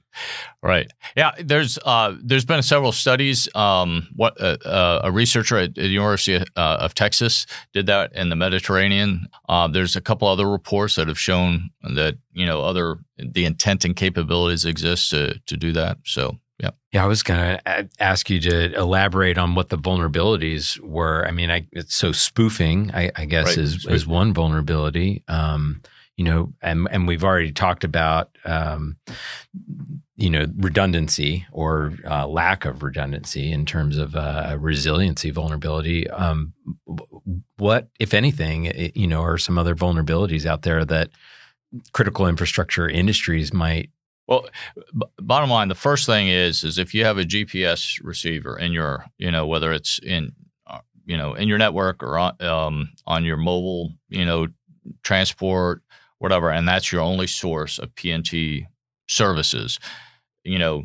right. 0.63 0.91
Yeah, 1.17 1.33
there's 1.39 1.79
uh, 1.85 2.15
there's 2.23 2.45
been 2.45 2.63
several 2.63 2.93
studies. 2.93 3.49
Um, 3.55 4.09
what 4.17 4.41
uh, 4.41 4.57
uh, 4.65 5.01
a 5.05 5.13
researcher 5.13 5.59
at, 5.59 5.75
the 5.75 5.87
University 5.87 6.35
of, 6.37 6.45
uh, 6.57 6.79
of, 6.81 6.95
Texas 6.95 7.47
did 7.73 7.87
that 7.87 8.15
in 8.15 8.31
the 8.31 8.37
Mediterranean. 8.37 9.29
Uh, 9.49 9.69
there's 9.69 9.97
a 9.97 10.01
couple 10.01 10.29
other 10.29 10.49
reports 10.49 10.97
that 10.97 11.09
have 11.09 11.19
shown 11.19 11.71
that 11.83 12.17
you 12.33 12.47
know 12.47 12.63
other 12.63 12.97
the 13.19 13.45
intent 13.45 13.85
and 13.85 13.97
capabilities 13.97 14.65
exist 14.65 15.11
to 15.11 15.39
to 15.47 15.57
do 15.57 15.73
that. 15.73 15.99
So 16.05 16.39
yeah. 16.61 16.71
Yeah, 16.93 17.05
I 17.05 17.07
was 17.07 17.23
going 17.23 17.41
to 17.41 17.89
ask 17.99 18.29
you 18.29 18.41
to 18.41 18.75
elaborate 18.75 19.39
on 19.39 19.55
what 19.55 19.71
the 19.71 19.79
vulnerabilities 19.79 20.79
were. 20.81 21.27
I 21.27 21.31
mean, 21.31 21.51
I, 21.51 21.67
so 21.87 22.13
spoofing, 22.13 22.91
I, 22.93 23.11
I 23.17 23.25
guess, 23.25 23.49
right. 23.49 23.59
is, 23.59 23.87
is 23.87 24.07
one 24.07 24.35
vulnerability. 24.35 25.25
Um, 25.27 25.81
you 26.17 26.25
know, 26.25 26.53
and 26.61 26.87
and 26.91 27.09
we've 27.09 27.25
already 27.25 27.51
talked 27.51 27.83
about, 27.83 28.37
um, 28.45 28.99
you 30.17 30.29
know, 30.29 30.45
redundancy 30.59 31.47
or 31.51 31.95
uh, 32.05 32.27
lack 32.27 32.67
of 32.67 32.83
redundancy 32.83 33.51
in 33.51 33.65
terms 33.65 33.97
of 33.97 34.15
uh, 34.15 34.55
resiliency 34.61 35.31
vulnerability. 35.31 36.11
Um, 36.11 36.53
what, 37.57 37.89
if 37.99 38.13
anything, 38.13 38.93
you 38.95 39.07
know, 39.07 39.23
are 39.23 39.39
some 39.39 39.57
other 39.59 39.75
vulnerabilities 39.75 40.45
out 40.45 40.61
there 40.61 40.85
that 40.85 41.09
critical 41.95 42.27
infrastructure 42.27 42.87
industries 42.87 43.55
might 43.55 43.89
well, 44.31 44.47
b- 44.77 45.07
bottom 45.19 45.51
line, 45.51 45.69
the 45.69 45.75
first 45.75 46.07
thing 46.07 46.29
is 46.29 46.63
is 46.65 46.79
if 46.79 46.95
you 46.95 47.05
have 47.05 47.19
a 47.19 47.25
GPS 47.25 48.01
receiver 48.03 48.57
in 48.57 48.73
your, 48.73 49.05
you 49.19 49.31
know, 49.31 49.47
whether 49.47 49.73
it's 49.73 49.99
in, 49.99 50.33
uh, 50.69 50.79
you 51.05 51.17
know, 51.17 51.35
in 51.35 51.49
your 51.49 51.59
network 51.59 52.03
or 52.03 52.17
on, 52.17 52.41
um, 52.41 52.89
on 53.07 53.25
your 53.25 53.37
mobile, 53.37 53.93
you 54.09 54.25
know, 54.25 54.47
transport, 55.03 55.83
whatever, 56.19 56.51
and 56.51 56.69
that's 56.69 56.93
your 56.93 57.03
only 57.03 57.27
source 57.27 57.79
of 57.79 57.95
PNT 57.97 58.67
services, 59.09 59.81
you 60.45 60.59
know, 60.59 60.85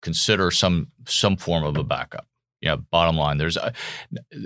consider 0.00 0.52
some 0.52 0.86
some 1.08 1.36
form 1.36 1.64
of 1.64 1.76
a 1.76 1.84
backup. 1.84 2.26
Yeah, 2.60 2.76
bottom 2.76 3.16
line, 3.16 3.38
there's 3.38 3.56
a, 3.56 3.72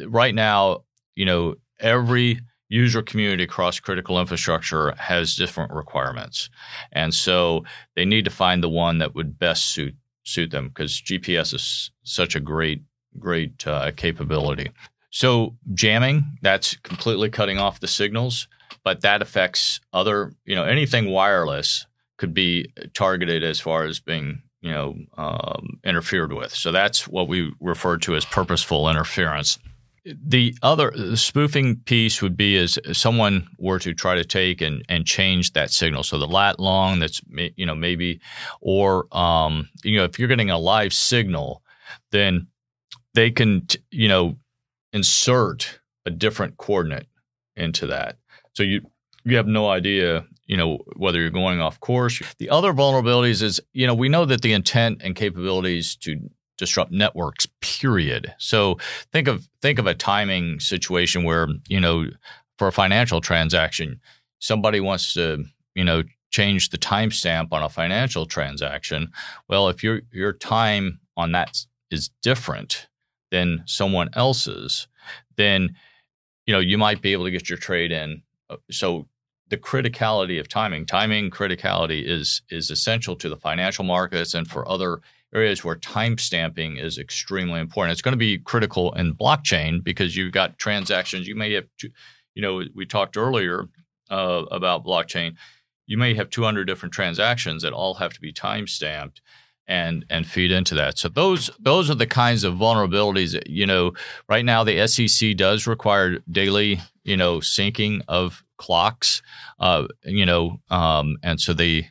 right 0.07 0.35
now, 0.35 0.85
you 1.15 1.27
know, 1.27 1.57
every 1.79 2.41
user 2.71 3.03
community 3.03 3.43
across 3.43 3.81
critical 3.81 4.19
infrastructure 4.19 4.95
has 4.97 5.37
different 5.37 5.73
requirements. 5.73 6.49
And 6.93 7.13
so 7.13 7.65
they 7.97 8.07
need 8.07 8.25
to 8.25 8.31
find 8.31 8.63
the 8.63 8.69
one 8.69 8.99
that 8.99 9.15
would 9.15 9.39
best 9.39 9.75
suit 9.75 9.95
suit 10.23 10.51
them 10.51 10.69
because 10.69 11.01
GPS 11.01 11.53
is 11.53 11.91
such 12.05 12.35
a 12.35 12.41
great 12.41 12.83
great 13.19 13.67
uh, 13.67 13.91
capability. 13.97 14.71
So 15.11 15.57
jamming, 15.75 16.39
that's 16.41 16.77
completely 16.77 17.29
cutting 17.29 17.59
off 17.59 17.81
the 17.81 17.89
signals, 17.89 18.47
but 18.85 19.01
that 19.01 19.23
affects 19.23 19.81
other, 19.93 20.33
you 20.45 20.55
know, 20.55 20.65
anything 20.65 21.11
wireless 21.11 21.87
could 22.17 22.33
be 22.33 22.73
targeted 22.95 23.43
as 23.43 23.59
far 23.59 23.85
as 23.85 23.99
being 23.99 24.43
you 24.61 24.71
know 24.71 24.95
um, 25.17 25.81
interfered 25.85 26.33
with. 26.33 26.55
So 26.55 26.71
that's 26.71 27.09
what 27.09 27.29
we 27.29 27.53
refer 27.61 27.97
to 27.99 28.15
as 28.15 28.25
purposeful 28.25 28.89
interference. 28.89 29.59
The 30.05 30.57
other 30.63 30.93
the 30.97 31.17
spoofing 31.17 31.77
piece 31.77 32.23
would 32.23 32.37
be 32.37 32.57
as 32.57 32.79
someone 32.93 33.49
were 33.59 33.79
to 33.81 33.95
try 33.95 34.15
to 34.15 34.25
take 34.25 34.61
and, 34.61 34.85
and 34.89 35.07
change 35.07 35.53
that 35.53 35.71
signal. 35.71 36.03
So 36.03 36.19
the 36.19 36.27
lat 36.27 36.59
long 36.59 36.99
that's 37.01 37.21
you 37.31 37.67
know 37.67 37.75
maybe, 37.75 38.21
or 38.61 39.07
um, 39.17 39.69
you 39.85 39.97
know 39.97 40.05
if 40.05 40.19
you're 40.19 40.29
getting 40.29 40.51
a 40.51 40.59
live 40.59 40.93
signal, 40.93 41.63
then 42.13 42.47
they 43.15 43.31
can 43.31 43.67
you 43.91 44.09
know 44.09 44.37
insert 44.93 45.81
a 46.07 46.11
different 46.11 46.57
coordinate 46.57 47.07
into 47.57 47.87
that. 47.89 48.17
So 48.55 48.63
you 48.63 48.83
you 49.25 49.37
have 49.37 49.47
no 49.47 49.69
idea 49.69 50.25
you 50.47 50.57
know 50.57 50.79
whether 50.97 51.21
you're 51.21 51.31
going 51.31 51.61
off 51.61 51.79
course. 51.79 52.21
The 52.39 52.51
other 52.51 52.73
vulnerabilities 52.73 53.41
is 53.41 53.61
you 53.73 53.87
know 53.87 53.95
we 53.95 54.09
know 54.09 54.25
that 54.25 54.43
the 54.43 54.53
intent 54.53 55.01
and 55.05 55.15
capabilities 55.15 55.95
to 55.97 56.19
disrupt 56.61 56.93
networks 56.93 57.49
period. 57.61 58.33
So 58.39 58.79
think 59.11 59.27
of 59.27 59.49
think 59.63 59.79
of 59.79 59.87
a 59.87 59.95
timing 59.95 60.61
situation 60.61 61.25
where 61.25 61.49
you 61.69 61.81
know 61.81 62.07
for 62.59 62.69
a 62.69 62.73
financial 62.73 63.21
transaction 63.23 63.99
somebody 64.39 64.79
wants 64.79 65.15
to 65.15 65.45
you 65.75 65.83
know 65.83 66.05
change 66.31 66.69
the 66.69 66.79
timestamp 66.79 67.49
on 67.51 67.63
a 67.63 67.69
financial 67.69 68.27
transaction. 68.27 69.11
Well 69.49 69.69
if 69.69 69.83
your 69.83 70.03
your 70.13 70.35
time 70.35 71.01
on 71.17 71.33
that 71.33 71.65
is 71.91 72.11
different 72.23 72.87
than 73.31 73.63
someone 73.67 74.11
else's 74.13 74.87
then 75.37 75.75
you 76.47 76.53
know 76.53 76.61
you 76.61 76.77
might 76.77 77.01
be 77.01 77.13
able 77.15 77.25
to 77.25 77.31
get 77.31 77.49
your 77.49 77.59
trade 77.59 77.91
in. 77.91 78.23
Uh, 78.51 78.57
so 78.71 79.09
the 79.49 79.57
criticality 79.57 80.39
of 80.39 80.47
timing 80.47 80.85
timing 80.85 81.31
criticality 81.31 82.07
is 82.07 82.43
is 82.51 82.71
essential 82.71 83.17
to 83.17 83.31
the 83.31 83.37
financial 83.37 83.83
markets 83.83 84.35
and 84.35 84.47
for 84.47 84.69
other 84.69 85.01
areas 85.35 85.65
where 85.65 85.77
timestamping 85.77 86.83
is 86.83 86.99
extremely 86.99 87.61
important. 87.61 87.93
It's 87.93 88.03
going 88.03 88.13
to 88.13 88.19
be 88.19 88.39
critical 88.39 88.93
in 88.95 89.15
blockchain 89.15 89.83
because 89.83 90.17
you've 90.17 90.33
got 90.33 90.59
transactions. 90.59 91.29
You 91.29 91.37
may 91.37 91.53
have, 91.53 91.67
you 92.35 92.43
know, 92.43 92.63
we 92.75 92.87
talked 92.87 93.17
earlier 93.17 93.67
uh, 94.11 94.45
about 94.51 94.85
blockchain. 94.85 95.37
You 95.87 95.99
may 95.99 96.15
have 96.15 96.31
200 96.31 96.65
different 96.65 96.93
transactions 96.93 97.63
that 97.63 97.73
all 97.73 97.95
have 97.95 98.13
to 98.13 98.21
be 98.21 98.33
timestamped 98.33 99.21
and 99.71 100.05
and 100.11 100.27
feed 100.27 100.51
into 100.51 100.75
that. 100.75 100.99
So 100.99 101.09
those 101.09 101.49
those 101.61 101.91
are 101.91 101.95
the 101.95 102.07
kinds 102.07 102.43
of 102.43 102.55
vulnerabilities. 102.55 103.33
That, 103.33 103.49
you 103.49 103.67
know, 103.67 103.93
right 104.29 104.45
now 104.45 104.65
the 104.65 104.87
SEC 104.89 105.37
does 105.37 105.67
require 105.67 106.19
daily, 106.31 106.81
you 107.05 107.17
know, 107.17 107.39
syncing 107.39 108.03
of 108.09 108.45
clocks. 108.59 109.23
Uh, 109.61 109.87
you 110.05 110.27
know, 110.27 110.61
um, 110.71 111.17
and 111.23 111.41
so 111.41 111.55
they 111.55 111.89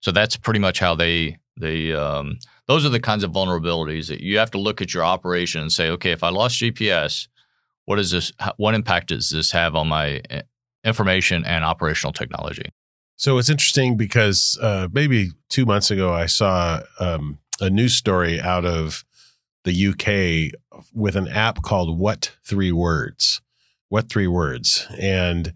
so 0.00 0.12
that's 0.12 0.36
pretty 0.36 0.60
much 0.60 0.78
how 0.78 0.94
they 0.94 1.38
they 1.56 1.92
um, 1.92 2.38
those 2.72 2.86
are 2.86 2.88
the 2.88 3.00
kinds 3.00 3.22
of 3.22 3.30
vulnerabilities 3.30 4.08
that 4.08 4.22
you 4.22 4.38
have 4.38 4.50
to 4.50 4.58
look 4.58 4.80
at 4.80 4.94
your 4.94 5.04
operation 5.04 5.60
and 5.60 5.70
say, 5.70 5.90
okay, 5.90 6.10
if 6.10 6.22
I 6.22 6.30
lost 6.30 6.58
GPS, 6.58 7.28
what 7.84 7.98
is 7.98 8.12
this? 8.12 8.32
What 8.56 8.74
impact 8.74 9.08
does 9.08 9.28
this 9.28 9.50
have 9.50 9.74
on 9.74 9.88
my 9.88 10.22
eh, 10.30 10.40
information 10.82 11.44
and 11.44 11.64
operational 11.64 12.14
technology? 12.14 12.72
So 13.16 13.36
it's 13.36 13.50
interesting 13.50 13.98
because 13.98 14.58
uh, 14.62 14.88
maybe 14.90 15.32
two 15.50 15.66
months 15.66 15.90
ago 15.90 16.14
I 16.14 16.24
saw 16.24 16.80
um, 16.98 17.40
a 17.60 17.68
news 17.68 17.94
story 17.94 18.40
out 18.40 18.64
of 18.64 19.04
the 19.64 19.88
UK 19.88 20.58
with 20.94 21.14
an 21.14 21.28
app 21.28 21.60
called 21.60 21.98
What 21.98 22.32
Three 22.42 22.72
Words. 22.72 23.42
What 23.90 24.08
Three 24.08 24.26
Words, 24.26 24.86
and 24.98 25.52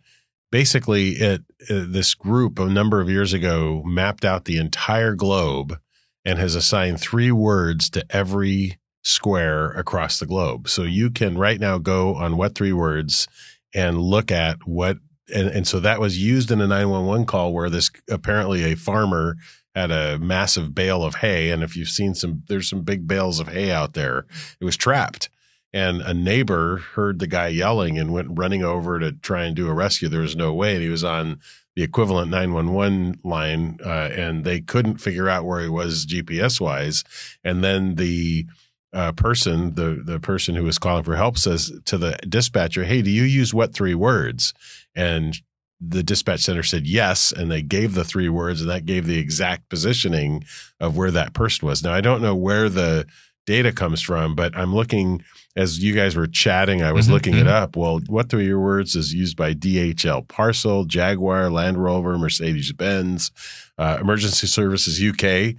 basically 0.53 1.13
it 1.13 1.45
uh, 1.71 1.87
this 1.89 2.15
group 2.15 2.59
a 2.59 2.67
number 2.67 3.01
of 3.01 3.09
years 3.09 3.33
ago 3.33 3.83
mapped 3.87 4.27
out 4.27 4.45
the 4.45 4.59
entire 4.59 5.15
globe 5.15 5.79
and 6.27 6.41
has 6.41 6.57
assigned 6.57 7.01
three 7.01 7.31
words 7.31 7.89
to 7.89 8.05
every 8.11 8.79
square 9.05 9.71
across 9.71 10.19
the 10.19 10.27
globe. 10.27 10.69
So 10.69 10.83
you 10.83 11.09
can 11.09 11.39
right 11.39 11.61
now 11.61 11.79
go 11.79 12.17
on 12.17 12.37
what 12.37 12.57
three 12.57 12.73
words 12.73 13.29
and 13.73 14.01
look 14.01 14.33
at 14.33 14.67
what 14.67 14.99
and, 15.35 15.49
and 15.49 15.67
so 15.67 15.81
that 15.81 15.99
was 15.99 16.23
used 16.23 16.53
in 16.53 16.61
a 16.61 16.69
911 16.69 17.27
call 17.27 17.53
where 17.53 17.71
this 17.71 17.91
apparently 18.09 18.65
a 18.65 18.77
farmer 18.77 19.37
had 19.75 19.91
a 19.91 20.19
massive 20.19 20.73
bale 20.75 21.03
of 21.03 21.17
hay. 21.17 21.51
And 21.51 21.63
if 21.63 21.77
you've 21.77 21.89
seen 21.89 22.15
some 22.15 22.43
there's 22.49 22.69
some 22.69 22.83
big 22.83 23.07
bales 23.07 23.39
of 23.39 23.49
hay 23.49 23.71
out 23.71 23.95
there. 23.95 24.27
It 24.61 24.65
was 24.65 24.77
trapped. 24.77 25.31
And 25.73 26.01
a 26.01 26.15
neighbor 26.15 26.79
heard 26.95 27.19
the 27.19 27.27
guy 27.27 27.49
yelling 27.49 27.99
and 27.99 28.13
went 28.13 28.39
running 28.39 28.63
over 28.63 28.99
to 28.99 29.13
try 29.13 29.45
and 29.45 29.55
do 29.55 29.69
a 29.69 29.75
rescue. 29.75 30.09
There 30.09 30.21
was 30.23 30.37
no 30.37 30.55
way. 30.55 30.75
And 30.75 30.83
he 30.83 30.89
was 30.89 31.05
on 31.05 31.39
the 31.77 31.83
equivalent 31.83 32.31
911 32.31 33.21
line 33.23 33.79
uh, 33.85 34.09
and 34.13 34.45
they 34.45 34.61
couldn't 34.61 34.97
figure 34.97 35.29
out 35.29 35.45
where 35.45 35.61
he 35.61 35.69
was 35.69 36.07
GPS 36.07 36.61
wise. 36.61 37.05
And 37.45 37.63
then 37.63 37.97
the 37.97 38.47
uh, 38.93 39.13
person, 39.13 39.75
the 39.75 40.03
the 40.03 40.19
person 40.19 40.55
who 40.55 40.65
was 40.65 40.79
calling 40.79 41.05
for 41.05 41.17
help, 41.17 41.37
says 41.37 41.71
to 41.85 41.99
the 41.99 42.17
dispatcher, 42.27 42.85
"Hey, 42.85 43.03
do 43.03 43.11
you 43.11 43.25
use 43.25 43.53
what 43.53 43.75
three 43.75 43.95
words?" 43.95 44.55
And 44.95 45.39
the 45.79 46.03
dispatch 46.03 46.41
center 46.41 46.63
said 46.63 46.87
yes, 46.87 47.31
and 47.31 47.51
they 47.51 47.61
gave 47.61 47.93
the 47.93 48.05
three 48.05 48.31
words, 48.31 48.63
and 48.63 48.71
that 48.71 48.87
gave 48.87 49.07
the 49.07 49.19
exact 49.19 49.69
positioning 49.69 50.45
of 50.81 50.97
where 50.97 51.11
that 51.11 51.35
person 51.35 51.69
was. 51.69 51.83
Now, 51.83 51.93
I 51.93 52.01
don't 52.01 52.23
know 52.23 52.35
where 52.35 52.71
the 52.71 53.07
data 53.47 53.73
comes 53.73 54.03
from, 54.03 54.35
but 54.35 54.57
I'm 54.57 54.75
looking 54.75 55.25
as 55.57 55.83
you 55.83 55.95
guys 55.95 56.15
were 56.15 56.27
chatting, 56.27 56.83
I 56.83 56.93
was 56.93 57.07
mm-hmm, 57.07 57.15
looking 57.15 57.33
mm-hmm. 57.33 57.47
it 57.47 57.49
up. 57.49 57.77
Well, 57.77 58.01
what 58.09 58.29
through 58.29 58.41
your 58.41 58.61
words 58.61 58.95
is 58.95 59.15
used 59.15 59.37
by 59.37 59.55
DHL 59.55 60.29
Parcel, 60.29 60.85
Jaguar, 60.85 61.49
Land 61.51 61.83
Rover, 61.83 62.19
Mercedes 62.19 62.73
Benz, 62.73 63.31
uh, 63.79 63.97
Emergency 63.99 64.47
Services 64.47 65.03
UK, 65.03 65.57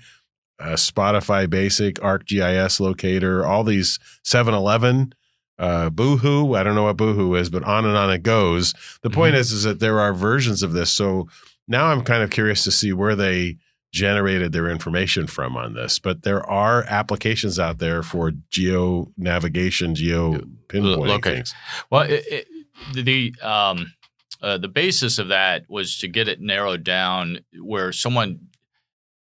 uh, 0.59 0.75
Spotify 0.75 1.49
Basic, 1.49 1.95
ArcGIS 1.95 2.79
Locator, 2.79 3.43
all 3.43 3.63
these 3.63 3.99
7 4.23 4.53
Eleven. 4.53 5.13
Uh, 5.59 5.89
Boohoo, 5.89 6.53
I 6.53 6.61
don't 6.61 6.75
know 6.75 6.83
what 6.83 6.97
Boohoo 6.97 7.33
is, 7.33 7.49
but 7.49 7.63
on 7.63 7.83
and 7.83 7.97
on 7.97 8.11
it 8.11 8.21
goes. 8.21 8.75
The 9.01 9.09
point 9.09 9.33
mm-hmm. 9.33 9.41
is, 9.41 9.51
is 9.51 9.63
that 9.63 9.79
there 9.79 9.99
are 9.99 10.13
versions 10.13 10.61
of 10.61 10.73
this. 10.73 10.91
So 10.91 11.27
now 11.67 11.88
I'm 11.88 12.03
kind 12.03 12.21
of 12.21 12.29
curious 12.29 12.63
to 12.65 12.71
see 12.71 12.93
where 12.93 13.15
they 13.15 13.57
generated 13.97 14.51
their 14.51 14.69
information 14.69 15.27
from 15.27 15.57
on 15.57 15.73
this. 15.73 15.99
But 15.99 16.23
there 16.23 16.47
are 16.47 16.83
applications 16.87 17.59
out 17.59 17.79
there 17.79 18.03
for 18.03 18.31
geo 18.49 19.07
navigation, 19.17 19.95
geo 19.95 20.33
pinpointing 20.67 21.17
okay. 21.17 21.35
things. 21.35 21.53
Well, 21.89 22.03
it, 22.03 22.23
it, 22.27 22.47
the 22.93 23.35
um, 23.41 23.93
uh, 24.41 24.57
the 24.57 24.67
basis 24.67 25.17
of 25.17 25.29
that 25.29 25.63
was 25.67 25.97
to 25.97 26.07
get 26.07 26.27
it 26.27 26.39
narrowed 26.39 26.83
down 26.83 27.39
where 27.59 27.91
someone, 27.91 28.39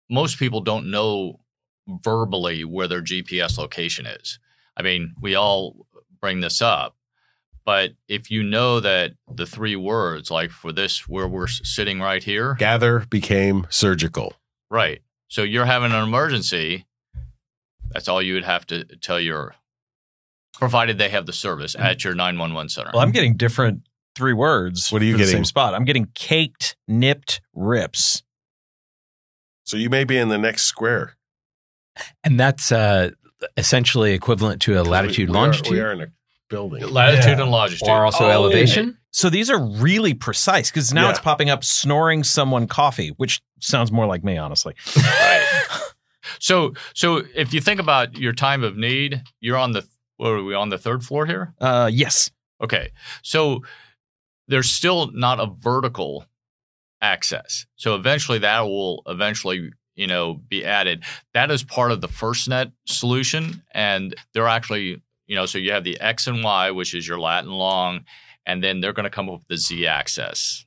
most 0.08 0.38
people 0.38 0.60
don't 0.60 0.90
know 0.90 1.40
verbally 1.86 2.64
where 2.64 2.88
their 2.88 3.02
GPS 3.02 3.58
location 3.58 4.06
is. 4.06 4.38
I 4.76 4.82
mean, 4.82 5.14
we 5.20 5.34
all 5.34 5.86
bring 6.20 6.40
this 6.40 6.62
up, 6.62 6.96
but 7.64 7.92
if 8.08 8.30
you 8.30 8.42
know 8.42 8.80
that 8.80 9.12
the 9.30 9.46
three 9.46 9.76
words, 9.76 10.30
like 10.30 10.50
for 10.50 10.72
this, 10.72 11.06
where 11.08 11.28
we're 11.28 11.46
sitting 11.46 12.00
right 12.00 12.22
here, 12.22 12.54
gather 12.58 13.00
became 13.10 13.66
surgical. 13.68 14.34
Right. 14.72 15.02
So 15.28 15.42
you're 15.42 15.66
having 15.66 15.92
an 15.92 16.02
emergency. 16.02 16.86
That's 17.90 18.08
all 18.08 18.22
you 18.22 18.32
would 18.34 18.44
have 18.44 18.66
to 18.68 18.84
tell 18.84 19.20
your, 19.20 19.54
provided 20.54 20.96
they 20.96 21.10
have 21.10 21.26
the 21.26 21.32
service 21.34 21.76
at 21.78 22.02
your 22.04 22.14
911 22.14 22.70
center. 22.70 22.90
Well, 22.94 23.02
I'm 23.02 23.10
getting 23.12 23.36
different 23.36 23.82
three 24.16 24.32
words. 24.32 24.90
What 24.90 25.02
are 25.02 25.04
you 25.04 25.18
getting? 25.18 25.34
same 25.34 25.44
spot. 25.44 25.74
I'm 25.74 25.84
getting 25.84 26.08
caked, 26.14 26.76
nipped 26.88 27.42
rips. 27.52 28.22
So 29.64 29.76
you 29.76 29.90
may 29.90 30.04
be 30.04 30.16
in 30.16 30.30
the 30.30 30.38
next 30.38 30.62
square. 30.62 31.16
And 32.24 32.40
that's 32.40 32.72
uh, 32.72 33.10
essentially 33.58 34.14
equivalent 34.14 34.62
to 34.62 34.80
a 34.80 34.82
latitude 34.82 35.28
we, 35.28 35.32
we 35.34 35.38
longitude. 35.38 35.66
Are, 35.66 35.74
we 35.74 35.80
are 35.80 35.92
in 35.92 36.00
a 36.00 36.06
building. 36.48 36.88
Latitude 36.88 37.36
yeah. 37.36 37.42
and 37.42 37.50
longitude. 37.50 37.88
Or 37.90 38.06
also 38.06 38.24
oh, 38.24 38.30
elevation. 38.30 38.96
So 39.12 39.28
these 39.28 39.50
are 39.50 39.62
really 39.62 40.14
precise 40.14 40.70
because 40.70 40.92
now 40.92 41.04
yeah. 41.04 41.10
it's 41.10 41.20
popping 41.20 41.50
up 41.50 41.64
snoring 41.64 42.24
someone 42.24 42.66
coffee, 42.66 43.10
which 43.18 43.42
sounds 43.60 43.92
more 43.92 44.06
like 44.06 44.24
me, 44.24 44.36
honestly. 44.36 44.74
right. 44.96 45.46
So, 46.38 46.74
so 46.94 47.22
if 47.34 47.52
you 47.52 47.60
think 47.60 47.80
about 47.80 48.16
your 48.16 48.32
time 48.32 48.62
of 48.64 48.76
need, 48.76 49.22
you're 49.40 49.56
on 49.56 49.72
the 49.72 49.86
what 50.16 50.30
are 50.30 50.42
we 50.42 50.54
on 50.54 50.68
the 50.68 50.78
third 50.78 51.04
floor 51.04 51.26
here? 51.26 51.52
Uh, 51.60 51.90
yes. 51.92 52.30
Okay. 52.60 52.90
So 53.22 53.62
there's 54.48 54.70
still 54.70 55.10
not 55.12 55.40
a 55.40 55.46
vertical 55.46 56.24
access. 57.00 57.66
So 57.76 57.96
eventually 57.96 58.38
that 58.38 58.60
will 58.60 59.02
eventually 59.06 59.72
you 59.94 60.06
know 60.06 60.34
be 60.34 60.64
added. 60.64 61.04
That 61.34 61.50
is 61.50 61.62
part 61.62 61.92
of 61.92 62.00
the 62.00 62.08
FirstNet 62.08 62.72
solution, 62.86 63.62
and 63.72 64.14
they're 64.32 64.48
actually 64.48 65.02
you 65.26 65.34
know 65.34 65.46
so 65.46 65.58
you 65.58 65.72
have 65.72 65.84
the 65.84 66.00
X 66.00 66.26
and 66.26 66.44
Y, 66.44 66.70
which 66.70 66.94
is 66.94 67.06
your 67.06 67.18
lat 67.18 67.44
and 67.44 67.52
long, 67.52 68.04
and 68.46 68.62
then 68.62 68.80
they're 68.80 68.92
going 68.92 69.04
to 69.04 69.10
come 69.10 69.28
up 69.28 69.40
with 69.40 69.48
the 69.48 69.56
Z 69.56 69.86
axis. 69.86 70.64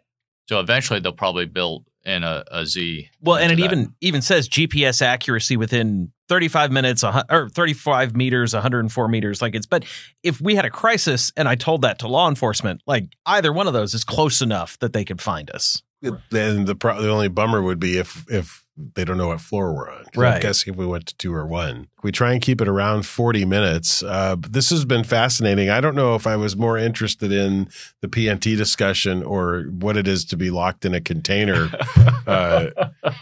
So 0.48 0.60
eventually 0.60 1.00
they'll 1.00 1.12
probably 1.12 1.46
build 1.46 1.86
in 2.04 2.24
a, 2.24 2.44
a 2.52 2.66
Z. 2.66 3.10
Well, 3.22 3.38
and 3.38 3.52
it 3.52 3.56
that. 3.56 3.64
even 3.64 3.96
even 4.02 4.22
says 4.22 4.48
GPS 4.48 5.02
accuracy 5.02 5.58
within 5.58 6.12
35 6.30 6.72
minutes 6.72 7.04
or 7.04 7.50
35 7.50 8.16
meters, 8.16 8.54
104 8.54 9.08
meters. 9.08 9.42
Like 9.42 9.56
it's, 9.56 9.66
but 9.66 9.86
if 10.24 10.40
we 10.40 10.56
had 10.56 10.66
a 10.66 10.70
crisis 10.70 11.32
and 11.36 11.48
I 11.48 11.56
told 11.56 11.82
that 11.82 12.00
to 12.00 12.08
law 12.08 12.30
enforcement, 12.30 12.82
like 12.86 13.06
either 13.26 13.52
one 13.52 13.68
of 13.68 13.74
those 13.74 13.94
is 13.94 14.04
close 14.04 14.42
enough 14.42 14.78
that 14.80 14.94
they 14.94 15.04
could 15.04 15.22
find 15.22 15.50
us. 15.52 15.82
Then 16.30 16.66
the 16.66 16.76
pro- 16.76 17.02
the 17.02 17.10
only 17.10 17.30
bummer 17.30 17.62
would 17.62 17.80
be 17.80 17.98
if 17.98 18.26
if 18.30 18.65
they 18.78 19.06
don't 19.06 19.18
know 19.18 19.28
what 19.30 19.40
floor 19.40 19.74
we're 19.74 19.90
on. 19.90 20.00
'Cause 20.04 20.12
I'm 20.18 20.22
Right. 20.22 20.42
guessing 20.42 20.74
if 20.74 20.78
we 20.78 20.86
went 20.86 21.06
to 21.08 21.16
two 21.18 21.34
or 21.34 21.46
one, 21.48 21.88
we 22.04 22.12
try 22.12 22.34
and 22.34 22.42
keep 22.42 22.60
it 22.60 22.68
around 22.68 23.06
40 23.06 23.46
minutes. 23.46 24.04
Uh, 24.04 24.36
this 24.50 24.70
has 24.70 24.84
been 24.84 25.04
fascinating. 25.06 25.70
I 25.70 25.80
don't 25.80 25.96
know 25.96 26.16
if 26.16 26.28
I 26.28 26.36
was 26.36 26.58
more 26.58 26.78
interested 26.78 27.32
in 27.32 27.70
the 28.02 28.08
PNT 28.10 28.56
discussion 28.58 29.24
or 29.24 29.64
what 29.70 29.96
it 29.96 30.08
is 30.08 30.26
to 30.26 30.36
be 30.38 30.50
locked 30.52 30.84
in 30.84 30.94
a 30.94 31.00
container 31.00 31.70
uh, 32.28 32.68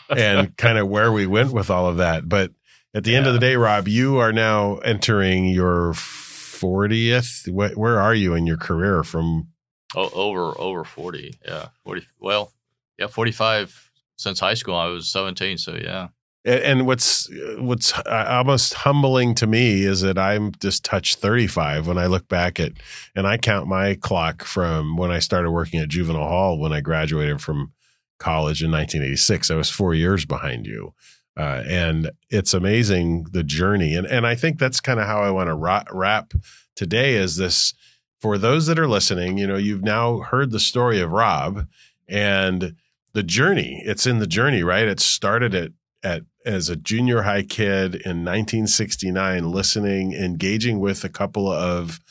and 0.09 0.57
kind 0.57 0.77
of 0.79 0.87
where 0.87 1.11
we 1.11 1.27
went 1.27 1.53
with 1.53 1.69
all 1.69 1.87
of 1.87 1.97
that. 1.97 2.27
But 2.27 2.51
at 2.95 3.03
the 3.03 3.15
end 3.15 3.27
of 3.27 3.33
the 3.33 3.39
day, 3.39 3.55
Rob, 3.55 3.87
you 3.87 4.17
are 4.17 4.33
now 4.33 4.77
entering 4.77 5.45
your 5.45 5.93
40th. 5.93 7.47
Where, 7.51 7.69
where 7.71 7.99
are 7.99 8.15
you 8.15 8.33
in 8.33 8.47
your 8.47 8.57
career 8.57 9.03
from? 9.03 9.49
Oh, 9.95 10.09
over 10.13 10.59
over 10.59 10.83
forty. 10.83 11.35
Yeah, 11.47 11.67
forty. 11.83 12.07
Well, 12.19 12.51
yeah, 12.97 13.05
forty 13.07 13.31
five 13.31 13.91
since 14.23 14.39
high 14.39 14.53
school. 14.55 14.75
I 14.75 14.87
was 14.87 15.11
seventeen. 15.11 15.57
So 15.57 15.75
yeah. 15.75 16.07
And 16.45 16.85
what's 16.85 17.29
what's 17.57 17.93
almost 18.05 18.73
humbling 18.73 19.33
to 19.35 19.47
me 19.47 19.83
is 19.83 20.01
that 20.01 20.17
I'm 20.17 20.51
just 20.59 20.83
touched 20.83 21.19
35 21.19 21.87
when 21.87 21.97
I 21.97 22.07
look 22.07 22.27
back 22.27 22.59
at 22.59 22.73
and 23.15 23.25
I 23.25 23.37
count 23.37 23.67
my 23.67 23.95
clock 23.95 24.43
from 24.43 24.97
when 24.97 25.09
I 25.09 25.19
started 25.19 25.51
working 25.51 25.79
at 25.79 25.87
juvenile 25.87 26.27
hall 26.27 26.59
when 26.59 26.73
I 26.73 26.81
graduated 26.81 27.39
from 27.39 27.71
college 28.19 28.61
in 28.61 28.71
1986. 28.71 29.51
I 29.51 29.55
was 29.55 29.69
four 29.69 29.93
years 29.93 30.25
behind 30.25 30.65
you, 30.65 30.93
uh, 31.37 31.63
and 31.65 32.11
it's 32.29 32.53
amazing 32.53 33.27
the 33.31 33.43
journey. 33.43 33.95
And 33.95 34.05
and 34.05 34.27
I 34.27 34.35
think 34.35 34.59
that's 34.59 34.81
kind 34.81 34.99
of 34.99 35.05
how 35.05 35.21
I 35.21 35.31
want 35.31 35.47
to 35.47 35.55
ra- 35.55 35.85
wrap 35.91 36.33
today. 36.75 37.15
Is 37.15 37.37
this 37.37 37.73
for 38.19 38.37
those 38.37 38.67
that 38.67 38.79
are 38.79 38.87
listening? 38.87 39.37
You 39.37 39.47
know, 39.47 39.57
you've 39.57 39.83
now 39.83 40.19
heard 40.19 40.51
the 40.51 40.59
story 40.59 40.99
of 40.99 41.11
Rob 41.11 41.67
and 42.09 42.75
the 43.13 43.23
journey. 43.23 43.81
It's 43.85 44.07
in 44.07 44.19
the 44.19 44.27
journey, 44.27 44.63
right? 44.63 44.87
It 44.87 44.99
started 44.99 45.53
at 45.55 45.71
at 46.03 46.23
as 46.45 46.67
a 46.67 46.75
junior 46.75 47.21
high 47.21 47.43
kid 47.43 47.95
in 47.95 48.25
1969, 48.25 49.51
listening, 49.51 50.13
engaging 50.13 50.79
with 50.79 51.03
a 51.05 51.09
couple 51.09 51.49
of 51.49 52.01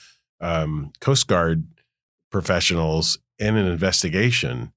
um, 0.41 0.93
Coast 1.01 1.29
Guard 1.29 1.67
professionals 2.31 3.19
in 3.39 3.57
an 3.57 3.67
investigation. 3.67 4.73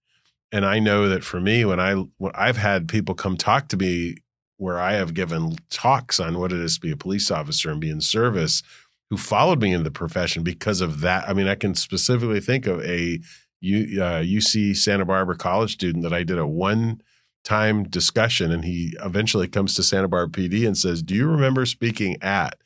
And 0.51 0.65
I 0.65 0.79
know 0.79 1.07
that 1.07 1.23
for 1.23 1.39
me, 1.39 1.63
when 1.65 1.79
I 1.79 1.93
when 2.17 2.31
I've 2.35 2.57
had 2.57 2.87
people 2.87 3.15
come 3.15 3.37
talk 3.37 3.69
to 3.69 3.77
me 3.77 4.17
where 4.57 4.79
I 4.79 4.93
have 4.93 5.13
given 5.13 5.57
talks 5.69 6.19
on 6.19 6.39
what 6.39 6.53
it 6.53 6.59
is 6.59 6.75
to 6.75 6.81
be 6.81 6.91
a 6.91 6.97
police 6.97 7.29
officer 7.29 7.71
and 7.71 7.81
be 7.81 7.89
in 7.89 8.01
service, 8.01 8.63
who 9.09 9.17
followed 9.17 9.61
me 9.61 9.71
into 9.71 9.83
the 9.83 9.91
profession 9.91 10.43
because 10.43 10.81
of 10.81 11.01
that. 11.01 11.27
I 11.27 11.33
mean, 11.33 11.47
I 11.47 11.55
can 11.55 11.75
specifically 11.75 12.39
think 12.39 12.67
of 12.67 12.81
a 12.83 13.19
U, 13.61 14.01
uh, 14.01 14.21
UC 14.21 14.75
Santa 14.75 15.05
Barbara 15.05 15.37
college 15.37 15.73
student 15.73 16.03
that 16.03 16.13
I 16.13 16.23
did 16.23 16.37
a 16.37 16.47
one 16.47 17.01
time 17.43 17.83
discussion 17.83 18.51
and 18.51 18.65
he 18.65 18.95
eventually 19.03 19.47
comes 19.47 19.75
to 19.75 19.83
Santa 19.83 20.07
Barbara 20.07 20.31
PD 20.31 20.65
and 20.67 20.77
says, 20.77 21.01
Do 21.01 21.15
you 21.15 21.27
remember 21.27 21.65
speaking 21.65 22.21
at? 22.21 22.57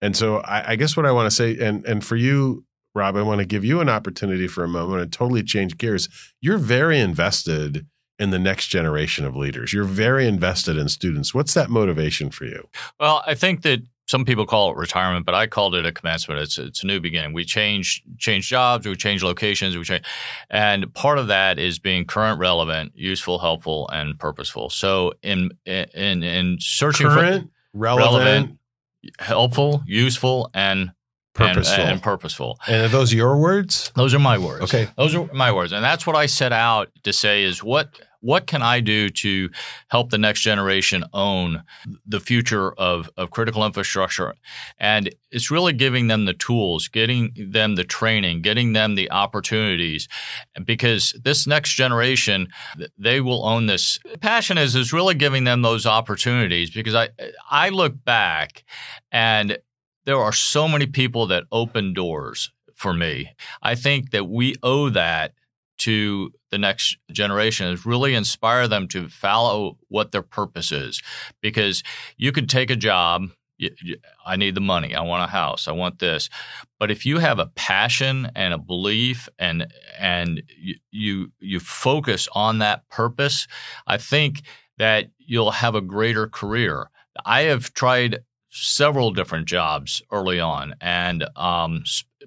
And 0.00 0.16
so 0.16 0.38
I, 0.38 0.72
I 0.72 0.76
guess 0.76 0.96
what 0.96 1.06
I 1.06 1.12
want 1.12 1.26
to 1.26 1.34
say, 1.34 1.58
and 1.58 1.84
and 1.84 2.04
for 2.04 2.16
you, 2.16 2.64
Rob, 2.94 3.16
I 3.16 3.22
want 3.22 3.40
to 3.40 3.46
give 3.46 3.64
you 3.64 3.80
an 3.80 3.88
opportunity 3.88 4.46
for 4.46 4.64
a 4.64 4.68
moment 4.68 5.02
and 5.02 5.12
totally 5.12 5.42
change 5.42 5.76
gears. 5.76 6.08
You're 6.40 6.58
very 6.58 6.98
invested 6.98 7.86
in 8.18 8.30
the 8.30 8.38
next 8.38 8.66
generation 8.66 9.24
of 9.24 9.36
leaders. 9.36 9.72
You're 9.72 9.84
very 9.84 10.26
invested 10.26 10.76
in 10.76 10.88
students. 10.88 11.32
What's 11.34 11.54
that 11.54 11.70
motivation 11.70 12.30
for 12.30 12.44
you? 12.44 12.68
Well, 12.98 13.22
I 13.26 13.34
think 13.34 13.62
that 13.62 13.82
some 14.08 14.24
people 14.24 14.46
call 14.46 14.70
it 14.70 14.76
retirement, 14.76 15.26
but 15.26 15.34
I 15.34 15.46
called 15.46 15.74
it 15.74 15.84
a 15.84 15.92
commencement. 15.92 16.40
It's 16.40 16.58
it's 16.58 16.82
a 16.82 16.86
new 16.86 16.98
beginning. 16.98 17.34
We 17.34 17.44
change 17.44 18.02
change 18.18 18.48
jobs, 18.48 18.86
we 18.86 18.96
change 18.96 19.22
locations, 19.22 19.76
we 19.76 19.84
change, 19.84 20.04
and 20.50 20.92
part 20.94 21.18
of 21.18 21.28
that 21.28 21.58
is 21.58 21.78
being 21.78 22.06
current, 22.06 22.40
relevant, 22.40 22.92
useful, 22.94 23.38
helpful, 23.38 23.88
and 23.92 24.18
purposeful. 24.18 24.70
So 24.70 25.12
in 25.22 25.50
in 25.66 26.22
in 26.22 26.58
searching 26.58 27.06
Current, 27.06 27.50
relevant, 27.74 28.24
relevant, 28.24 28.58
helpful, 29.18 29.82
useful, 29.86 30.50
and 30.54 30.90
purposeful. 31.38 31.82
and, 31.82 31.92
and 31.92 32.02
purposeful. 32.02 32.60
And 32.66 32.84
are 32.84 32.88
those 32.88 33.12
your 33.12 33.36
words? 33.36 33.90
Those 33.94 34.14
are 34.14 34.18
my 34.18 34.38
words. 34.38 34.64
Okay. 34.64 34.88
Those 34.96 35.14
are 35.14 35.28
my 35.32 35.52
words. 35.52 35.72
And 35.72 35.84
that's 35.84 36.06
what 36.06 36.16
I 36.16 36.26
set 36.26 36.52
out 36.52 36.90
to 37.04 37.12
say 37.12 37.44
is 37.44 37.62
what 37.62 37.98
what 38.20 38.46
can 38.46 38.62
I 38.62 38.80
do 38.80 39.08
to 39.08 39.50
help 39.88 40.10
the 40.10 40.18
next 40.18 40.40
generation 40.40 41.04
own 41.12 41.62
the 42.06 42.20
future 42.20 42.72
of, 42.72 43.08
of 43.16 43.30
critical 43.30 43.64
infrastructure? 43.64 44.34
And 44.78 45.14
it's 45.30 45.50
really 45.50 45.72
giving 45.72 46.08
them 46.08 46.24
the 46.24 46.34
tools, 46.34 46.88
getting 46.88 47.32
them 47.36 47.76
the 47.76 47.84
training, 47.84 48.42
getting 48.42 48.72
them 48.72 48.94
the 48.94 49.10
opportunities. 49.10 50.08
Because 50.64 51.14
this 51.22 51.46
next 51.46 51.74
generation, 51.74 52.48
they 52.98 53.20
will 53.20 53.44
own 53.46 53.66
this. 53.66 53.98
Passion 54.20 54.58
is 54.58 54.74
is 54.74 54.92
really 54.92 55.14
giving 55.14 55.44
them 55.44 55.62
those 55.62 55.86
opportunities 55.86 56.70
because 56.70 56.94
I 56.94 57.10
I 57.50 57.68
look 57.68 58.04
back 58.04 58.64
and 59.12 59.58
there 60.08 60.18
are 60.18 60.32
so 60.32 60.66
many 60.66 60.86
people 60.86 61.26
that 61.26 61.44
open 61.52 61.92
doors 61.92 62.50
for 62.74 62.94
me. 62.94 63.28
I 63.60 63.74
think 63.74 64.10
that 64.12 64.26
we 64.26 64.54
owe 64.62 64.88
that 64.88 65.34
to 65.80 66.32
the 66.50 66.56
next 66.56 66.96
generation 67.12 67.66
is 67.68 67.84
really 67.84 68.14
inspire 68.14 68.66
them 68.66 68.88
to 68.88 69.08
follow 69.08 69.76
what 69.88 70.10
their 70.10 70.22
purpose 70.22 70.72
is. 70.72 71.02
Because 71.42 71.82
you 72.16 72.32
could 72.32 72.48
take 72.48 72.70
a 72.70 72.76
job 72.76 73.28
I 74.24 74.36
need 74.36 74.54
the 74.54 74.62
money 74.62 74.94
I 74.94 75.02
want 75.02 75.24
a 75.24 75.30
house 75.30 75.68
I 75.68 75.72
want 75.72 75.98
this. 75.98 76.30
But 76.78 76.90
if 76.90 77.04
you 77.04 77.18
have 77.18 77.38
a 77.38 77.50
passion 77.54 78.30
and 78.34 78.54
a 78.54 78.58
belief 78.58 79.28
and 79.38 79.66
and 79.98 80.42
you 80.56 80.76
you, 80.90 81.32
you 81.38 81.60
focus 81.60 82.28
on 82.32 82.60
that 82.60 82.88
purpose 82.88 83.46
I 83.86 83.98
think 83.98 84.40
that 84.78 85.10
you'll 85.18 85.50
have 85.50 85.74
a 85.74 85.82
greater 85.82 86.28
career. 86.28 86.88
I 87.26 87.42
have 87.42 87.74
tried 87.74 88.20
several 88.58 89.10
different 89.12 89.46
jobs 89.46 90.02
early 90.10 90.40
on, 90.40 90.74
and 90.80 91.24
um, 91.36 91.84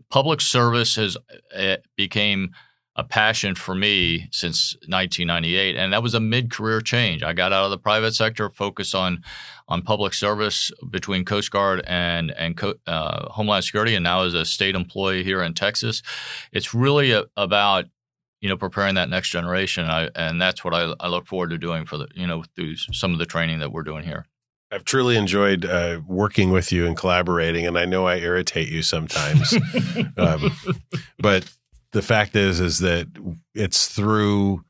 public 0.09 0.41
service 0.41 0.95
has 0.95 1.17
uh, 1.55 1.77
became 1.95 2.51
a 2.97 3.03
passion 3.03 3.55
for 3.55 3.73
me 3.73 4.27
since 4.31 4.75
1998, 4.87 5.77
and 5.77 5.93
that 5.93 6.03
was 6.03 6.13
a 6.13 6.19
mid-career 6.19 6.81
change. 6.81 7.23
I 7.23 7.31
got 7.33 7.53
out 7.53 7.63
of 7.65 7.71
the 7.71 7.77
private 7.77 8.13
sector, 8.13 8.49
focused 8.49 8.93
on 8.93 9.23
on 9.67 9.81
public 9.81 10.13
service 10.13 10.69
between 10.89 11.23
Coast 11.23 11.51
Guard 11.51 11.81
and 11.87 12.31
and 12.31 12.59
uh, 12.85 13.29
Homeland 13.29 13.63
Security, 13.63 13.95
and 13.95 14.03
now 14.03 14.23
as 14.23 14.33
a 14.33 14.43
state 14.43 14.75
employee 14.75 15.23
here 15.23 15.41
in 15.41 15.53
Texas. 15.53 16.01
It's 16.51 16.73
really 16.73 17.11
a, 17.13 17.25
about 17.37 17.85
you 18.41 18.49
know 18.49 18.57
preparing 18.57 18.95
that 18.95 19.09
next 19.09 19.29
generation, 19.29 19.85
I, 19.85 20.09
and 20.15 20.41
that's 20.41 20.63
what 20.63 20.73
I, 20.73 20.93
I 20.99 21.07
look 21.07 21.27
forward 21.27 21.51
to 21.51 21.57
doing 21.57 21.85
for 21.85 21.97
the 21.97 22.07
you 22.13 22.27
know 22.27 22.43
through 22.55 22.75
some 22.75 23.13
of 23.13 23.19
the 23.19 23.25
training 23.25 23.59
that 23.59 23.71
we're 23.71 23.83
doing 23.83 24.03
here. 24.03 24.25
I've 24.71 24.85
truly 24.85 25.17
enjoyed 25.17 25.65
uh, 25.65 25.99
working 26.07 26.51
with 26.51 26.71
you 26.71 26.87
and 26.87 26.95
collaborating, 26.95 27.67
and 27.67 27.77
I 27.77 27.85
know 27.85 28.07
I 28.07 28.17
irritate 28.17 28.69
you 28.69 28.81
sometimes. 28.81 29.53
um, 30.17 30.51
but 31.19 31.51
the 31.91 32.01
fact 32.01 32.35
is, 32.35 32.59
is 32.59 32.79
that 32.79 33.07
it's 33.53 33.87
through 33.89 34.63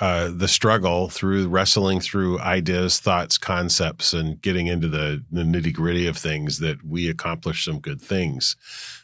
uh, 0.00 0.30
the 0.32 0.48
struggle, 0.48 1.08
through 1.08 1.48
wrestling 1.48 2.00
through 2.00 2.38
ideas, 2.40 3.00
thoughts, 3.00 3.36
concepts, 3.38 4.12
and 4.12 4.40
getting 4.40 4.66
into 4.68 4.88
the, 4.88 5.24
the 5.30 5.42
nitty 5.42 5.72
gritty 5.72 6.06
of 6.06 6.16
things 6.16 6.58
that 6.58 6.84
we 6.84 7.08
accomplish 7.08 7.64
some 7.64 7.80
good 7.80 8.00
things. 8.00 8.56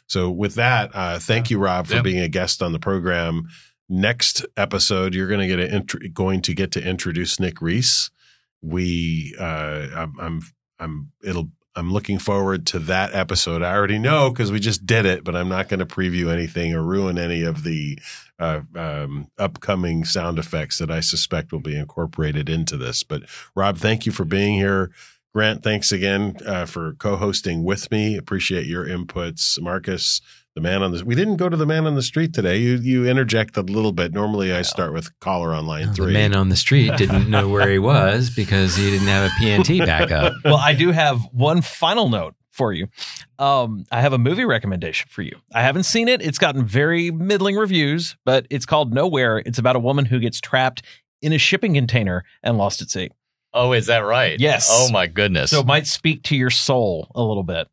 So, 0.07 0.29
with 0.31 0.55
that, 0.55 0.91
uh, 0.93 1.19
thank 1.19 1.49
you, 1.49 1.59
Rob, 1.59 1.87
for 1.87 1.95
Yeah. 1.95 2.01
being 2.01 2.19
a 2.21 2.27
guest 2.29 2.61
on 2.63 2.71
the 2.71 2.79
program. 2.79 3.49
Next 3.89 4.45
episode, 4.57 5.13
you're 5.13 5.27
going 5.27 5.47
to 5.47 5.55
get 5.55 5.73
a, 6.03 6.09
going 6.09 6.41
to 6.43 6.53
get 6.53 6.71
to 6.71 6.81
introduce 6.85 7.39
Nick 7.39 7.61
Reese. 7.61 8.09
We, 8.65 9.35
uh, 9.39 9.87
I'm, 9.95 10.13
I'm, 10.19 10.41
I'm, 10.79 11.11
it'll 11.23 11.49
I'm 11.75 11.91
looking 11.91 12.19
forward 12.19 12.65
to 12.67 12.79
that 12.79 13.13
episode. 13.13 13.61
I 13.61 13.73
already 13.73 13.99
know 13.99 14.29
because 14.29 14.51
we 14.51 14.59
just 14.59 14.85
did 14.85 15.05
it, 15.05 15.25
but 15.25 15.35
I'm 15.35 15.49
not 15.49 15.67
going 15.67 15.81
to 15.81 15.85
preview 15.85 16.31
anything 16.31 16.73
or 16.73 16.81
ruin 16.81 17.17
any 17.17 17.43
of 17.43 17.63
the 17.63 17.99
uh, 18.39 18.61
um, 18.75 19.27
upcoming 19.37 20.05
sound 20.05 20.39
effects 20.39 20.77
that 20.77 20.89
I 20.89 21.01
suspect 21.01 21.51
will 21.51 21.59
be 21.59 21.77
incorporated 21.77 22.49
into 22.49 22.77
this. 22.77 23.03
But 23.03 23.23
Rob, 23.55 23.77
thank 23.77 24.05
you 24.05 24.13
for 24.13 24.23
being 24.23 24.53
here. 24.53 24.91
Grant, 25.33 25.63
thanks 25.63 25.91
again 25.91 26.37
uh, 26.45 26.65
for 26.65 26.93
co-hosting 26.93 27.65
with 27.65 27.91
me. 27.91 28.15
Appreciate 28.15 28.67
your 28.67 28.85
inputs, 28.85 29.61
Marcus. 29.61 30.21
The 30.55 30.61
man 30.61 30.81
on 30.83 30.93
the 30.93 31.03
we 31.03 31.15
didn't 31.15 31.35
go 31.35 31.49
to 31.49 31.57
the 31.57 31.65
man 31.65 31.85
on 31.85 31.95
the 31.95 32.01
street 32.01 32.33
today. 32.33 32.57
You 32.57 32.77
you 32.77 33.05
interject 33.05 33.57
a 33.57 33.61
little 33.61 33.91
bit. 33.91 34.13
Normally, 34.13 34.53
I 34.53 34.61
start 34.61 34.93
with 34.93 35.17
caller 35.19 35.53
on 35.53 35.67
line 35.67 35.93
three. 35.93 36.07
The 36.07 36.13
man 36.13 36.33
on 36.33 36.47
the 36.47 36.55
street 36.55 36.95
didn't 36.95 37.29
know 37.29 37.49
where 37.49 37.69
he 37.69 37.77
was 37.77 38.29
because 38.29 38.73
he 38.73 38.89
didn't 38.89 39.07
have 39.07 39.29
a 39.29 39.33
PNT 39.33 39.85
backup. 39.85 40.31
well, 40.45 40.55
I 40.55 40.73
do 40.73 40.91
have 40.91 41.19
one 41.33 41.61
final 41.61 42.07
note 42.07 42.35
for 42.51 42.71
you. 42.71 42.87
Um, 43.37 43.83
I 43.91 43.99
have 43.99 44.13
a 44.13 44.17
movie 44.17 44.45
recommendation 44.45 45.09
for 45.11 45.23
you. 45.23 45.37
I 45.53 45.61
haven't 45.61 45.83
seen 45.83 46.07
it. 46.07 46.21
It's 46.21 46.37
gotten 46.37 46.63
very 46.65 47.11
middling 47.11 47.57
reviews, 47.57 48.15
but 48.23 48.47
it's 48.49 48.65
called 48.65 48.93
Nowhere. 48.93 49.39
It's 49.39 49.57
about 49.57 49.75
a 49.75 49.79
woman 49.79 50.05
who 50.05 50.21
gets 50.21 50.39
trapped 50.39 50.83
in 51.21 51.33
a 51.33 51.37
shipping 51.37 51.73
container 51.73 52.23
and 52.43 52.57
lost 52.57 52.81
at 52.81 52.89
sea. 52.89 53.09
Oh, 53.53 53.73
is 53.73 53.87
that 53.87 53.99
right? 53.99 54.39
Yes. 54.39 54.69
Oh 54.71 54.89
my 54.89 55.07
goodness. 55.07 55.51
So 55.51 55.59
it 55.59 55.65
might 55.65 55.85
speak 55.85 56.23
to 56.23 56.35
your 56.37 56.49
soul 56.49 57.11
a 57.13 57.21
little 57.21 57.43
bit. 57.43 57.67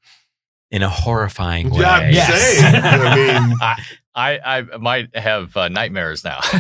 In 0.73 0.83
a 0.83 0.89
horrifying 0.89 1.71
way. 1.71 1.83
Yeah, 1.83 1.91
I'm 1.93 2.13
Yes. 2.13 2.43
saying. 2.59 2.75
I 2.83 3.15
mean, 3.15 3.57
I, 4.15 4.39
I, 4.39 4.39
I 4.59 4.77
might 4.79 5.15
have 5.17 5.57
uh, 5.57 5.69
nightmares 5.69 6.25
now. 6.25 6.41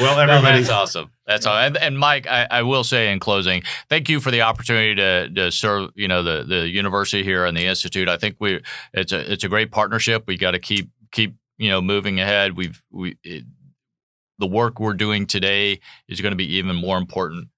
Well, 0.00 0.26
No, 0.26 0.40
that's 0.42 0.68
awesome. 0.70 1.10
That's 1.26 1.46
all. 1.46 1.56
And, 1.56 1.76
and 1.76 1.98
Mike, 1.98 2.26
I, 2.26 2.46
I 2.50 2.62
will 2.62 2.84
say 2.84 3.12
in 3.12 3.18
closing, 3.20 3.62
thank 3.88 4.08
you 4.08 4.20
for 4.20 4.30
the 4.30 4.42
opportunity 4.42 4.94
to, 4.96 5.28
to 5.30 5.50
serve, 5.52 5.90
you 5.94 6.08
know, 6.08 6.22
the, 6.22 6.44
the 6.44 6.68
university 6.68 7.22
here 7.22 7.44
and 7.44 7.56
the 7.56 7.66
institute. 7.66 8.08
I 8.08 8.16
think 8.16 8.36
we 8.40 8.60
it's 8.92 9.12
a 9.12 9.32
it's 9.32 9.44
a 9.44 9.48
great 9.48 9.70
partnership. 9.70 10.24
We 10.26 10.36
got 10.36 10.52
to 10.52 10.58
keep 10.58 10.90
keep 11.12 11.36
you 11.58 11.70
know 11.70 11.80
moving 11.82 12.20
ahead. 12.20 12.56
We've 12.56 12.82
we 12.90 13.16
it, 13.22 13.44
the 14.38 14.46
work 14.46 14.80
we're 14.80 14.94
doing 14.94 15.26
today 15.26 15.80
is 16.08 16.20
going 16.20 16.32
to 16.32 16.36
be 16.36 16.56
even 16.56 16.74
more 16.76 16.98
important 16.98 17.48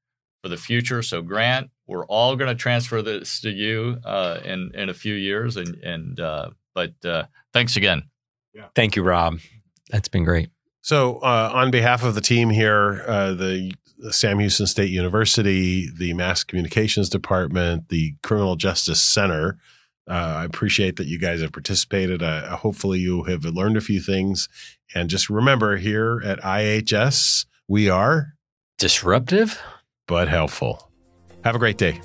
for 0.42 0.48
the 0.48 0.56
future. 0.56 1.02
So 1.02 1.22
Grant, 1.22 1.70
we're 1.86 2.06
all 2.06 2.36
going 2.36 2.48
to 2.48 2.54
transfer 2.54 3.02
this 3.02 3.40
to 3.40 3.50
you 3.50 3.98
uh, 4.04 4.40
in 4.44 4.72
in 4.74 4.88
a 4.88 4.94
few 4.94 5.14
years. 5.14 5.56
And 5.56 5.76
and 5.82 6.20
uh, 6.20 6.50
but 6.74 6.92
uh, 7.04 7.24
thanks 7.52 7.76
again. 7.76 8.04
Yeah. 8.54 8.68
Thank 8.74 8.96
you, 8.96 9.02
Rob. 9.02 9.38
That's 9.90 10.08
been 10.08 10.24
great. 10.24 10.50
So, 10.80 11.16
uh, 11.16 11.50
on 11.52 11.70
behalf 11.70 12.04
of 12.04 12.14
the 12.14 12.20
team 12.20 12.50
here, 12.50 13.04
uh, 13.06 13.32
the 13.32 13.72
Sam 14.10 14.38
Houston 14.38 14.66
State 14.66 14.90
University, 14.90 15.88
the 15.90 16.12
Mass 16.12 16.44
Communications 16.44 17.08
Department, 17.08 17.88
the 17.88 18.14
Criminal 18.22 18.54
Justice 18.56 19.00
Center, 19.00 19.58
uh, 20.08 20.34
I 20.38 20.44
appreciate 20.44 20.96
that 20.96 21.06
you 21.06 21.18
guys 21.18 21.40
have 21.40 21.52
participated. 21.52 22.22
Uh, 22.22 22.56
hopefully, 22.56 22.98
you 22.98 23.22
have 23.24 23.44
learned 23.44 23.76
a 23.76 23.80
few 23.80 24.00
things. 24.00 24.48
And 24.94 25.08
just 25.08 25.30
remember 25.30 25.76
here 25.76 26.20
at 26.24 26.40
IHS, 26.40 27.46
we 27.66 27.88
are 27.88 28.34
Disruptive? 28.78 29.60
but 30.06 30.28
helpful. 30.28 30.90
Have 31.44 31.54
a 31.54 31.58
great 31.58 31.76
day. 31.76 32.00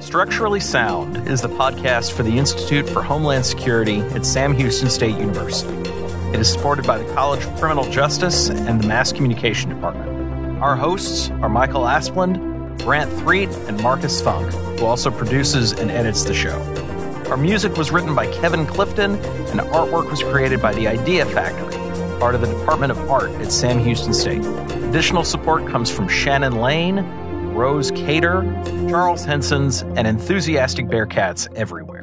Structurally 0.00 0.60
Sound 0.60 1.26
is 1.26 1.40
the 1.40 1.48
podcast 1.48 2.12
for 2.12 2.22
the 2.22 2.36
Institute 2.36 2.86
for 2.86 3.02
Homeland 3.02 3.46
Security 3.46 4.00
at 4.00 4.26
Sam 4.26 4.54
Houston 4.54 4.90
State 4.90 5.16
University. 5.16 5.72
It 6.34 6.38
is 6.38 6.52
supported 6.52 6.86
by 6.86 6.98
the 6.98 7.14
College 7.14 7.42
of 7.46 7.58
Criminal 7.58 7.90
Justice 7.90 8.50
and 8.50 8.82
the 8.82 8.86
Mass 8.86 9.10
Communication 9.10 9.70
Department. 9.70 10.60
Our 10.60 10.76
hosts 10.76 11.30
are 11.30 11.48
Michael 11.48 11.84
Asplund, 11.84 12.82
Grant 12.82 13.10
Threet, 13.20 13.48
and 13.68 13.82
Marcus 13.82 14.20
Funk, 14.20 14.52
who 14.78 14.84
also 14.84 15.10
produces 15.10 15.72
and 15.72 15.90
edits 15.90 16.24
the 16.24 16.34
show. 16.34 16.60
Our 17.30 17.38
music 17.38 17.78
was 17.78 17.90
written 17.90 18.14
by 18.14 18.30
Kevin 18.34 18.66
Clifton, 18.66 19.12
and 19.16 19.60
artwork 19.60 20.10
was 20.10 20.22
created 20.22 20.60
by 20.60 20.74
the 20.74 20.88
Idea 20.88 21.24
Factory, 21.24 21.72
part 22.20 22.34
of 22.34 22.42
the 22.42 22.48
Department 22.48 22.92
of 22.92 23.10
Art 23.10 23.30
at 23.40 23.50
Sam 23.50 23.78
Houston 23.78 24.12
State. 24.12 24.44
Additional 24.44 25.24
support 25.24 25.66
comes 25.66 25.90
from 25.90 26.06
Shannon 26.06 26.60
Lane, 26.60 26.98
Rose 27.56 27.90
Cater, 27.92 28.42
Charles 28.90 29.24
Henson's, 29.24 29.80
and 29.82 30.06
enthusiastic 30.06 30.86
Bearcats 30.86 31.50
everywhere. 31.56 31.95